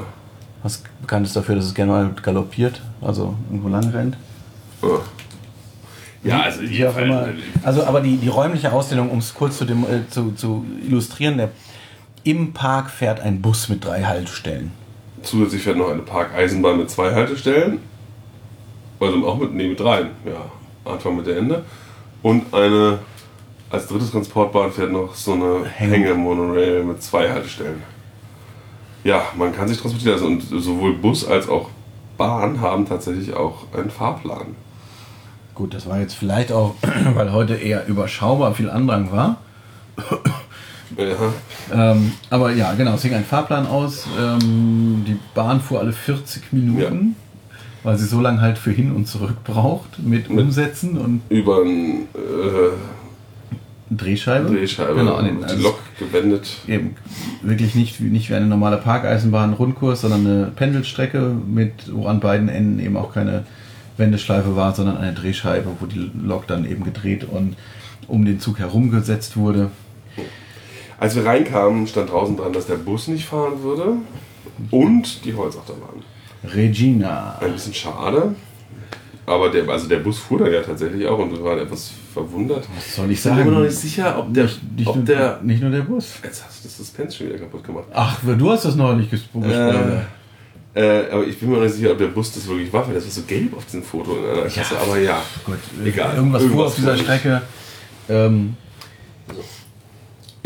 [0.65, 4.17] Was bekannt ist dafür, dass es gerne mal galoppiert, also irgendwo lang rennt.
[4.83, 4.89] ja.
[6.25, 6.61] ja also,
[7.01, 7.29] immer.
[7.63, 11.37] Also, aber die, die räumliche Ausstellung, um es kurz zu, dem, äh, zu, zu illustrieren,
[11.37, 11.51] der,
[12.27, 14.73] im Park fährt ein Bus mit drei Haltestellen.
[15.23, 17.79] Zusätzlich fährt noch eine Parkeisenbahn mit zwei Haltestellen.
[18.99, 20.09] Also auch mit, nee, mit dreien.
[20.25, 21.65] Ja, Anfang mit der Ende.
[22.23, 22.99] Und eine,
[23.71, 27.83] als drittes Transportbahn fährt noch so eine Hänge- Hänge-Monorail mit zwei Haltestellen.
[29.05, 30.27] Ja, man kann sich transportieren lassen.
[30.27, 31.71] Und sowohl Bus als auch
[32.19, 34.57] Bahn haben tatsächlich auch einen Fahrplan.
[35.55, 36.75] Gut, das war jetzt vielleicht auch,
[37.15, 39.37] weil heute eher überschaubar viel Andrang war.
[40.97, 44.07] Ja, Ähm, aber ja, genau, es hing ein Fahrplan aus.
[44.21, 47.17] Ähm, die Bahn fuhr alle 40 Minuten,
[47.83, 51.63] weil sie so lange halt für hin und zurück braucht mit Mit- Umsätzen und über
[51.63, 51.73] eine
[52.15, 52.71] äh,
[53.91, 54.53] Drehscheibe.
[54.53, 56.49] Drehscheibe Genau, an den, die also Lok gewendet.
[56.67, 56.97] eben
[57.43, 62.19] wirklich nicht, wie- nicht wie eine normale Parkeisenbahn Rundkurs, sondern eine Pendelstrecke, mit, wo an
[62.21, 63.45] beiden Enden eben auch keine
[63.97, 67.57] Wendeschleife war, sondern eine Drehscheibe, wo die Lok dann eben gedreht und
[68.09, 69.71] um den Zug herumgesetzt wurde.
[70.99, 73.97] Als wir reinkamen, stand draußen dran, dass der Bus nicht fahren würde
[74.71, 76.03] und die Holzachterbahn.
[76.55, 77.39] Regina.
[77.41, 78.35] Ein bisschen schade.
[79.27, 82.67] Aber der, also der Bus fuhr da ja tatsächlich auch und wir waren etwas verwundert.
[82.77, 83.45] Was soll ich Ich bin sagen?
[83.45, 84.45] mir noch nicht sicher, ob der.
[84.45, 86.15] Nicht, nicht, ob nur, der nicht nur der Bus.
[86.23, 87.87] jetzt hast du das Suspense schon wieder kaputt gemacht.
[87.93, 89.51] Ach, du hast das neulich gesprochen.
[90.75, 92.95] Äh, aber ich bin mir noch nicht sicher, ob der Bus das wirklich war, weil
[92.95, 94.79] das war so gelb auf diesem Foto in einer Klasse.
[94.79, 96.17] Aber ja, Gut, egal.
[96.17, 96.97] Irgendwas, fuhr auf dieser.
[96.97, 97.43] Strecke.
[98.09, 98.55] Ähm,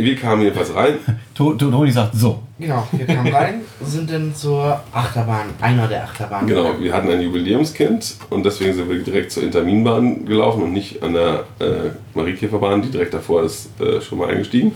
[0.04, 0.94] Wir kamen jedenfalls rein.
[1.34, 2.42] To- To- Toni sagt so.
[2.58, 6.46] Genau, wir kamen rein, sind dann zur Achterbahn, einer der Achterbahnen.
[6.48, 11.02] Genau, wir hatten ein Jubiläumskind und deswegen sind wir direkt zur Interminbahn gelaufen und nicht
[11.02, 14.72] an der äh, Mariekäferbahn, die direkt davor ist, äh, schon mal eingestiegen.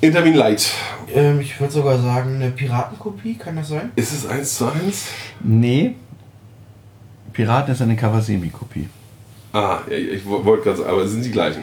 [0.00, 0.70] Intermin Light.
[1.14, 3.92] Ähm, ich würde sogar sagen, eine Piratenkopie, kann das sein?
[3.94, 5.06] Ist es 1 zu 1?
[5.44, 5.94] Nee.
[7.32, 8.88] Piraten ist eine Kawasemi-Kopie.
[9.52, 11.62] Ah, ja, ich wo- wollte gerade sagen, aber es sind die gleichen.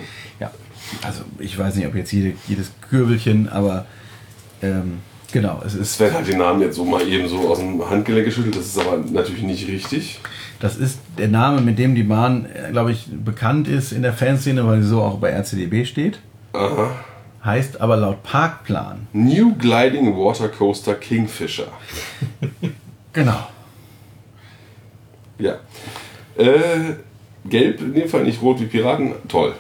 [1.01, 3.85] Also ich weiß nicht, ob jetzt jede, jedes Kürbelchen, aber
[4.61, 4.99] ähm,
[5.31, 5.95] genau, es ist.
[5.95, 8.79] Sven hat den Namen jetzt so mal eben so aus dem Handgelenk geschüttelt, das ist
[8.79, 10.19] aber natürlich nicht richtig.
[10.59, 14.67] Das ist der Name, mit dem die Bahn, glaube ich, bekannt ist in der Fanszene,
[14.67, 16.19] weil sie so auch bei RCDB steht.
[16.53, 16.91] Aha.
[17.45, 19.07] Heißt aber laut Parkplan.
[19.13, 21.67] New Gliding Water Coaster Kingfisher.
[23.11, 23.47] Genau.
[25.39, 25.55] Ja.
[26.37, 26.93] Äh,
[27.43, 29.13] gelb in dem Fall, nicht rot wie Piraten.
[29.27, 29.55] Toll.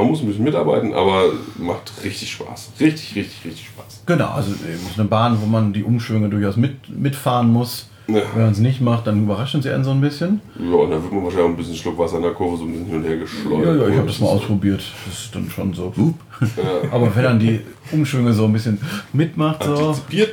[0.00, 1.24] Man muss ein bisschen mitarbeiten, aber
[1.58, 2.70] macht richtig Spaß.
[2.80, 4.04] Richtig, richtig, richtig Spaß.
[4.06, 7.86] Genau, also es ist eine Bahn, wo man die Umschwünge durchaus mit, mitfahren muss.
[8.08, 8.22] Ja.
[8.34, 10.40] Wenn man es nicht macht, dann überraschen sie einen so ein bisschen.
[10.58, 12.64] Ja, und dann wird man wahrscheinlich auch ein bisschen Schluck Wasser in der Kurve so
[12.64, 13.76] ein bisschen hin und her geschleudert.
[13.76, 14.82] Ja, ja, ich habe das mal ausprobiert.
[15.06, 15.92] Das ist dann schon so.
[15.94, 16.14] wupp.
[16.92, 17.60] Aber wenn dann die
[17.92, 18.80] Umschwünge so ein bisschen
[19.12, 20.26] mitmacht, so, äh,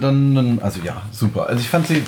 [0.00, 1.48] dann, dann, also ja, super.
[1.48, 2.02] Also ich fand sie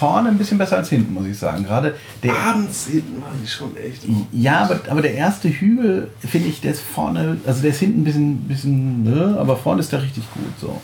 [0.00, 1.62] vorne ein bisschen besser als hinten, muss ich sagen.
[1.64, 4.02] Gerade der, Abends hinten war die schon echt.
[4.32, 8.00] ja, aber, aber der erste Hügel, finde ich, der ist vorne, also der ist hinten
[8.00, 10.80] ein bisschen, bisschen ne, aber vorne ist der richtig gut, so.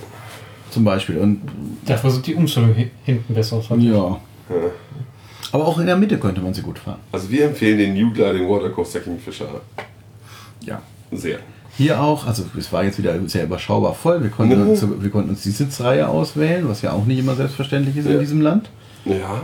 [0.70, 1.16] Zum Beispiel.
[1.18, 1.40] Und
[1.86, 3.60] Dafür sind die Umstellungen hi- hinten besser.
[3.62, 3.88] fand ich.
[3.90, 4.20] ja.
[5.52, 6.98] Aber auch in der Mitte könnte man sie gut fahren.
[7.12, 9.46] Also wir empfehlen den New Gliding Water Coaster Kingfisher
[10.60, 10.82] Ja.
[11.12, 11.38] sehr.
[11.78, 14.22] Hier auch, also es war jetzt wieder sehr überschaubar voll.
[14.22, 14.70] Wir konnten, Mhm.
[14.70, 18.12] uns, wir konnten uns die Sitzreihe auswählen, was ja auch nicht immer selbstverständlich ist Ja.
[18.12, 18.70] in diesem Land.
[19.06, 19.42] Ja.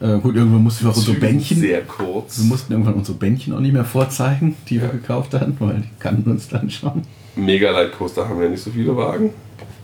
[0.00, 2.38] Äh, gut, irgendwann mussten wir auch unsere Bändchen, Sehr kurz.
[2.38, 5.88] wir mussten irgendwann unsere Bändchen auch nicht mehr vorzeigen, die wir gekauft hatten, weil die
[5.98, 7.02] kannten uns dann schon.
[7.36, 9.30] Mega Light Coaster haben ja nicht so viele Wagen.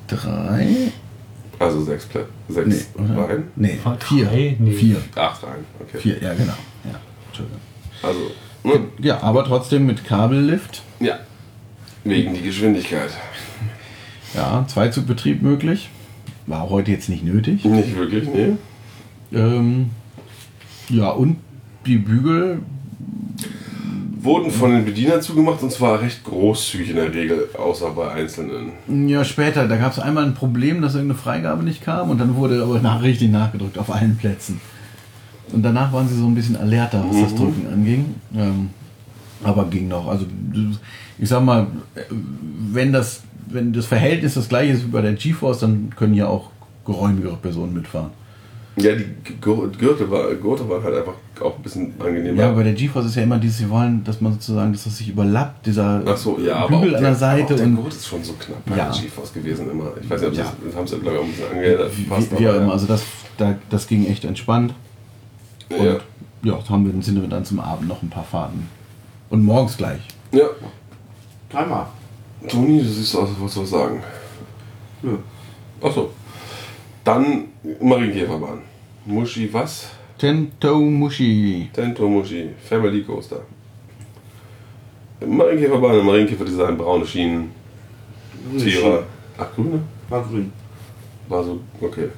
[0.07, 0.93] Drei?
[1.59, 2.29] Also sechs Plätze.
[2.49, 3.15] Sechs Nee?
[3.15, 3.45] Reihen.
[3.57, 3.79] Nee,
[4.09, 4.25] vier.
[4.27, 4.57] drei?
[4.59, 4.73] Nee.
[4.73, 4.97] Vier.
[5.15, 5.65] Acht Reihen.
[5.81, 5.99] Okay.
[5.99, 6.53] Vier, ja genau.
[6.85, 7.61] Ja, Entschuldigung.
[8.03, 8.21] Also,
[8.65, 8.87] ne?
[9.01, 10.83] Ja, aber trotzdem mit Kabellift.
[11.01, 11.19] ja.
[12.07, 13.09] Wegen die Geschwindigkeit.
[14.35, 15.89] Ja, Zweizugbetrieb möglich.
[16.47, 17.65] War heute jetzt nicht nötig.
[17.65, 18.53] Nicht wirklich, nee.
[19.33, 19.91] Ähm,
[20.89, 21.37] ja, und
[21.87, 22.61] die Bügel
[24.21, 28.73] wurden von den Bedienern zugemacht und zwar recht großzügig in der Regel, außer bei einzelnen.
[29.09, 32.37] Ja, später, da gab es einmal ein Problem, dass irgendeine Freigabe nicht kam und dann
[32.37, 34.61] wurde aber nach, richtig nachgedrückt auf allen Plätzen.
[35.53, 38.15] Und danach waren sie so ein bisschen alerter, was das Drücken anging.
[38.35, 38.71] Ähm,
[39.45, 40.09] aber ging noch.
[40.09, 40.27] Also
[41.19, 41.67] ich sag mal,
[42.73, 46.27] wenn das, wenn das Verhältnis das gleiche ist wie bei der GeForce, dann können ja
[46.27, 46.51] auch
[46.85, 48.11] geräumigere Personen mitfahren.
[48.77, 49.05] Ja, die
[49.41, 52.43] Gür- Gürtel, war, Gurte waren halt einfach auch ein bisschen angenehmer.
[52.43, 54.99] Ja, bei der GeForce ist ja immer dieses, sie wollen, dass man sozusagen, dass das
[54.99, 57.93] sich überlappt, dieser Ach so, ja, aber Bügel der, an der Seite aber der Gurt
[57.95, 58.91] ist schon so knapp bei Ja.
[58.91, 59.93] der GeForce gewesen immer.
[60.03, 60.43] Ich weiß nicht, ob Ja.
[60.43, 62.33] das, das haben sie glaube ich auch ein bisschen angepasst.
[62.33, 62.73] wie, wie auch immer.
[62.73, 63.05] Also das,
[63.39, 64.75] da, das ging echt entspannt.
[65.71, 65.97] Und ja.
[66.43, 68.67] ja, haben wir, sind wir dann zum Abend noch ein paar Fahrten.
[69.35, 70.01] Und morgens gleich.
[70.31, 70.47] ja.
[71.51, 71.87] Dreimal.
[72.49, 74.01] Toni, du siehst aus, als wolltest du was sagen.
[75.03, 75.17] Nö.
[75.81, 76.11] Achso.
[77.03, 77.47] Dann
[77.81, 78.61] Marienkäferbahn.
[79.05, 79.89] Muschi was?
[80.19, 81.69] Tento Mushi.
[81.73, 82.51] Tento Muschi.
[82.69, 83.41] Family Coaster.
[85.27, 87.51] Marienkäferbahn, Marienkäferdesign, braune Schienen,
[88.57, 89.03] Tiere.
[89.37, 89.81] Ach, grüne?
[90.11, 90.53] War grün.
[91.29, 92.09] War so, okay.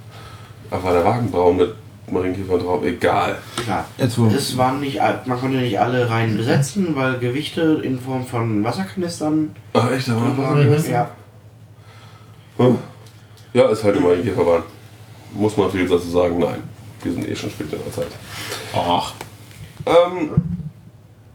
[0.70, 1.74] Ach, war der Wagen braun mit
[2.10, 2.84] Marienkäfer drauf?
[2.84, 3.36] Egal.
[4.16, 8.62] Wo, Es waren nicht, man konnte nicht alle Reihen besetzen, weil Gewichte in Form von
[8.62, 9.50] Wasserkanistern.
[9.72, 10.68] Ach, echt, da war ein Wagen?
[10.70, 10.90] Mhm.
[10.90, 11.10] Ja.
[12.58, 12.78] Hm?
[13.52, 14.62] Ja, ist halt immer ein Käferbahn.
[15.34, 16.38] Muss man viel dazu sagen?
[16.38, 16.62] Nein.
[17.02, 18.08] Wir sind eh schon spät in der Zeit.
[18.74, 19.12] Ach.
[19.86, 20.30] Ähm.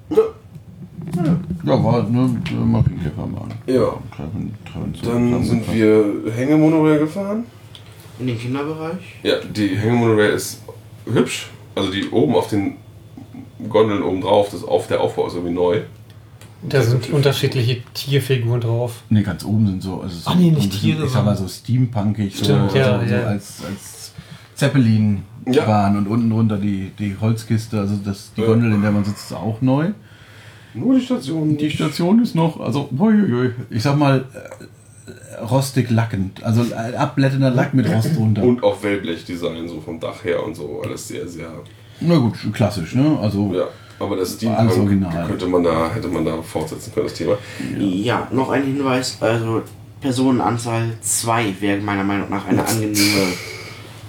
[0.10, 0.19] Ne,
[1.64, 3.53] Ja, war ne, Marienkäferbahn.
[3.68, 3.93] ja.
[4.15, 7.45] Treffen, treffen Dann sind wir Hängemonorail gefahren.
[8.22, 8.98] In den Kinderbereich.
[9.23, 10.61] Ja, die Hängemonorail ist
[11.11, 11.48] hübsch.
[11.76, 12.76] Also die oben auf den
[13.68, 15.81] Gondeln oben drauf, das auf der Aufbau ist irgendwie neu.
[16.64, 19.02] Da sind unterschiedliche Tierfiguren drauf.
[19.10, 20.02] Ne, ganz oben sind so.
[20.02, 22.99] Also so Ah, nee, nicht so Tiere, Ich sag mal so steampunkig, so, Stimmt, ja,
[22.99, 23.23] so, so ja.
[23.23, 24.14] als, als
[24.53, 25.88] Zeppelin Ja.
[25.88, 28.48] und unten drunter die, die Holzkiste, also das, die Ja.
[28.48, 29.89] Gondel, in der man sitzt, ist auch neu.
[30.76, 31.57] Nur die Station.
[31.57, 32.89] Die Station ist noch, also
[33.72, 34.65] ich sag mal äh,
[35.49, 36.64] rostig lackend, also
[36.98, 38.44] abblättender Lack mit Rost drunter.
[38.44, 40.82] Und auch Wellblechdesign, so vom Dach her und so.
[40.84, 41.49] Alles sehr, sehr.
[41.99, 43.18] Na gut, klassisch, ne?
[43.22, 43.65] Also Ja.
[43.99, 45.28] Aber das Alles Steampunk original.
[45.28, 47.38] könnte man da, hätte man da fortsetzen können, das Thema.
[47.78, 49.61] Ja, noch ein Hinweis, also
[50.02, 53.28] Personenanzahl 2 wäre meiner Meinung nach eine angenehme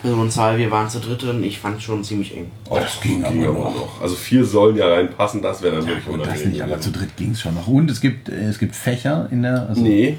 [0.01, 0.56] Personenzahl.
[0.56, 2.51] Wir waren zu dritt drin, ich fand schon ziemlich eng.
[2.70, 4.01] oh, das ging, aber noch.
[4.01, 6.52] Also vier sollen ja reinpassen, das wäre dann wirklich Und das unangenehm.
[6.52, 7.66] nicht, aber zu dritt ging es schon noch.
[7.69, 10.16] Und es gibt, äh, es gibt Fächer in der, also Nee,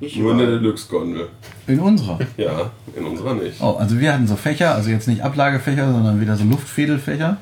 [0.00, 0.46] Nicht nur in der.
[0.48, 1.28] Deluxe-Gondel.
[1.66, 2.18] in unserer.
[2.36, 3.60] Ja, in unserer nicht.
[3.60, 7.36] Oh, also wir hatten so Fächer, also jetzt nicht Ablagefächer, sondern wieder so Luftfädelfächer,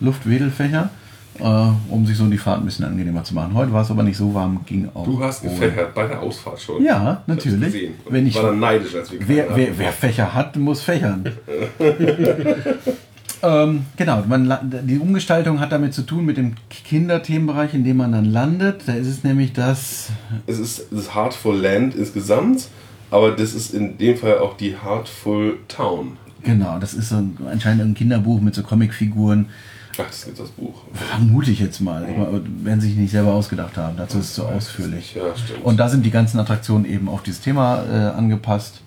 [0.00, 0.90] Luftwedelfächer,
[1.38, 1.42] äh,
[1.90, 3.54] um sich so die Fahrt ein bisschen angenehmer zu machen.
[3.54, 5.04] Heute war es aber nicht so warm, ging auch.
[5.04, 6.82] Du hast gefächert bei der Ausfahrt schon.
[6.84, 7.64] Ja, Ich natürlich.
[7.72, 7.94] gesehen.
[8.08, 11.24] Wenn ich, war dann neidisch, als wir wer, wer, wer Fächer hat, muss fächern.
[13.42, 18.12] ähm, genau, man, die Umgestaltung hat damit zu tun mit dem Kinderthemenbereich, in dem man
[18.12, 18.82] dann landet.
[18.86, 20.08] Da ist es nämlich das
[20.46, 22.68] Es ist das Heartful Land insgesamt,
[23.10, 26.16] aber das ist in dem Fall auch die Heartful Town.
[26.42, 29.46] Genau, das ist so ein, anscheinend ein Kinderbuch mit so Comicfiguren.
[30.00, 30.82] Ach, das gibt das Buch.
[30.92, 32.04] Vermute ich jetzt mal.
[32.04, 33.96] Aber Werden sich nicht selber ausgedacht haben.
[33.96, 35.16] Dazu ist es zu ausführlich.
[35.16, 35.22] Ja.
[35.64, 38.82] Und da sind die ganzen Attraktionen eben auf dieses Thema äh, angepasst.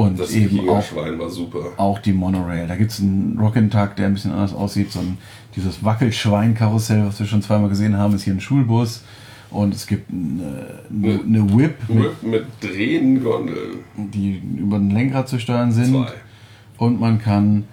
[0.00, 1.58] Und das eben auch, war super.
[1.76, 2.66] auch die Monorail.
[2.66, 4.90] Da gibt es einen Rock'n'Tag, der ein bisschen anders aussieht.
[4.92, 5.18] So ein,
[5.56, 9.02] dieses Wackelschwein-Karussell, was wir schon zweimal gesehen haben, ist hier ein Schulbus.
[9.50, 13.78] Und es gibt eine, eine, eine Whip, mit, Mit, mit drehenden Gondeln.
[13.96, 15.92] die über ein Lenkrad zu steuern sind.
[15.92, 16.12] Zwei.
[16.78, 17.64] Und man kann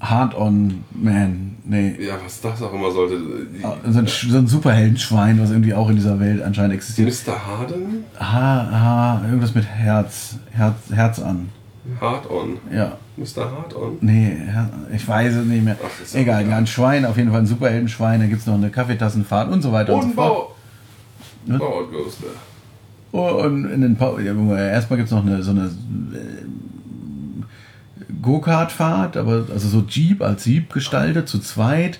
[0.00, 3.18] Hard-on Man, nee, Ja, was das auch immer sollte.
[3.90, 7.08] so ein, so ein Superheldenschwein, was irgendwie auch in dieser Welt anscheinend existiert.
[7.26, 7.46] Mr.
[7.46, 8.04] Harden?
[8.18, 11.48] Ha, ha, irgendwas mit Herz, Herz, Herz an.
[12.00, 12.56] Hard on.
[12.72, 13.50] Ja, Mr.
[13.50, 13.98] Hard on.
[14.00, 14.36] nee,
[14.94, 15.76] ich weiß es nicht mehr.
[15.84, 18.70] Ach, Egal, ja, ein Schwein, auf jeden Fall ein Superheldenschwein, da gibt es noch eine
[18.70, 20.48] Kaffeetassenfahrt und so weiter und, so Und fort.
[21.46, 21.58] Bau.
[21.58, 22.26] Bauer Ghoster.
[23.12, 24.32] Oh, Und in den pa ja,
[24.68, 25.68] erstmal gibt es noch eine, so eine äh,
[28.24, 31.98] Go-Kart-Fahrt, aber also so Jeep als Jeep gestaltet, zu zweit.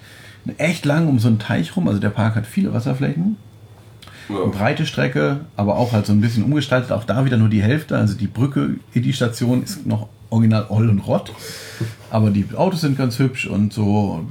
[0.59, 3.37] Echt lang um so einen Teich rum, also der Park hat viele Wasserflächen.
[4.29, 4.47] Ja.
[4.47, 6.93] Breite Strecke, aber auch halt so ein bisschen umgestaltet.
[6.93, 7.97] Auch da wieder nur die Hälfte.
[7.97, 11.33] Also die Brücke in die Station ist noch original Oll und Rott.
[12.11, 14.25] Aber die Autos sind ganz hübsch und so.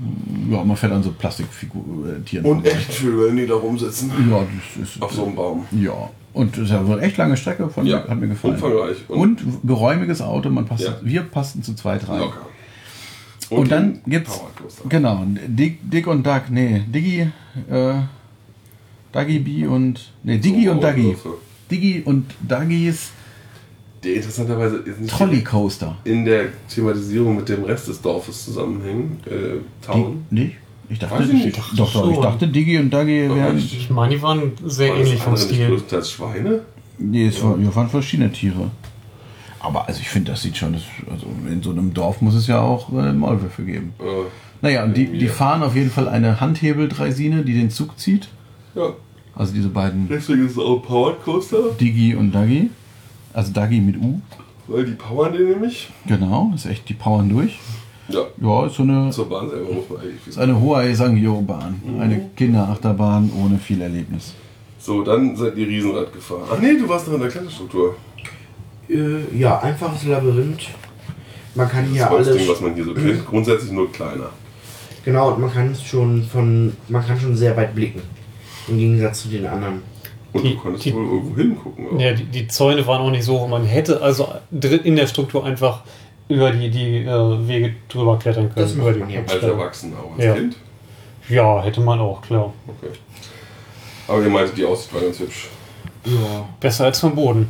[0.50, 2.46] Ja, man fährt an so Plastikfigurtieren.
[2.46, 4.12] Und echt schön, wenn die da rumsitzen.
[4.30, 4.44] Ja,
[4.78, 5.02] das ist.
[5.02, 5.66] Auf so einem Baum.
[5.72, 6.10] Ja.
[6.34, 8.56] Und das ist ja eine echt lange Strecke, von, Ja, hat mir gefallen.
[8.56, 8.98] umfangreich.
[9.08, 10.98] Und, geräumiges Auto, man passt, Ja.
[11.04, 12.20] wir passten zu zweit rein.
[12.20, 12.46] Locker.
[13.50, 14.42] Und, dann ein gibt's,
[14.90, 17.28] genau, Dick, Dick und Doug, nee, Diggy,
[17.70, 17.94] äh,
[19.12, 21.16] Duggy B und, nee, Diggy So, und Duggy.
[21.70, 23.12] Diggy und Duggys
[24.04, 25.20] Der interessanterweise ist nicht
[26.04, 29.20] in der Thematisierung mit dem Rest des Dorfes zusammenhängen.
[29.26, 30.26] Äh, Town.
[30.30, 30.56] Die, nicht?
[30.90, 31.58] Ich dachte, Weiß ich nicht.
[31.58, 33.58] doch, doch, ich dachte, Diggi und Dagi Doch, wären.
[33.58, 35.68] Ich meine, die waren sehr das ähnlich vom Stil.
[35.68, 36.62] größtenteils Schweine?
[37.00, 38.70] Nee, es war, ja, waren verschiedene Tiere.
[39.60, 42.48] Aber also ich finde, das sieht schon, das, also in so einem Dorf muss es
[42.48, 43.94] ja auch äh, Maulwürfe geben.
[44.00, 44.04] Äh,
[44.62, 45.32] Naja, und die, die Ja.
[45.32, 48.28] fahren auf jeden Fall eine Handhebel-Dreisine, die den Zug zieht.
[48.76, 48.90] ja,
[49.36, 52.70] Also diese beiden deswegen ist es auch ein Powered Coaster, Digi und Dagi.
[53.34, 54.19] Also Dagi mit U.
[54.68, 55.89] weil die powern den nämlich.
[56.05, 57.60] Genau, ist echt, die powern durch.
[58.10, 61.81] Ja, Ja, ist so eine, zur Bahn selber muss man eigentlich ist eine Huai Sangyo-Bahn.
[61.99, 64.34] Eine Kinderachterbahn ohne viel Erlebnis.
[64.77, 66.43] So, dann seid ihr Riesenrad gefahren.
[66.51, 67.95] Ach nee, du warst noch in der Kletterstruktur.
[68.89, 70.68] Äh, ja, einfaches Labyrinth.
[71.55, 72.27] Man kann hier Das alles.
[72.27, 73.26] Holzding, was man hier so kennt.
[73.26, 74.30] Grundsätzlich nur kleiner.
[75.05, 76.73] Genau, und man kann es schon von.
[76.89, 78.01] Man kann schon sehr weit blicken.
[78.68, 79.81] Im Gegensatz zu den anderen.
[80.34, 81.88] Und Die- du konntest die- wohl irgendwo hingucken.
[81.95, 81.99] auch.
[81.99, 83.47] Ja, die, die Zäune waren auch nicht so hoch.
[83.47, 85.81] Man hätte also in der Struktur einfach
[86.27, 88.65] über die, die äh, Wege drüber klettern können.
[88.65, 89.19] Das macht über die man ja.
[89.22, 89.43] Als.
[89.43, 90.34] Erwachsener, auch als Ja.
[90.34, 90.57] Kind.
[91.30, 92.51] Ja, hätte man auch, klar.
[92.68, 92.91] Okay.
[94.07, 95.47] Aber ihr meintet, die Aussicht war ganz hübsch.
[96.05, 96.11] Ja.
[96.60, 97.47] Besser als vom Boden.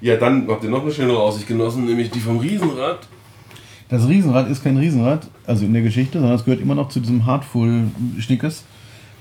[0.00, 3.00] Ja, dann habt ihr noch eine schönere Aussicht genossen, nämlich die vom Riesenrad.
[3.88, 7.00] Das Riesenrad ist kein Riesenrad, also in der Geschichte, sondern es gehört immer noch zu
[7.00, 8.64] diesem Heartful-Schnickes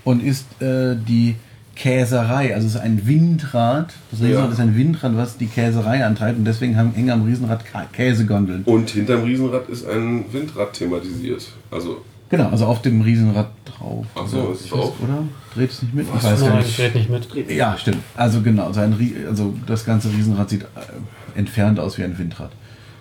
[0.05, 1.35] und ist äh, die
[1.75, 2.53] Käserei.
[2.53, 3.93] Also es ist ein Windrad.
[4.11, 4.51] Das Riesenrad Ja.
[4.53, 8.63] ist ein Windrad, was die Käserei antreibt und deswegen haben hängen am Riesenrad Käsegondeln.
[8.65, 11.47] Und hinterm Riesenrad ist ein Windrad thematisiert.
[11.71, 14.05] Also, Genau, also auf dem Riesenrad drauf.
[14.15, 14.93] Ach so, ist es drauf?
[15.03, 15.23] Oder?
[15.53, 16.07] Dreht es nicht mit?
[16.13, 16.23] Was?
[16.23, 16.69] Ich weiß Nein, nicht.
[16.69, 17.51] ich rede nicht mit.
[17.51, 17.97] Ja, stimmt.
[18.15, 22.17] Also genau, so ein, Rie- also das ganze Riesenrad sieht äh, entfernt aus wie ein
[22.17, 22.51] Windrad.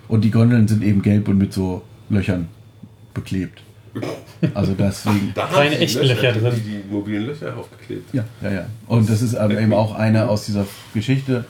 [0.09, 2.49] Und die Gondeln sind eben gelb und mit so Löchern
[3.13, 3.61] beklebt.
[4.53, 5.31] Also deswegen.
[5.35, 6.53] da Keine echten Löcher drin.
[6.55, 8.13] Die, die mobilen Löcher aufgeklebt.
[8.13, 8.65] Ja, ja, ja.
[8.87, 11.45] Und das ist aber eben auch eine aus dieser Geschichte.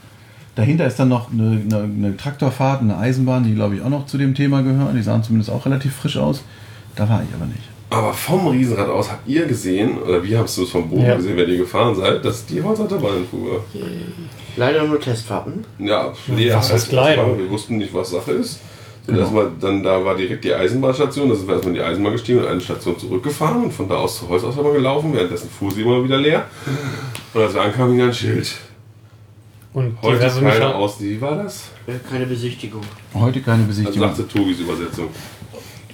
[0.56, 4.06] Dahinter ist dann noch eine, eine, eine Traktorfahrt, eine Eisenbahn, die glaube ich auch noch
[4.06, 4.96] zu dem Thema gehören.
[4.96, 6.44] Die sahen zumindest auch relativ frisch aus.
[6.96, 7.64] Da war ich aber nicht.
[7.90, 11.16] Aber vom Riesenrad aus habt ihr gesehen, oder wie hast du es vom Boden Ja.
[11.16, 13.64] gesehen, wenn ihr gefahren seid, dass die Holzachterbahn fuhr?
[14.56, 15.66] Leider nur Testfahrten.
[15.80, 16.58] Ja, leer.
[16.58, 17.16] Was heißt erstmal.
[17.18, 17.38] leider?
[17.38, 18.60] Wir wussten nicht, was Sache ist.
[19.06, 19.22] Sind Genau.
[19.22, 22.40] erstmal, dann da war direkt die Eisenbahnstation, da sind wir erstmal in die Eisenbahn gestiegen
[22.40, 25.14] und eine Station zurückgefahren und von da aus zur Holzausfahrt gelaufen.
[25.14, 26.45] Währenddessen fuhr sie immer wieder leer.
[27.34, 28.53] Und als wir ankamen, hing ein Schild.
[29.73, 30.99] Und Heute keine aus.
[30.99, 31.69] Wie war das?
[31.88, 32.82] Äh, Keine Besichtigung.
[33.14, 34.02] Heute keine Dann Besichtigung.
[34.15, 35.07] sagte Tobis Übersetzung.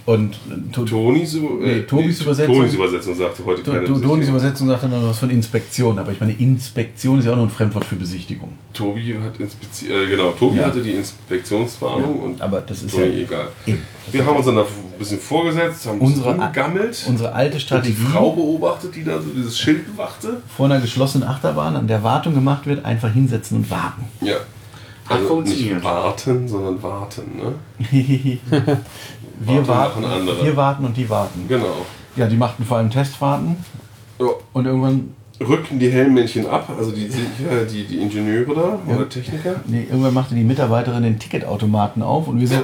[0.07, 2.55] Und äh, to, Tonis, Über- Nee, Tobis nee, Übersetzung.
[2.55, 4.29] Tonis Übersetzung sagte heute to, keine to, Tonis Besichtigung.
[4.35, 7.47] Übersetzung sagt dann noch was von Inspektion, aber ich meine, Inspektion ist ja auch nur
[7.47, 8.53] ein Fremdwort für Besichtigung.
[8.73, 10.67] Tobi hat Inspezi äh, genau, Tobi Ja.
[10.67, 13.47] hatte die Inspektionswarnung und Aber das ist Toni ja egal.
[13.65, 13.81] eben.
[14.09, 17.05] Wir haben uns dann da ein bisschen vorgesetzt, haben uns Unsere- umgegammelt.
[17.09, 20.41] unsere alte und die Strategie Frau beobachtet, die da so dieses Schild bewachte.
[20.55, 24.05] vor einer geschlossenen Achterbahn, an der Wartung gemacht wird, einfach hinsetzen und warten.
[24.21, 24.37] Ja.
[25.09, 25.75] Also funktioniert.
[25.75, 27.53] nicht warten, sondern warten, ne?
[29.39, 31.45] wir, Warten warten, wir warten und die warten.
[31.47, 31.85] Genau.
[32.15, 33.57] Ja, die machten vor allem Testfahrten
[34.19, 34.27] Ja.
[34.53, 37.07] und irgendwann, Rückten die Helmmännchen ab, also die,
[37.71, 39.57] die, die Ingenieure da oder Techniker.
[39.67, 42.55] nee, irgendwann machte die Mitarbeiterin den Ticketautomaten auf und wir so,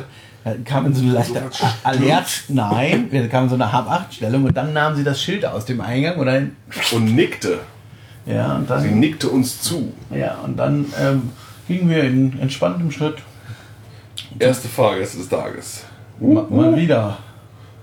[0.65, 4.57] kamen in so eine leichte So Alert, nein, wir kamen in so eine Hab-8-Stellung und
[4.57, 6.55] dann nahm sie das Schild aus dem Eingang und dann,
[6.95, 7.59] Und nickte.
[8.25, 9.93] ja, und Sie dann, nickte uns zu.
[10.09, 11.29] ja, und dann ähm,
[11.67, 13.17] gingen wir in entspanntem Schritt
[14.39, 15.83] Erste Fahrgäste des Tages.
[16.23, 17.17] Ma- mal wieder.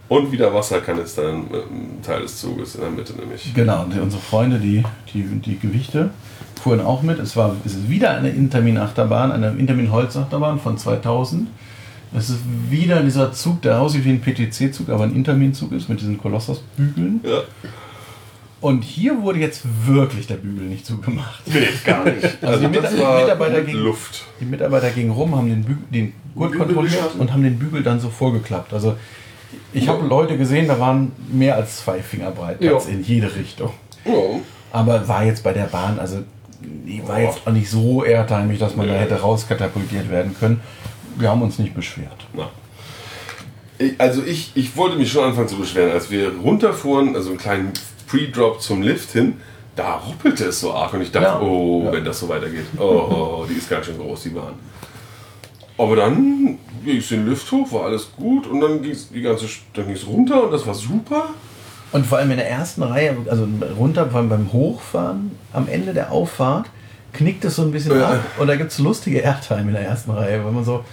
[0.09, 3.55] Und wieder Wasserkanister im, im Teil des Zuges in der Mitte nämlich.
[3.55, 4.83] Genau, und unsere Freunde, die,
[5.15, 6.11] die, die Gewichte,
[6.61, 7.19] fuhren auch mit.
[7.21, 11.49] Es war es ist wieder eine Intermin-Achterbahn, eine Intermin-Holzachterbahn von 2000.
[12.13, 16.01] Es ist wieder dieser Zug, der aussieht wie ein PTC-Zug, aber ein Intermin-Zug ist mit
[16.01, 17.21] diesen Kolossos-Bügeln.
[17.23, 17.43] Ja.
[18.61, 21.43] Und hier wurde jetzt wirklich der Bügel nicht zugemacht.
[21.47, 22.23] Nee, gar nicht.
[22.43, 24.25] Also die das Mit- war Mitarbeiter gegen- Luft.
[24.41, 27.83] Die Mitarbeiter gingen rum, haben den, Bü den Gurt Bügel kontrolliert und haben den Bügel
[27.83, 28.75] dann so vorgeklappt.
[28.75, 28.97] Also
[29.73, 32.79] ich habe Leute gesehen, da waren mehr als zwei Finger breit Ja.
[32.89, 33.71] in jede Richtung.
[34.05, 34.13] Ja.
[34.73, 36.19] Aber war jetzt bei der Bahn, also
[36.63, 40.61] die war jetzt auch nicht so airtimig, dass man da hätte rauskatapultiert werden können.
[41.17, 42.27] Wir haben uns nicht beschwert.
[43.79, 47.39] Ich, also ich, ich wollte mich schon anfangen zu beschweren, als wir runterfuhren, also einen
[47.39, 47.73] kleinen
[48.11, 49.35] Pre-Drop zum Lift hin,
[49.77, 51.41] da ruppelte es so arg und ich dachte, Ja.
[51.41, 51.93] oh, Ja.
[51.93, 54.55] wenn das so weitergeht, oh, oh, die ist ganz schön groß, die Bahn.
[55.79, 59.23] Aber dann ging es den Lift hoch, war alles gut und dann ging es die
[59.23, 61.31] ganze, St- dann ging es runter und das war super.
[61.93, 65.95] Und vor allem in der ersten Reihe, also runter vor allem beim Hochfahren, am Ende
[65.95, 66.67] der Auffahrt,
[67.13, 68.09] knickt es so ein bisschen Ja.
[68.11, 68.21] ab.
[68.39, 70.85] Und da gibt es lustige Airtime in der ersten Reihe, wenn man so.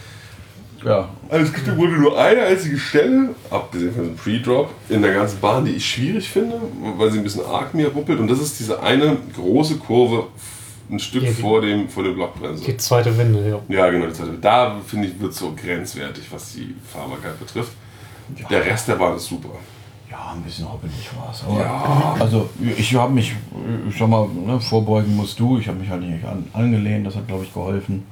[0.86, 5.02] Ja, Also es gibt im Grunde nur eine einzige Stelle, abgesehen von dem Pre-Drop, in
[5.02, 6.56] der ganzen Bahn, die ich schwierig finde,
[6.98, 8.20] weil sie ein bisschen arg mir ruppelt.
[8.20, 10.28] Und das ist diese eine große Kurve
[10.90, 12.64] ein Stück Ja, die- vor dem, vor dem Blockbremse.
[12.64, 13.76] Die zweite Winde, ja.
[13.76, 14.06] Ja, genau.
[14.06, 14.34] die zweite.
[14.40, 17.72] Da finde ich, wird so grenzwertig, was die Fahrbarkeit betrifft.
[18.50, 19.50] Der Rest der Bahn ist super.
[20.10, 21.44] Ja, ein bisschen hoppelig war es.
[21.60, 22.16] Ja.
[22.20, 23.36] Also ich habe mich,
[23.90, 25.60] ich sag mal, ne, vorbeugen musst du.
[25.60, 28.04] Ich habe mich halt nicht an, angelehnt, das hat glaube ich geholfen.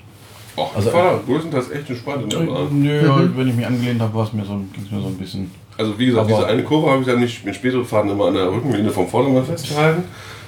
[0.58, 2.68] Ach, Also- also, war größtenteils echt entspannt in der Bahn.
[2.82, 5.08] Nö, halt, wenn ich mich angelehnt habe, war es mir so, ging es mir so
[5.08, 5.52] ein bisschen.
[5.78, 8.28] Also wie gesagt, Aber- diese eine Kurve habe ich dann nicht mit späteren Fahrten immer
[8.28, 10.04] an der Rückenlehne vom Vordermann festgehalten,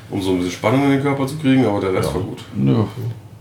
[0.10, 2.44] um so ein bisschen Spannung in den Körper zu kriegen, aber der Rest war gut.
[2.56, 2.84] Nö.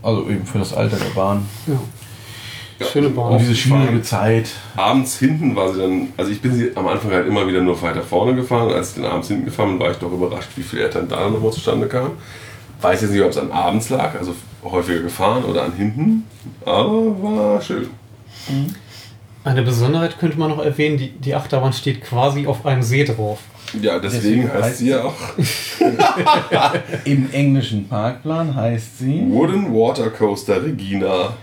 [0.03, 1.47] Also eben für das Alter der Bahn.
[1.67, 2.87] Ja.
[2.87, 3.33] Schöne Bahn.
[3.33, 4.51] Und diese schwierige Zeit.
[4.77, 7.81] Abends hinten war sie dann, also ich bin sie am Anfang halt immer wieder nur
[7.81, 8.71] weiter vorne gefahren.
[8.71, 11.09] Als ich dann abends hinten gefahren bin, war ich doch überrascht, wie viel er dann
[11.09, 12.11] da nochmal zustande kam.
[12.87, 14.33] Weiß jetzt nicht, ob es an abends lag, also
[14.63, 16.23] häufiger gefahren oder an hinten,
[16.65, 17.89] aber war schön.
[19.43, 23.41] Eine Besonderheit könnte man noch erwähnen, die, die Achterbahn steht quasi auf einem See drauf.
[23.83, 25.15] Ja, deswegen Deswegen heißt heißt sie ja auch
[27.05, 29.21] Im englischen Parkplan heißt sie.
[29.31, 31.37] Wooden Water Coaster Regina.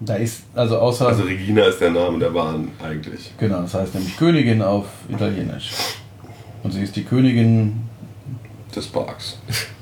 [0.00, 1.06] Da ist also außer.
[1.06, 3.32] Also Regina ist der Name der Bahn eigentlich.
[3.38, 5.70] genau, das heißt nämlich Königin auf Italienisch.
[6.64, 7.80] Und sie ist die Königin
[8.74, 9.38] Des Parks.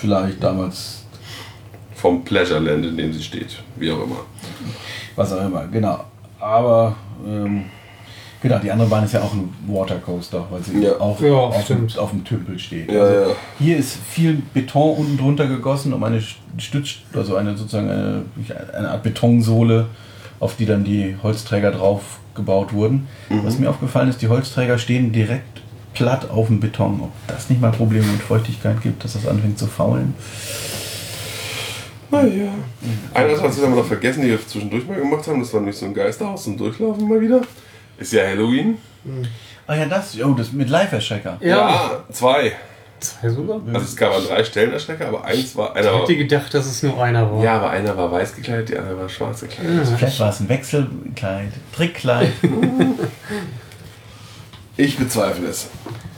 [0.00, 1.04] vielleicht damals,
[1.94, 3.58] Vom Pleasureland, in dem sie steht.
[3.76, 4.20] Wie auch immer.
[5.16, 6.04] was auch immer, genau.
[6.40, 6.94] Aber
[7.26, 7.64] ähm,
[8.40, 10.92] genau, die andere Bahn ist ja auch ein Watercoaster, weil sie Ja.
[11.00, 12.90] auch Ja, auf, dem, auf dem Tümpel steht.
[12.92, 13.36] Ja, also ja.
[13.58, 16.22] Hier ist viel Beton unten drunter gegossen, um eine
[16.58, 18.22] Stütz, also eine sozusagen eine,
[18.76, 19.86] eine Art Betonsohle,
[20.38, 23.08] auf die dann die Holzträger drauf gebaut wurden.
[23.28, 23.40] Mhm.
[23.44, 25.62] Was mir aufgefallen ist, die Holzträger stehen direkt
[25.98, 27.00] platt auf dem Beton.
[27.02, 30.14] Ob das nicht mal Probleme mit Feuchtigkeit gibt, dass das anfängt zu faulen.
[32.10, 32.52] Naja.
[33.12, 35.76] Eine Sache, was wir noch vergessen, die wir zwischendurch mal gemacht haben, das war nämlich
[35.76, 37.40] so ein Geisterhaus zum Durchlaufen mal wieder.
[37.98, 38.78] Ist ja Halloween.
[39.66, 41.36] Ah ja, das, oh, das mit Live-Erschrecker.
[41.40, 42.52] Ja, zwei.
[43.00, 43.60] Zwei sogar?
[43.66, 46.54] Also es gab an drei Stellen Erschrecker, aber eins war einer Ich war, hätte gedacht,
[46.54, 47.42] dass es nur einer war.
[47.42, 49.88] Ja, aber einer war weiß gekleidet, die andere war schwarz gekleidet.
[49.96, 52.32] Vielleicht war es ein Wechselkleid, Trickkleid.
[54.78, 55.66] Ich bezweifle es.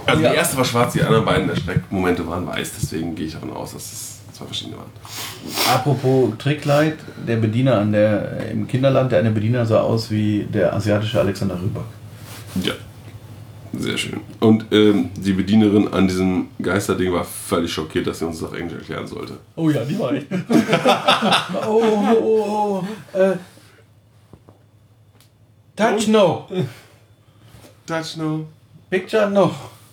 [0.07, 0.31] Also Ja.
[0.31, 3.73] die erste war schwarz, die anderen beiden Erschreckmomente waren weiß, deswegen gehe ich davon aus,
[3.73, 4.91] dass es zwei verschiedene waren.
[5.75, 10.75] Apropos Trickkleid, der Bediener an der, im Kinderland, der eine Bediener sah aus wie der
[10.75, 11.85] asiatische Alexander Rybak.
[12.63, 12.75] Ja.
[13.73, 14.21] Sehr schön.
[14.41, 18.59] Und ähm, die Bedienerin an diesem Geisterding war völlig schockiert, dass sie uns das auf
[18.59, 19.35] Englisch erklären sollte.
[19.57, 20.25] Oh ja, die war ich.
[21.67, 22.85] oh, oh, oh,
[23.15, 23.19] oh.
[23.19, 23.37] Äh.
[25.77, 26.47] Touch no.
[27.91, 28.47] Touch no.
[28.91, 29.51] Picture no.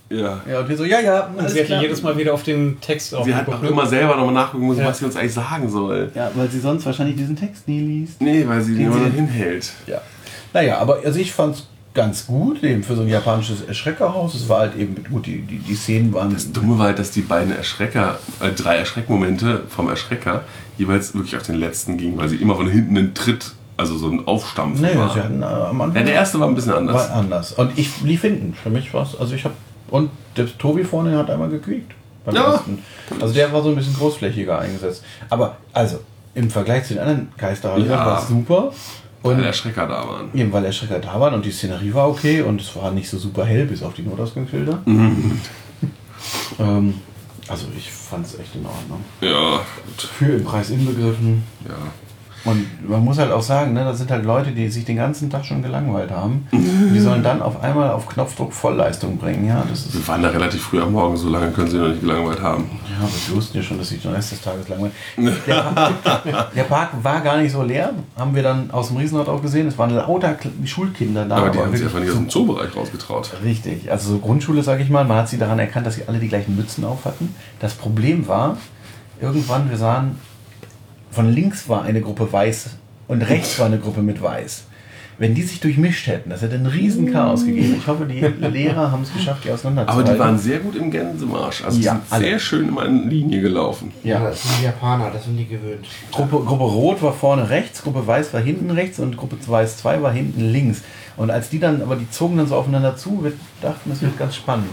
[0.10, 0.41] Ja.
[0.49, 1.26] Ja, und wir so, ja, ja.
[1.38, 1.82] Und sie hat klar.
[1.82, 3.69] jedes Mal wieder auf den Text Sie hat auch aufgeguckt, ne?
[3.69, 4.88] immer selber nochmal nachgucken müssen, Ja.
[4.88, 6.11] was sie uns eigentlich sagen soll.
[6.15, 8.22] Ja, weil sie sonst wahrscheinlich diesen Text nie liest.
[8.22, 9.72] Nee, weil sie den Den immer sie- hinhält.
[9.86, 10.02] Ja.
[10.53, 14.36] Naja, aber also ich fand's ganz gut, eben für so ein japanisches Erschreckerhaus.
[14.36, 16.32] Es war halt eben, gut, die, die, die Szenen waren.
[16.32, 20.44] Das Dumme war halt, dass die beiden Erschrecker, äh, drei Erschreckmomente vom Erschrecker
[20.78, 24.10] jeweils wirklich auf den letzten gingen, weil sie immer von hinten einen Tritt, also so
[24.10, 25.14] ein Aufstampfen Nee, war.
[25.14, 25.95] sie hatten äh, am Anfang.
[26.02, 27.10] Ja, der erste war ein bisschen anders.
[27.10, 27.54] war anders.
[27.54, 28.54] Und ich lief hinten.
[28.54, 29.54] Für mich war es, also ich habe,
[29.90, 31.94] und der Tobi vorne hat einmal gequiekt.
[32.26, 32.54] Beim Ja.
[32.54, 32.80] ersten.
[33.22, 35.04] Also der war so ein bisschen großflächiger eingesetzt.
[35.30, 35.99] Aber, also,
[36.36, 38.06] im Vergleich zu den anderen Geisterhäusern Ja.
[38.06, 38.72] war es super.
[39.24, 40.30] weil Und Erschrecker da waren.
[40.34, 43.18] eben weil Erschrecker da waren und die Szenerie war okay und es war nicht so
[43.18, 44.80] super hell, bis auf die Notausgangsschilder.
[44.86, 45.40] Mhm.
[46.60, 46.94] ähm,
[47.48, 49.04] also ich fand es echt in Ordnung.
[49.22, 50.02] Ja, gut.
[50.18, 51.44] Für im Preis inbegriffen.
[51.68, 51.76] Ja.
[52.45, 55.30] Und man muss halt auch sagen, ne, das sind halt Leute, die sich den ganzen
[55.30, 56.47] Tag schon gelangweilt haben.
[56.51, 59.47] Die sollen dann auf einmal auf Knopfdruck Vollleistung bringen.
[59.47, 61.89] Ja, das ist, Wir waren da relativ früh am Morgen, so lange können sie noch
[61.89, 62.69] nicht gelangweilt haben.
[62.89, 64.93] ja aber sie wussten ja schon, dass sie den Rest des Tages langweilen.
[65.18, 65.93] Der Park,
[66.55, 67.93] der Park war gar nicht so leer.
[68.15, 69.68] Haben wir dann aus dem Riesenrad auch gesehen.
[69.68, 71.38] Es waren lauter Schulkinder da.
[71.38, 73.31] Aber die haben sich einfach nicht aus dem Zoobereich rausgetraut.
[73.43, 76.19] Richtig, also so Grundschule, sage ich mal, man hat sie daran erkannt, dass sie alle
[76.19, 77.35] die gleichen Mützen auf hatten.
[77.59, 78.57] Das Problem war,
[79.19, 80.18] irgendwann, wir sahen,
[81.18, 82.69] von links war eine Gruppe weiß
[83.07, 84.65] und rechts war eine Gruppe mit weiß.
[85.19, 87.73] Wenn die sich durchmischt hätten, das hätte ein riesen Chaos gegeben.
[87.76, 90.14] Ich hoffe, die Lehrer haben es geschafft, die Aber auseinanderzuhalten.
[90.14, 91.64] die waren sehr gut im Gänsemarsch.
[91.64, 92.23] Also die Ja, sind alle.
[92.26, 93.91] sehr schön immer in Linie gelaufen.
[94.03, 94.30] Ja, ja.
[94.30, 95.88] das sind die Japaner, das sind die gewöhnt.
[96.11, 100.03] Gruppe, Gruppe Rot war vorne rechts, Gruppe Weiß war hinten rechts und Gruppe Weiß 2
[100.03, 100.84] war hinten links.
[101.15, 104.19] Und als die dann, aber die zogen dann so aufeinander zu, wir dachten, das wird
[104.19, 104.72] ganz spannend.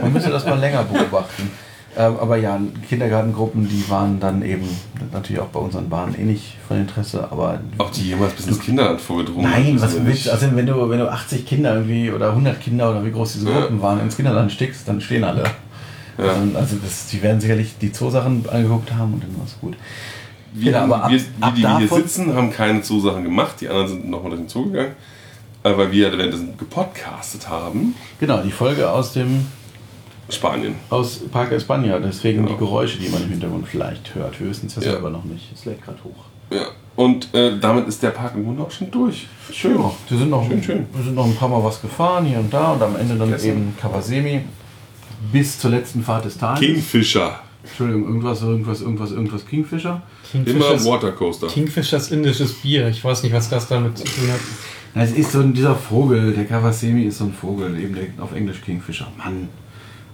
[0.00, 1.50] Man müsste das mal länger beobachten.
[1.98, 4.62] Ähm, aber ja, Kindergartengruppen, die waren dann eben
[5.12, 8.60] natürlich auch bei unseren Bahnen eh nicht von Interesse, aber Ob die jemals bis ins
[8.60, 10.10] Kinderland vorgedrungen Nein, was willst du?
[10.10, 10.28] nicht.
[10.30, 13.50] Also wenn du, wenn du 80 Kinder irgendwie oder 100 Kinder oder wie groß diese
[13.50, 13.60] Ja.
[13.62, 15.42] Gruppen waren ins Kinderland stickst, dann stehen alle.
[16.18, 16.24] Ja.
[16.24, 19.76] Also, also das, die werden sicherlich die Zoo-Sachen angeguckt haben und dann war es gut.
[20.52, 21.24] Wir, Genau, aber ab- wir, die,
[21.56, 23.56] die wir hier sitzen, haben keine Zoo-Sachen gemacht.
[23.60, 24.92] Die anderen sind nochmal durch den Zoo gegangen.
[25.64, 27.94] Weil wir währenddessen gepodcastet haben.
[28.20, 29.46] Genau, die Folge aus dem
[30.30, 30.74] Spanien.
[30.90, 32.52] aus Parque España, deswegen Genau.
[32.52, 34.38] die Geräusche, die man im Hintergrund vielleicht hört.
[34.40, 35.50] Wir wissen es ja selber noch nicht.
[35.54, 36.24] Es lädt gerade hoch.
[36.50, 36.66] Ja.
[36.96, 39.26] Und äh, damit ist der Park im Grunde auch schon durch.
[39.52, 39.76] Schön.
[39.78, 40.86] Ja, wir sind noch, Schön, schön.
[40.92, 43.32] Wir sind noch ein paar Mal was gefahren, hier und da, und am Ende dann
[43.40, 44.40] eben Kawasemi
[45.32, 46.60] bis zur letzten Fahrt des Tages.
[46.60, 47.38] Kingfisher.
[47.62, 50.02] Entschuldigung, irgendwas, irgendwas, irgendwas, irgendwas Kingfisher.
[50.32, 51.46] Immer Kingfishers, Watercoaster.
[51.48, 52.88] Kingfishers indisches Bier.
[52.88, 54.40] Ich weiß nicht, was das damit zu tun hat.
[54.94, 58.34] Es ist so ein, dieser Vogel, der Kawasemi ist so ein Vogel, eben der, auf
[58.34, 59.06] Englisch Kingfisher.
[59.16, 59.48] Mann.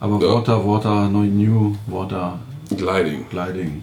[0.05, 0.35] Aber Ja.
[0.35, 2.39] Water, Water, no New, Water,
[2.77, 3.25] Gliding.
[3.31, 3.83] Gliding.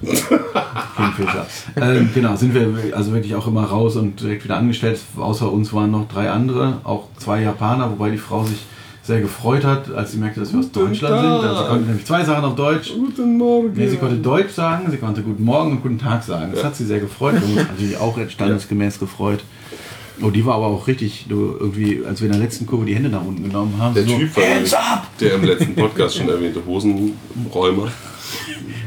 [0.00, 1.46] Kingfisher.
[1.76, 4.98] ähm, genau, sind wir also wirklich auch immer raus und direkt wieder angestellt.
[5.18, 8.64] Außer uns waren noch drei andere, auch zwei Japaner, wobei die Frau sich
[9.02, 11.30] sehr gefreut hat, als sie merkte, dass wir aus Guten Deutschland sind.
[11.30, 11.42] Tag.
[11.50, 12.92] Also sie konnte nämlich zwei Sachen auf Deutsch.
[12.94, 13.72] Guten Morgen.
[13.74, 16.52] Nee, sie konnte Deutsch sagen, sie konnte Guten Morgen und Guten Tag sagen.
[16.52, 16.66] Das Ja.
[16.68, 17.34] hat sie sehr gefreut.
[17.34, 19.40] Haben uns natürlich auch standesgemäß gefreut.
[20.20, 22.94] Oh, die war aber auch richtig, du, irgendwie, als wir in der letzten Kurve die
[22.94, 23.94] Hände nach unten genommen haben.
[23.94, 25.06] Der so, Typ war Hands up!
[25.20, 27.90] der im letzten Podcast schon erwähnte Hosenräumer.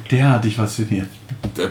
[0.09, 1.07] Der hat dich fasziniert.
[1.55, 1.69] Der,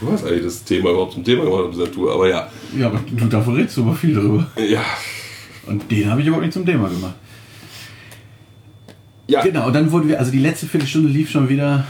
[0.00, 2.48] du hast eigentlich das Thema überhaupt zum Thema gemacht auf dieser Tour, aber ja.
[2.78, 4.46] Ja, aber du, davon redest du aber viel drüber.
[4.56, 4.82] Ja.
[5.66, 7.14] Und den habe ich überhaupt nicht zum Thema gemacht.
[9.28, 9.42] Ja.
[9.42, 11.84] Genau, und dann wurden wir, also die letzte Viertelstunde lief schon wieder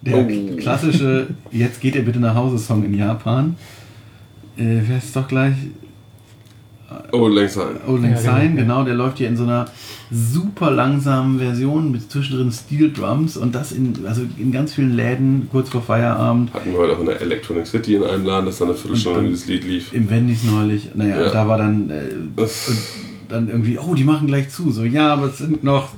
[0.00, 0.56] der Oh.
[0.56, 3.56] klassische Jetzt geht ihr bitte nach Hause Song in Japan.
[4.56, 5.54] Äh, heißt es doch gleich?
[7.12, 7.76] Oh, längst ein.
[7.86, 8.32] Old Lang Ja, genau.
[8.38, 9.66] Syne, genau, der läuft hier in so einer
[10.10, 15.48] super langsamen Version mit zwischendrin Steel Drums und das in, also in ganz vielen Läden
[15.50, 16.52] kurz vor Feierabend.
[16.54, 19.28] Hatten wir heute auch in der Electronic City in einem Laden, dass da eine Viertelstunde
[19.28, 19.92] dieses Lied lief.
[19.92, 20.88] Im Wendy's neulich.
[20.94, 21.30] Naja, Ja.
[21.30, 22.04] da war dann, äh,
[23.28, 24.70] dann irgendwie, oh, die machen gleich zu.
[24.70, 25.90] So, ja, aber es sind noch.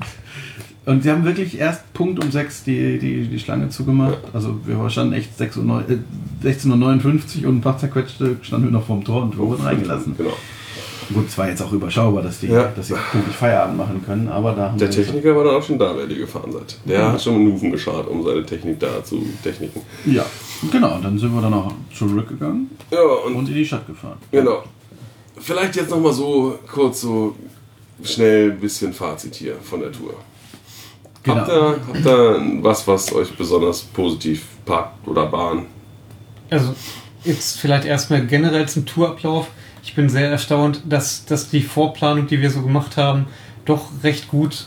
[0.87, 4.19] Und sie haben wirklich erst Punkt um 6 die, die, die Schlange zugemacht.
[4.33, 5.99] Also wir standen echt 6 Uhr äh,
[6.45, 10.15] 16.59 Uhr und ein paar zerquetschte standen wir noch vorm Tor und wir wurden reingelassen.
[10.17, 10.33] Genau.
[11.13, 12.71] Gut, es war jetzt auch überschaubar, dass die, Ja.
[12.77, 15.79] dass sie pünktlich Feierabend machen können, aber da haben Der Techniker war dann auch schon
[15.79, 16.79] da, wer die gefahren seid.
[16.85, 19.81] Der hat schon einen Hufen geschart, um seine Technik da zu techniken.
[20.07, 20.25] Ja,
[20.71, 20.99] genau.
[21.03, 24.19] Dann sind wir dann auch zurückgegangen Ja, und und in die Stadt gefahren.
[24.31, 24.63] genau.
[25.39, 27.35] Vielleicht jetzt nochmal so kurz so
[28.05, 30.15] schnell ein bisschen Fazit hier von der Tour.
[31.23, 31.37] Genau.
[31.39, 35.67] Habt ihr, habt ihr was, was euch besonders positiv packt oder Bahn?
[36.51, 36.75] Also
[37.25, 39.49] jetzt vielleicht erstmal generell zum Tourablauf.
[39.83, 43.27] Ich bin sehr erstaunt, dass, dass die Vorplanung, die wir so gemacht haben,
[43.65, 44.67] doch recht gut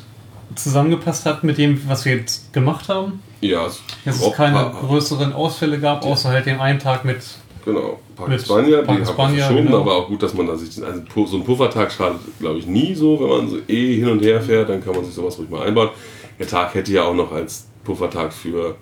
[0.55, 3.21] zusammengepasst hat mit dem, was wir jetzt gemacht haben.
[3.41, 7.17] Ja, es Dass es keine größeren Ausfälle gab, außer halt den einen Tag mit
[7.65, 7.99] Genau,
[8.39, 9.79] Spanier, die haben verschoben, genau.
[9.79, 12.93] aber auch gut, dass man da sich, also so ein Puffertag schadet, glaube ich, nie
[12.93, 15.49] so, wenn man so eh hin und her fährt, dann kann man sich sowas ruhig
[15.49, 15.89] mal einbauen.
[16.37, 18.75] Der Tag hätte ja auch noch als Puffertag für,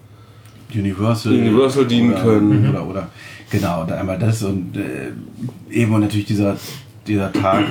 [0.74, 2.70] Universal, Universal dienen oder, können.
[2.70, 3.10] Oder, oder,
[3.52, 5.12] genau, da einmal das und äh,
[5.70, 6.56] eben und natürlich dieser,
[7.08, 7.66] dieser Tag,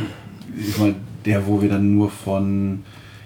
[0.56, 0.94] ich meine,
[1.24, 2.84] der, wo wir dann nur von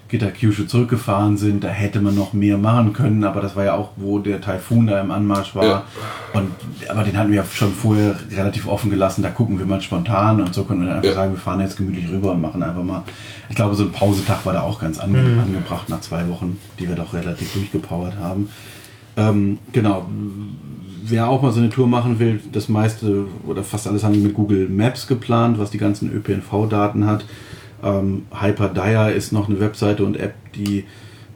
[0.08, 3.90] Gitakyushu zurückgefahren sind, da hätte man noch mehr machen können, aber das war ja auch,
[3.96, 5.64] wo der Taifun da im Anmarsch war.
[5.64, 5.82] Ja.
[6.34, 6.50] Und,
[6.88, 10.40] aber den hatten wir ja schon vorher relativ offen gelassen, da gucken wir mal spontan
[10.40, 11.14] und so können wir dann einfach Ja.
[11.16, 13.02] sagen, wir fahren jetzt gemütlich rüber und machen einfach mal.
[13.48, 16.88] Ich glaube, so ein Pausetag war da auch ganz ange angebracht nach zwei Wochen, die
[16.88, 18.48] wir doch relativ durchgepowert haben.
[19.16, 20.06] Ähm, genau.
[21.06, 24.22] Wer auch mal so eine Tour machen will, das meiste oder fast alles haben wir
[24.22, 27.24] mit Google Maps geplant, was die ganzen ÖPNV-Daten hat.
[27.82, 30.84] Ähm, Hyperdire ist noch eine Webseite und App, die,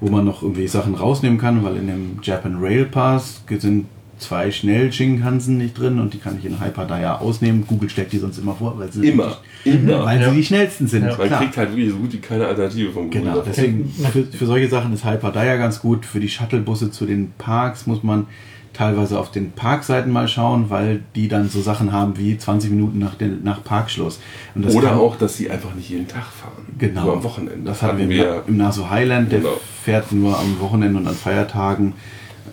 [0.00, 3.86] wo man noch irgendwie Sachen rausnehmen kann, weil in dem Japan Rail Pass sind
[4.18, 7.64] zwei schnell Shinkansen nicht drin und die kann ich in Hyperdire ausnehmen.
[7.66, 9.36] Google steckt die sonst immer vor, weil sie, Immer.
[9.64, 10.04] Immer.
[10.04, 10.30] weil Ja.
[10.30, 11.04] sie die schnellsten sind.
[11.04, 11.16] Ja.
[11.16, 11.40] man Klar.
[11.40, 13.20] kriegt halt wirklich so gut wie keine Alternative vom Google.
[13.20, 16.04] Genau, deswegen für, für solche Sachen ist Hyperdire ganz gut.
[16.06, 18.26] Für die Shuttlebusse zu den Parks muss man
[18.72, 22.98] teilweise auf den Parkseiten mal schauen, weil die dann so Sachen haben wie 20 Minuten
[22.98, 24.20] nach, den, nach Parkschluss.
[24.56, 26.66] Oder kann- auch, dass sie einfach nicht jeden Tag fahren.
[26.78, 27.04] Genau.
[27.04, 27.64] Nur am Wochenende.
[27.64, 29.52] Das hatten wir im, im Naso Highland, der Genau.
[29.84, 31.94] fährt nur am Wochenende und an Feiertagen.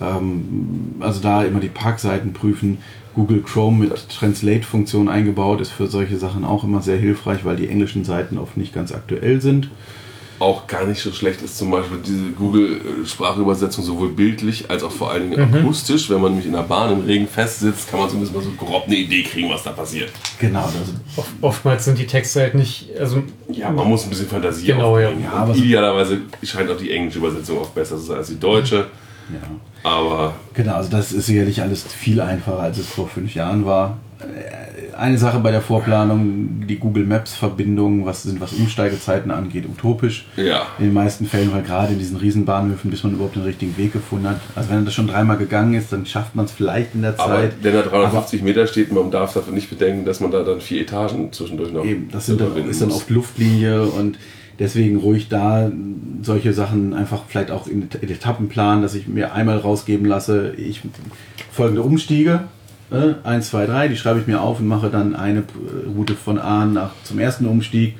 [0.00, 2.78] Ähm, also da immer die Parkseiten prüfen.
[3.14, 7.68] Google Chrome mit Translate-Funktion eingebaut ist für solche Sachen auch immer sehr hilfreich, weil die
[7.68, 9.70] englischen Seiten oft nicht ganz aktuell sind.
[10.38, 15.10] Auch gar nicht so schlecht ist zum Beispiel diese Google-Sprachübersetzung sowohl bildlich als auch vor
[15.10, 16.10] allen Dingen akustisch.
[16.10, 18.84] Wenn man nämlich in der Bahn im Regen festsitzt, kann man zumindest mal so grob
[18.86, 20.10] eine Idee kriegen, was da passiert.
[20.38, 20.78] Genau, also
[21.16, 24.98] oft, oftmals sind die Texte halt nicht, also Ja, man muss ein bisschen Fantasie Genau,
[24.98, 25.08] ja.
[25.08, 25.28] aufbringen.
[25.32, 28.86] Ja, idealerweise scheint auch die englische Übersetzung auch besser zu sein als die deutsche.
[29.32, 29.40] ja.
[29.82, 33.98] Aber Genau, also das ist sicherlich alles viel einfacher, als es vor fünf Jahren war.
[34.20, 39.66] Äh, Eine Sache bei der Vorplanung, die Google Maps Verbindungen, was sind was Umsteigezeiten angeht,
[39.66, 40.26] utopisch.
[40.36, 43.76] ja, In den meisten Fällen, weil gerade in diesen Riesenbahnhöfen, bis man überhaupt den richtigen
[43.76, 44.40] Weg gefunden hat.
[44.54, 47.34] Also wenn das schon dreimal gegangen ist, dann schafft man es vielleicht in der aber
[47.36, 47.52] Zeit.
[47.62, 50.80] wenn da 350 Meter steht, man darf dafür nicht bedenken, dass man da dann vier
[50.82, 54.18] Etagen zwischendurch noch Eben, das sind dann, ist dann oft Luftlinie und
[54.58, 55.70] deswegen ruhig da
[56.22, 60.80] solche Sachen einfach vielleicht auch in Etappenplan, dass ich mir einmal rausgeben lasse, ich
[61.52, 62.44] folgende Umstiege
[62.90, 65.42] äh, 1, 2, 3, die schreibe ich mir auf und mache dann eine äh,
[65.96, 67.94] Route von A nach zum ersten Umstieg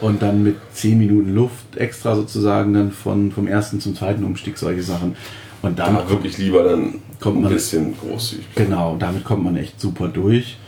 [0.00, 4.58] und dann mit 10 Minuten Luft extra sozusagen dann von, vom ersten zum zweiten Umstieg
[4.58, 5.16] solche Sachen.
[5.62, 8.44] Und dann Da wirklich lieber dann Kommt ein man- bisschen großzügig.
[8.54, 10.58] Genau, damit kommt man echt super durch.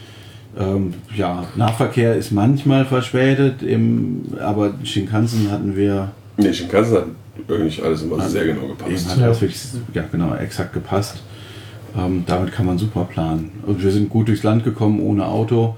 [0.59, 7.05] Ähm, ja, Nahverkehr ist manchmal verspätet, im, aber Shinkansen hatten wir Nee, Shinkansen hat
[7.51, 9.11] eigentlich alles immer sehr genau eben gepasst.
[9.11, 9.61] hat das wirklich
[9.93, 11.23] ja, genau, exakt gepasst.
[11.97, 13.51] Ähm, damit kann man super planen.
[13.67, 15.77] Und wir sind gut durchs Land gekommen ohne Auto.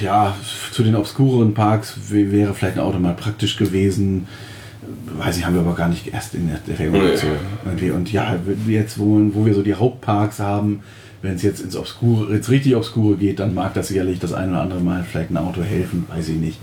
[0.00, 0.34] Ja,
[0.72, 4.26] zu den obskuren Parks wäre vielleicht ein Auto mal praktisch gewesen.
[5.18, 7.10] Weiß ich, haben wir aber gar nicht erst in Erwägung Nee.
[7.12, 7.36] gezogen.
[7.64, 7.90] Irgendwie.
[7.90, 8.36] Und ja,
[8.66, 10.80] jetzt, wo, wo wir so die Hauptparks haben,
[11.22, 14.50] wenn es jetzt ins Obskure, jetzt richtig Obskure geht, dann mag das sicherlich das ein
[14.50, 16.58] oder andere Mal vielleicht ein Auto helfen, weiß ich nicht.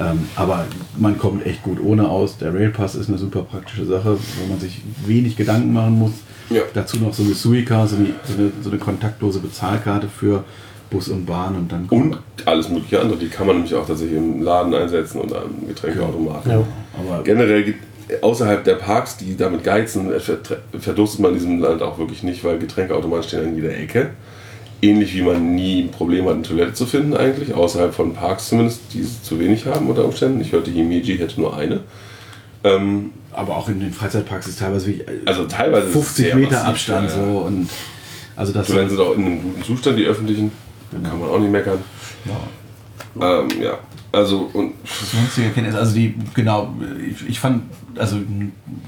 [0.00, 0.66] Ähm, aber
[0.98, 2.38] man kommt echt gut ohne aus.
[2.38, 6.12] Der Railpass ist eine super praktische Sache, wo man sich wenig Gedanken machen muss.
[6.50, 6.62] Ja.
[6.74, 10.44] Dazu noch so eine Suica, so eine, so eine, so eine kontaktlose Bezahlkarte für
[10.90, 13.86] Bus und Bahn und dann kommt Und alles mögliche andere, die kann man nämlich auch
[13.86, 16.50] tatsächlich im Laden einsetzen und am Getränkeautomaten.
[16.50, 16.64] Ja.
[16.98, 17.84] aber Generell gibt-
[18.22, 20.10] außerhalb der Parks, die damit geizen,
[20.80, 24.10] verdurstet man in diesem Land auch wirklich nicht, weil Getränkeautomaten stehen an jeder Ecke.
[24.82, 28.48] Ähnlich wie man nie ein Problem hat, eine Toilette zu finden eigentlich, außerhalb von Parks
[28.48, 30.40] zumindest, die es zu wenig haben unter Umständen.
[30.40, 31.80] Ich hörte, Himeji hätte nur eine.
[32.62, 36.24] Ähm, aber auch in den Freizeitparks ist teilweise wirklich äh, also teilweise ist es 50
[36.26, 37.70] sehr Meter massiv, Abstand ja, so und
[38.36, 40.50] also das Toiletten sind auch in einem guten Zustand, die öffentlichen.
[40.90, 41.78] Da kann man auch nicht meckern.
[42.24, 42.40] ja.
[43.20, 43.78] Ähm, ja,
[44.12, 44.74] also und
[45.74, 46.74] also die, genau,
[47.08, 47.64] ich, ich fand,
[47.96, 48.16] also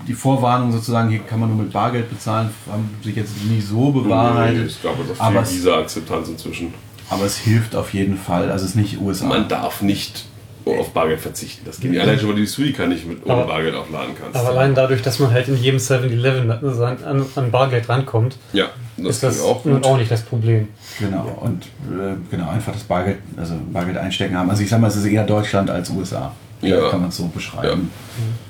[0.06, 3.90] die Vorwarnung sozusagen, hier kann man nur mit Bargeld bezahlen, haben sich jetzt nicht so
[3.90, 4.68] bewahrheitet.
[4.70, 6.74] ich glaube, das aber, ist es, diese Akzeptanz inzwischen.
[7.10, 9.26] aber es hilft auf jeden Fall, also es ist nicht USA.
[9.26, 10.24] Man darf nicht
[10.66, 11.62] auf Bargeld verzichten.
[11.64, 12.00] Das geht nicht.
[12.00, 14.36] Allein schon, weil du die Suica nicht mit ohne Aber- Bargeld aufladen kannst.
[14.36, 18.66] Aber allein dadurch, dass man halt in jedem 7-Eleven an, an, Bargeld rankommt, ja,
[18.96, 19.86] das, ist das auch nun gut.
[19.86, 20.68] auch nicht das Problem.
[20.98, 24.50] Genau, und äh, genau, einfach das Bargeld, also Bargeld einstecken haben.
[24.50, 26.32] Also ich sag mal, es ist eher Deutschland als USA.
[26.62, 26.90] Ja.
[26.90, 27.90] Kann man es so beschreiben.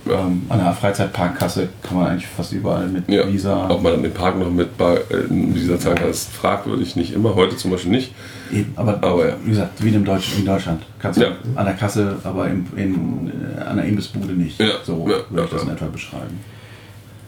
[0.06, 0.20] Ja.
[0.20, 3.68] Ähm, an der Freizeitparkkasse kann man eigentlich fast überall mit Ja, Visa.
[3.70, 4.98] ob man dann den Park noch mit Bar,
[5.30, 6.94] in dieser zahlen kann, ist fragwürdig.
[6.96, 8.12] Nicht immer, heute zum Beispiel nicht.
[8.52, 9.34] Eben, aber, Aber ja.
[9.44, 10.82] wie gesagt, wie in, Deutsch, in Deutschland.
[10.98, 11.30] Kannst du Ja.
[11.54, 14.60] an der Kasse, aber in, in, äh, an der Imbissbude nicht.
[14.60, 16.40] Ja, So ja, würde ich ja, das in etwa beschreiben.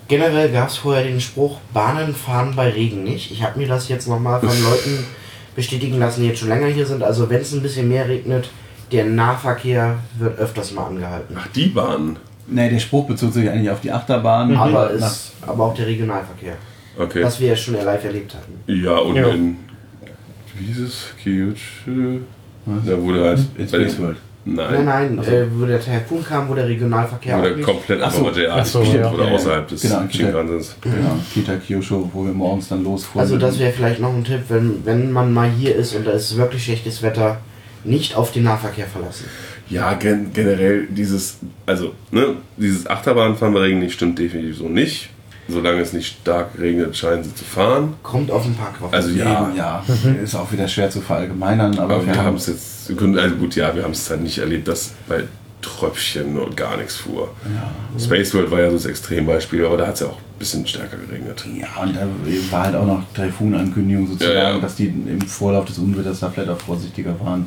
[0.07, 3.31] Generell gab es vorher den Spruch, Bahnen fahren bei Regen nicht.
[3.33, 5.05] Ich habe mir das jetzt nochmal von Leuten
[5.57, 7.03] bestätigen lassen, die jetzt schon länger hier sind.
[7.03, 8.51] Also wenn es ein bisschen mehr regnet,
[8.95, 11.37] der Nahverkehr wird öfters mal angehalten.
[11.39, 12.17] Ach, die Bahn.
[12.47, 15.75] Nee, der Spruch bezog sich eigentlich auf die Achterbahn, Aber, aber nach, ist, aber auch
[15.75, 16.55] der Regionalverkehr,
[16.99, 17.25] Okay.
[17.25, 18.53] was wir ja schon live erlebt hatten.
[18.67, 19.29] Ja, und Ja.
[19.29, 19.57] in.
[20.57, 21.07] Wie ist es?
[21.23, 22.21] Kyushu?
[22.87, 23.41] Da wurde halt.
[23.59, 24.17] in Space World.
[24.47, 25.15] Nein, Nein.
[25.17, 27.63] nein, äh, wo der Taifun kam, wo der Regionalverkehr nicht.
[27.65, 28.41] komplett Ach einfach so.
[28.51, 28.97] Ach so, ja.
[29.01, 29.33] ja.
[29.35, 30.77] außerhalb des Genau, Shinkansens.
[30.83, 33.23] Genau, Kita Kyosho, wo wir morgens dann losfuhren.
[33.23, 36.11] Also das wäre vielleicht noch ein Tipp, wenn, wenn man mal hier ist und da
[36.11, 37.39] ist wirklich schlechtes Wetter,
[37.85, 39.27] nicht auf den Nahverkehr verlassen.
[39.69, 45.11] Ja, gen generell dieses, also, ne, dieses Achterbahnfahren bei Regen nicht stimmt definitiv so nicht.
[45.47, 47.95] Solange es nicht stark regnet, scheinen sie zu fahren.
[48.03, 48.91] Kommt auf den Park drauf.
[48.93, 49.85] Also ja, Eben, ja,
[50.23, 53.75] ist auch wieder schwer zu verallgemeinern, aber, aber wir haben es jetzt, also gut, ja,
[53.77, 55.25] wir haben es halt nicht erlebt, dass bei
[55.65, 57.29] Tröpfchen und gar nichts fuhr.
[57.99, 60.67] Space World war ja so das Extrembeispiel, aber da hat es ja auch ein bisschen
[60.67, 61.45] stärker geregnet.
[61.59, 62.07] Ja, und da
[62.51, 64.59] war halt auch noch Taifun-Ankündigung sozusagen, Ja, ja.
[64.59, 67.47] dass die im Vorlauf des Unwetters da vielleicht auch vorsichtiger waren.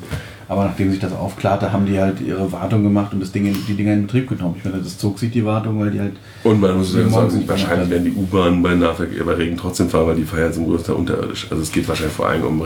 [0.49, 3.57] Aber nachdem sich das aufklarte, haben die halt ihre Wartung gemacht und das Ding in,
[3.68, 4.56] die Dinger in Betrieb genommen.
[4.57, 6.14] Ich meine, das zog sich die Wartung, weil die halt.
[6.44, 10.15] Und man muss ja sagen, wahrscheinlich werden die U-Bahnen bei bei Regen trotzdem fahren, weil
[10.15, 11.48] die fahren ja zum Großteil unterirdisch.
[11.49, 12.61] Also es geht wahrscheinlich vor allem um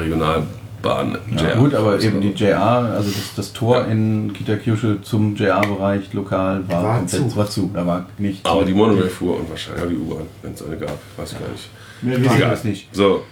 [0.84, 1.18] Regionalbahnen.
[1.38, 6.68] Ja, gut, aber eben die JR, also das, das Tor in Kitakirche zum JR-Bereich lokal
[6.68, 7.36] war, War komplett zu.
[7.36, 7.72] war zu.
[7.74, 8.46] Da war nicht.
[8.46, 10.98] Aber die Monorail fuhr und wahrscheinlich auch die U-Bahn, wenn es eine gab.
[11.18, 11.70] Weiß ich gar nicht.
[12.02, 12.50] Wir wissen Egal.
[12.52, 12.88] das nicht.
[12.96, 13.24] So.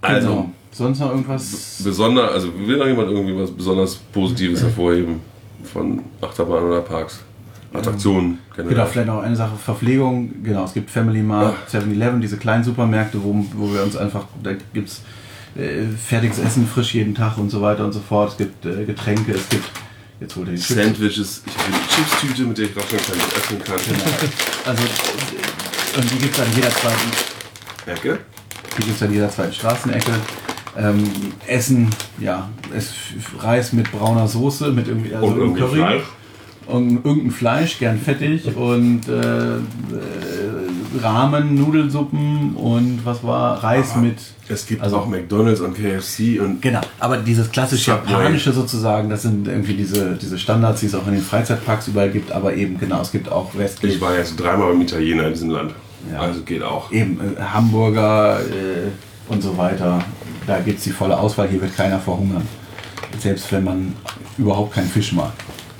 [0.00, 0.50] Also, Genau.
[0.70, 1.80] Sonst noch irgendwas?
[1.84, 5.20] besonders, also will noch jemand irgendwie was besonders Positives hervorheben
[5.62, 7.20] von Achterbahnen oder Parks?
[7.72, 8.74] Attraktionen generell.
[8.74, 13.22] Genau, vielleicht noch eine Sache, Verpflegung, genau, es gibt Family Mart, 7-Eleven, diese kleinen Supermärkte,
[13.22, 15.02] wo, wo wir uns einfach, da gibt es
[15.56, 18.84] äh, fertiges Essen frisch jeden Tag und so weiter und so fort, es gibt äh,
[18.84, 19.64] Getränke, es gibt,
[20.20, 20.80] jetzt holt ihr die Chips.
[20.80, 23.80] Sandwiches, ich habe eine Chipstüte, mit der ich rascheln kann, essen kann.
[24.66, 27.10] Also, äh, und die gibt es an jeder zweiten,
[27.86, 28.18] Ecke.
[28.78, 30.12] die gibt's an jeder zweiten Straßenecke.
[30.76, 31.04] Ähm,
[31.46, 32.92] Essen, ja, es,
[33.38, 35.76] Reis mit brauner Soße, mit irgendwie, also Und irgendwie Curry.
[35.76, 36.02] Fleisch.
[36.66, 39.58] Und irgendein Fleisch, gern fettig und äh,
[41.02, 44.16] Ramen, Nudelsuppen und was war Reis mit.
[44.48, 48.10] Es gibt Also- auch McDonalds und KFC und Genau, aber dieses klassisch Subway.
[48.12, 52.10] japanische sozusagen, das sind irgendwie diese, diese Standards, die es auch in den Freizeitparks überall
[52.10, 53.94] gibt, aber eben genau, es gibt auch westlich.
[53.96, 55.74] ich war jetzt dreimal beim Italiener in diesem Land.
[56.12, 56.20] Ja.
[56.20, 56.92] Also geht auch.
[56.92, 58.90] Eben äh, Hamburger, äh,
[59.32, 60.04] und so weiter.
[60.46, 62.46] Da gibt es die volle Auswahl, hier wird keiner verhungern.
[63.18, 63.94] Selbst wenn man
[64.36, 65.32] überhaupt keinen Fisch mag.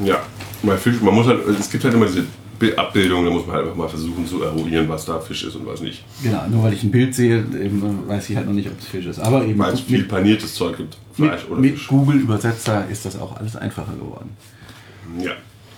[0.02, 0.16] Ja,
[0.62, 2.24] bei Fisch, man muss halt, es gibt halt immer diese
[2.58, 5.56] Bi- Abbildungen, da muss man halt einfach mal versuchen zu eruieren, was da Fisch ist
[5.56, 6.04] und was nicht.
[6.22, 8.86] Genau, nur weil ich ein Bild sehe, eben, weiß ich halt noch nicht, ob es
[8.86, 9.18] Fisch ist.
[9.18, 10.96] Aber eben Weil es viel mit, paniertes Zeug gibt.
[11.12, 11.88] Fleisch mit, oder mit Fisch.
[11.88, 14.36] Google-Übersetzer ist das auch alles einfacher geworden.
[15.22, 15.32] Ja.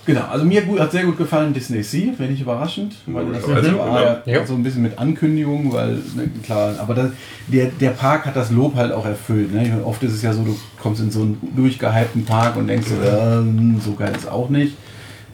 [0.05, 3.43] Genau, also mir gut, hat sehr gut gefallen Disney Sea, wenn nicht überraschend, weil das
[3.43, 4.47] Logischerweise, so, ah, ja, ja.
[4.47, 7.11] so ein bisschen mit Ankündigung, weil ne, klar, aber das,
[7.48, 9.53] der, der Park hat das Lob halt auch erfüllt.
[9.53, 9.65] Ne?
[9.65, 12.69] Ich meine, Oft ist es ja so, du kommst in so einen durchgehypten Park und
[12.69, 14.74] denkst, ähm, so geil ist auch nicht,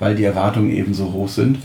[0.02, 1.58] weil die Erwartungen eben so hoch sind.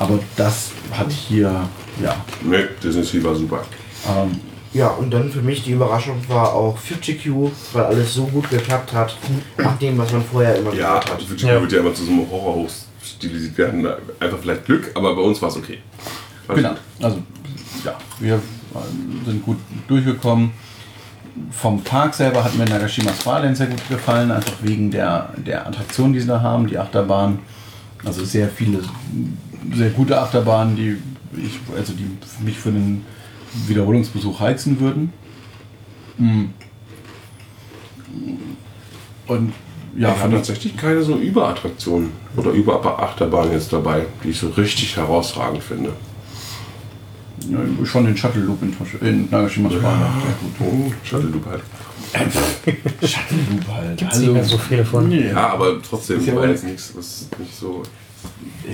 [0.00, 1.68] Aber das hat hier,
[2.02, 3.62] ja, Ne, Disney Sea war super.
[4.08, 4.32] ähm,
[4.72, 8.92] Ja, und dann für mich die Überraschung war auch FutureQ, weil alles so gut geklappt
[8.92, 9.16] hat,
[9.56, 11.22] nach dem, was man vorher immer Ja, gehört hat.
[11.22, 11.60] Fuji Ja.
[11.60, 12.70] wird ja immer zu so einem Horror hoch
[13.04, 13.56] stilisiert.
[13.56, 13.86] Wir hatten
[14.18, 15.78] einfach vielleicht Glück, aber bei uns war es okay.
[16.48, 16.74] War Genau.
[17.00, 17.18] Also,
[17.84, 20.50] ja, wir ähm, sind gut durchgekommen.
[21.52, 26.12] Vom Park selber hat mir Nagashima Sparland sehr gut gefallen, einfach wegen der, der Attraktion,
[26.12, 27.38] die sie da haben, die Achterbahn.
[28.04, 28.80] Also sehr viele,
[29.74, 30.96] sehr gute Achterbahnen, die,
[31.36, 32.06] ich, also die
[32.44, 33.04] mich für einen
[33.66, 35.12] Wiederholungsbesuch heizen würden.
[36.18, 36.44] Mm.
[39.26, 39.52] Und
[39.96, 44.48] ja, Ja, ich habe tatsächlich keine so Überattraktionen oder Überachterbahn jetzt dabei, die ich so
[44.50, 45.92] richtig herausragend finde.
[47.48, 48.74] ja, schon den Shuttle Loop in,
[49.06, 50.14] in Nagashima Sparland.
[50.22, 50.90] Sehr gut.
[50.90, 51.62] Oh, Shuttle Loop halt.
[52.14, 53.96] Shuttle Loop halt.
[53.98, 55.10] Gibt es nicht mehr so viele von.
[55.10, 57.82] Ja, aber trotzdem Ist ja war jetzt nichts, was nicht so.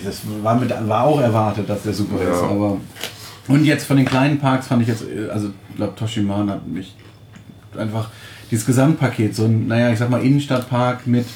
[0.05, 2.31] Das war, mit, war auch erwartet, dass der super Ja.
[2.31, 2.77] ist, aber.
[3.49, 6.95] Und jetzt von den kleinen Parks fand ich jetzt, also ich glaube, Toshiman hat mich
[7.77, 8.09] einfach
[8.51, 11.27] dieses Gesamtpaket, so ein, naja, ich sag mal, Innenstadtpark mit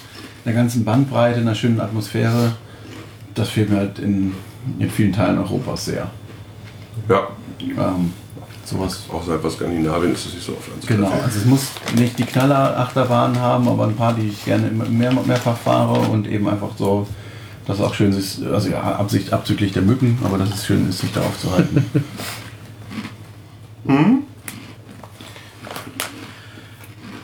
[0.45, 2.53] einer ganzen Bandbreite, einer schönen Atmosphäre,
[3.35, 4.33] das fehlt mir halt in,
[4.79, 6.09] in vielen Teilen Europas sehr.
[7.09, 7.29] Ja,
[7.61, 8.13] Ähm,
[8.69, 9.05] sowas.
[9.13, 11.05] außerhalb von Skandinavien ist es nicht so oft anzutreffen.
[11.05, 15.13] Genau, also es muss nicht die Knaller-Achterbahn haben, aber ein paar, die ich gerne mehr,
[15.13, 17.07] mehrfach fahre und eben einfach so,
[17.67, 20.89] dass es auch schön ist, also ja, Absicht abzüglich der Mücken, aber dass es schön
[20.89, 21.85] ist, sich da aufzuhalten.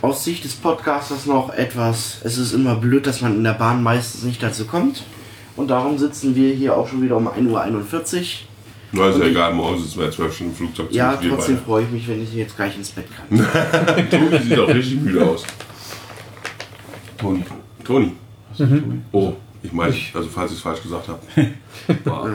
[0.02, 3.82] Aus Sicht des Podcasters noch etwas, es ist immer blöd, dass man in der Bahn
[3.82, 5.04] meistens nicht dazu kommt.
[5.56, 8.24] Und darum sitzen wir hier auch schon wieder um 1.41 Uhr.
[8.92, 10.86] Na, ist ja ich- egal, morgen sitzen wir ja zwölf Stunden im Flugzeug.
[10.90, 13.38] Ja, ziemlich wir trotzdem freue ich mich, wenn ich jetzt gleich ins Bett kann.
[14.10, 15.44] Tobi sieht auch richtig müde aus.
[17.18, 17.44] Toni.
[17.84, 18.12] Toni.
[18.52, 18.82] Ist Toni?
[19.12, 21.20] Oh, ich meine, also falls ich es falsch gesagt habe.
[22.04, 22.30] War.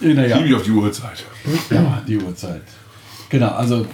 [0.00, 1.24] Naja, Ich auf die Uhrzeit.
[1.70, 2.62] ja, die Uhrzeit.
[3.28, 3.86] Genau, also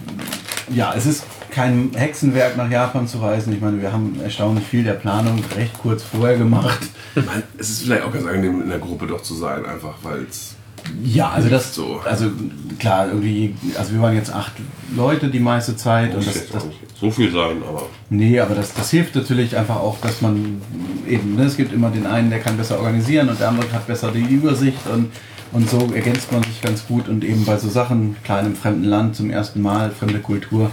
[0.73, 3.53] ja, es ist kein Hexenwerk nach Japan zu reisen.
[3.55, 6.79] Ich meine, wir haben erstaunlich viel der Planung recht kurz vorher gemacht.
[7.15, 10.27] Man, es ist vielleicht auch ganz angenehm, in der Gruppe doch zu sein, einfach weil
[10.29, 10.55] es.
[11.05, 12.01] Ja, also das So.
[12.05, 12.31] also
[12.79, 14.53] klar, irgendwie, also wir waren jetzt acht
[14.95, 17.83] Leute die meiste Zeit und Muss das, jetzt das nicht so viel sein, aber.
[18.11, 20.61] Nee, aber das, das hilft natürlich einfach auch, dass man
[21.09, 23.87] eben, ne, es gibt immer den einen, der kann besser organisieren und der andere hat
[23.87, 25.11] besser die Übersicht und,
[25.53, 28.57] und so ergänzt man sich ganz gut und eben bei so Sachen, klar in einem
[28.57, 30.71] fremden Land zum ersten Mal, fremde Kultur,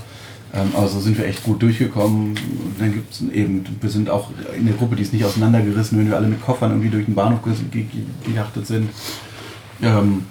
[0.53, 2.29] ähm, aber so sind wir echt gut durchgekommen.
[2.29, 5.97] Und dann gibt es eben, wir sind auch in der Gruppe, die ist nicht auseinandergerissen,
[5.97, 7.85] wenn wir alle mit Koffern irgendwie durch den Bahnhof ge- ge-
[8.25, 8.89] gejachtet sind.
[9.83, 10.23] Ähm,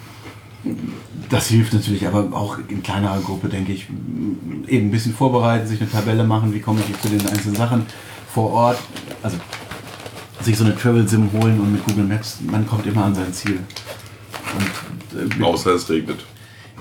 [1.28, 3.88] das hilft natürlich, aber auch in kleinerer Gruppe, denke ich,
[4.68, 7.86] eben ein bisschen vorbereiten, sich eine Tabelle machen, wie komme ich zu den einzelnen Sachen
[8.32, 8.78] vor Ort.
[9.22, 9.36] Also
[10.40, 13.32] sich so eine Travel Sim holen und mit Google Maps, man kommt immer an sein
[13.32, 13.60] Ziel.
[14.56, 16.24] Und, äh, Außer es regnet.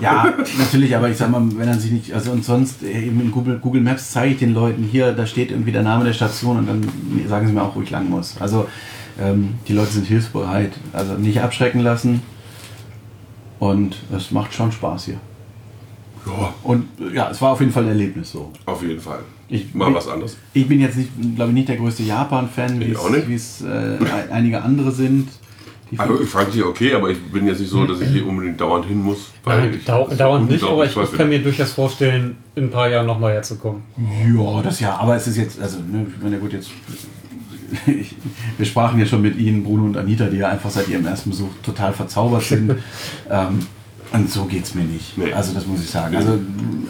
[0.00, 3.20] ja, natürlich, aber ich sag mal, wenn er sich nicht, also und sonst äh, eben
[3.20, 6.12] in Google, Google Maps zeige ich den Leuten hier, da steht irgendwie der Name der
[6.12, 8.36] Station und dann sagen sie mir auch, wo ich lang muss.
[8.40, 8.66] Also
[9.20, 12.22] ähm, die Leute sind hilfsbereit, also nicht abschrecken lassen
[13.62, 15.18] und es macht schon Spaß hier.
[16.26, 18.50] Ja, Und ja, es war auf jeden Fall ein Erlebnis so.
[18.66, 19.20] auf jeden Fall.
[19.48, 20.36] Ich- Mal was anderes.
[20.52, 24.62] Ich bin jetzt nicht, glaube ich, nicht der größte Japan-Fan, wie es- äh, ein- einige
[24.62, 25.28] andere sind.
[25.96, 28.86] Also ich Frankreich okay, aber ich bin jetzt nicht so, dass ich hier unbedingt dauernd
[28.86, 29.30] hin muss.
[29.44, 32.88] Weil Nein, ich, dau dauernd nicht, aber ich kann mir durchaus vorstellen, in ein paar
[32.88, 33.82] Jahren nochmal herzukommen.
[34.36, 36.70] Ja, das ja, aber es ist jetzt, also, ne, ich meine, gut, jetzt.
[37.86, 38.14] Ich,
[38.58, 41.30] wir sprachen ja schon mit Ihnen, Bruno und Anita, die ja einfach seit ihrem ersten
[41.30, 42.76] Besuch total verzaubert sind.
[43.30, 43.66] ähm,
[44.12, 45.16] und so geht es mir nicht.
[45.16, 45.32] Nee.
[45.32, 46.14] Also, das muss ich sagen.
[46.16, 46.38] Also,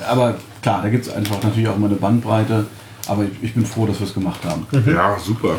[0.08, 2.66] aber klar, da gibt es einfach natürlich auch immer eine Bandbreite.
[3.08, 4.66] Aber ich, ich bin froh, dass wir es gemacht haben.
[4.86, 5.56] Ja, super.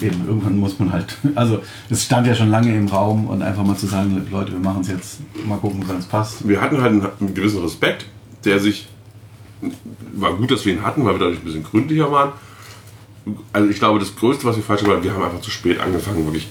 [0.00, 1.16] Eben, irgendwann muss man halt.
[1.34, 4.58] Also, es stand ja schon lange im Raum und einfach mal zu sagen, Leute, wir
[4.58, 6.46] machen es jetzt, mal gucken, wann es passt.
[6.46, 8.06] Wir hatten halt einen, einen gewissen Respekt,
[8.44, 8.88] der sich.
[10.14, 12.32] War gut, dass wir ihn hatten, weil wir dadurch ein bisschen gründlicher waren.
[13.52, 15.78] Also ich glaube, das Größte, was wir falsch gemacht haben, wir haben einfach zu spät
[15.80, 16.48] angefangen, wirklich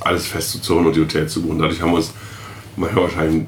[0.00, 1.58] alles festzuzurren und die Hotels zu buchen.
[1.58, 2.12] Dadurch haben wir uns
[2.76, 3.42] manchmal wahrscheinlich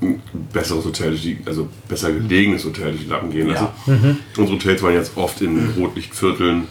[0.00, 0.20] ein
[0.52, 3.68] besseres Hotel, durch die, also besser gelegenes Hotel durch die Lappen gehen lassen.
[3.86, 3.94] Ja.
[4.38, 6.64] Unsere Hotels waren jetzt oft in Rotlichtvierteln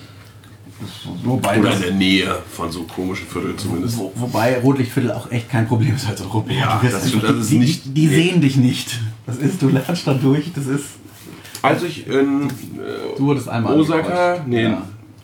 [1.24, 3.98] Wobei, oder das, in der Nähe von so komischen Vierteln zumindest.
[4.00, 6.58] wo, wobei Rotlichtviertel auch echt kein Problem ist als Europäer.
[6.58, 9.00] Ja, Du das stimmt, das ist die, nicht- die, die sehen dich nicht.
[9.28, 10.86] Das ist, du lernst da durch, das ist.
[11.62, 12.48] Als ich in
[13.16, 14.00] Du wurdest einmal Osaka,
[14.34, 14.48] angequatscht.
[14.48, 14.82] nee, Ja.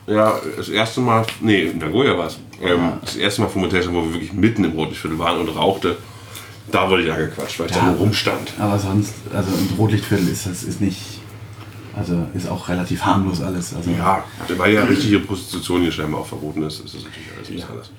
[0.08, 0.40] Ja.
[0.56, 2.38] das erste Mal, nee, in Nagoya war es.
[2.62, 2.98] Ähm, Ja.
[3.02, 5.96] Das erste Mal vom Hotel, wo wir wirklich mitten im Rotlichtviertel waren und rauchte,
[6.72, 7.82] da wurde ich angequatscht, weil ich Ja.
[7.82, 8.52] da nur rumstand.
[8.58, 11.00] Aber sonst, also im Rotlichtviertel ist das ist nicht.
[11.96, 13.74] Also ist auch relativ harmlos alles.
[13.74, 14.22] Also Ja,
[14.56, 17.90] weil ja richtige Prostitution hier scheinbar auch verboten ist, ist das natürlich alles nicht alles.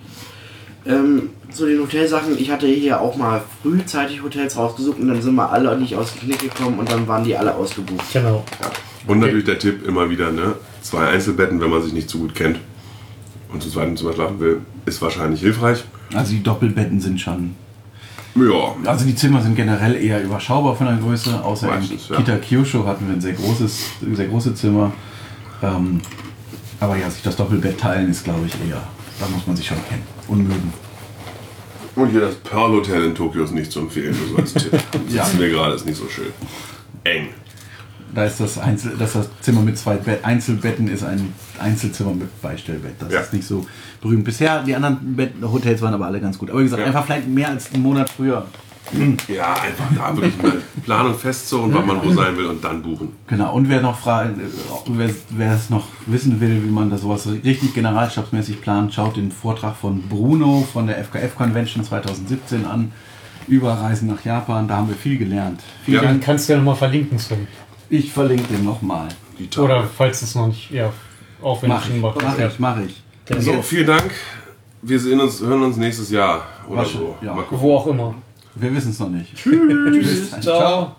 [0.86, 5.36] Ähm, zu den Hotelsachen, ich hatte hier auch mal frühzeitig Hotels rausgesucht und dann sind
[5.36, 8.06] wir alle nicht aus dem Knick gekommen und dann waren die alle ausgebucht.
[8.14, 8.46] Genau.
[8.62, 8.72] Ja.
[9.08, 10.56] Und natürlich der Tipp immer wieder, ne?
[10.82, 12.60] Zwei Einzelbetten, wenn man sich nicht so gut kennt
[13.52, 15.84] und zu zweit Zimmer schlafen will, ist wahrscheinlich hilfreich.
[16.14, 17.56] Also die Doppelbetten sind schon.
[18.36, 22.22] Ja, Also die Zimmer sind generell eher überschaubar von der Größe, außer Meistens, in ja.
[22.22, 24.92] Kita Kyushu hatten wir ein sehr großes, sehr große Zimmer.
[25.62, 26.00] Ähm,
[26.80, 28.82] aber ja, sich das Doppelbett teilen ist, glaube ich, eher.
[29.20, 30.72] Da muss man sich schon kennen und mögen.
[31.96, 34.72] Und hier das Pearl Hotel in Tokio ist nicht zu empfehlen, so als Tipp.
[35.10, 35.26] Ja.
[35.26, 36.28] Sitzen wir gerade, ist nicht so schön.
[37.04, 37.30] Eng.
[38.14, 42.42] Da ist das, Einzel, dass das Zimmer mit zwei Bett, Einzelbetten ist ein Einzelzimmer mit
[42.42, 42.96] Beistellbett.
[43.00, 43.20] Das Ja.
[43.22, 43.66] ist nicht so
[44.02, 44.24] berühmt.
[44.24, 46.50] Bisher, die anderen Bett Hotels waren aber alle ganz gut.
[46.50, 46.88] Aber wie gesagt, Ja.
[46.88, 48.46] einfach vielleicht mehr als einen Monat früher.
[49.28, 50.54] Ja, einfach da wirklich mal
[50.84, 53.10] Planung festzurren, wann man wo sein will und dann buchen.
[53.28, 54.42] Genau, und wer noch fragen,
[54.88, 59.32] wer, wer es noch wissen will, wie man das sowas richtig generalstabsmäßig plant, schaut den
[59.32, 62.92] Vortrag von Bruno von der FKF Convention 2017 an.
[63.48, 65.62] Über Reisen nach Japan, da haben wir viel gelernt.
[65.84, 66.02] Viel Ja.
[66.02, 67.48] Dann kannst du ja nochmal verlinken, Sven.
[67.90, 69.08] Ich verlinke den nochmal.
[69.58, 70.92] Oder falls es noch nicht, ja,
[71.42, 72.22] auch wenn Mach ich, macht.
[72.22, 73.02] mach ich, mach ich.
[73.44, 74.12] So, vielen Dank.
[74.82, 77.16] Wir sehen uns, hören uns nächstes Jahr oder Wasch- so.
[77.22, 77.38] ja.
[77.50, 78.16] Wo auch immer.
[78.56, 79.36] Wir wissen es noch nicht.
[79.36, 80.32] Tschüss.
[80.42, 80.96] Ciao.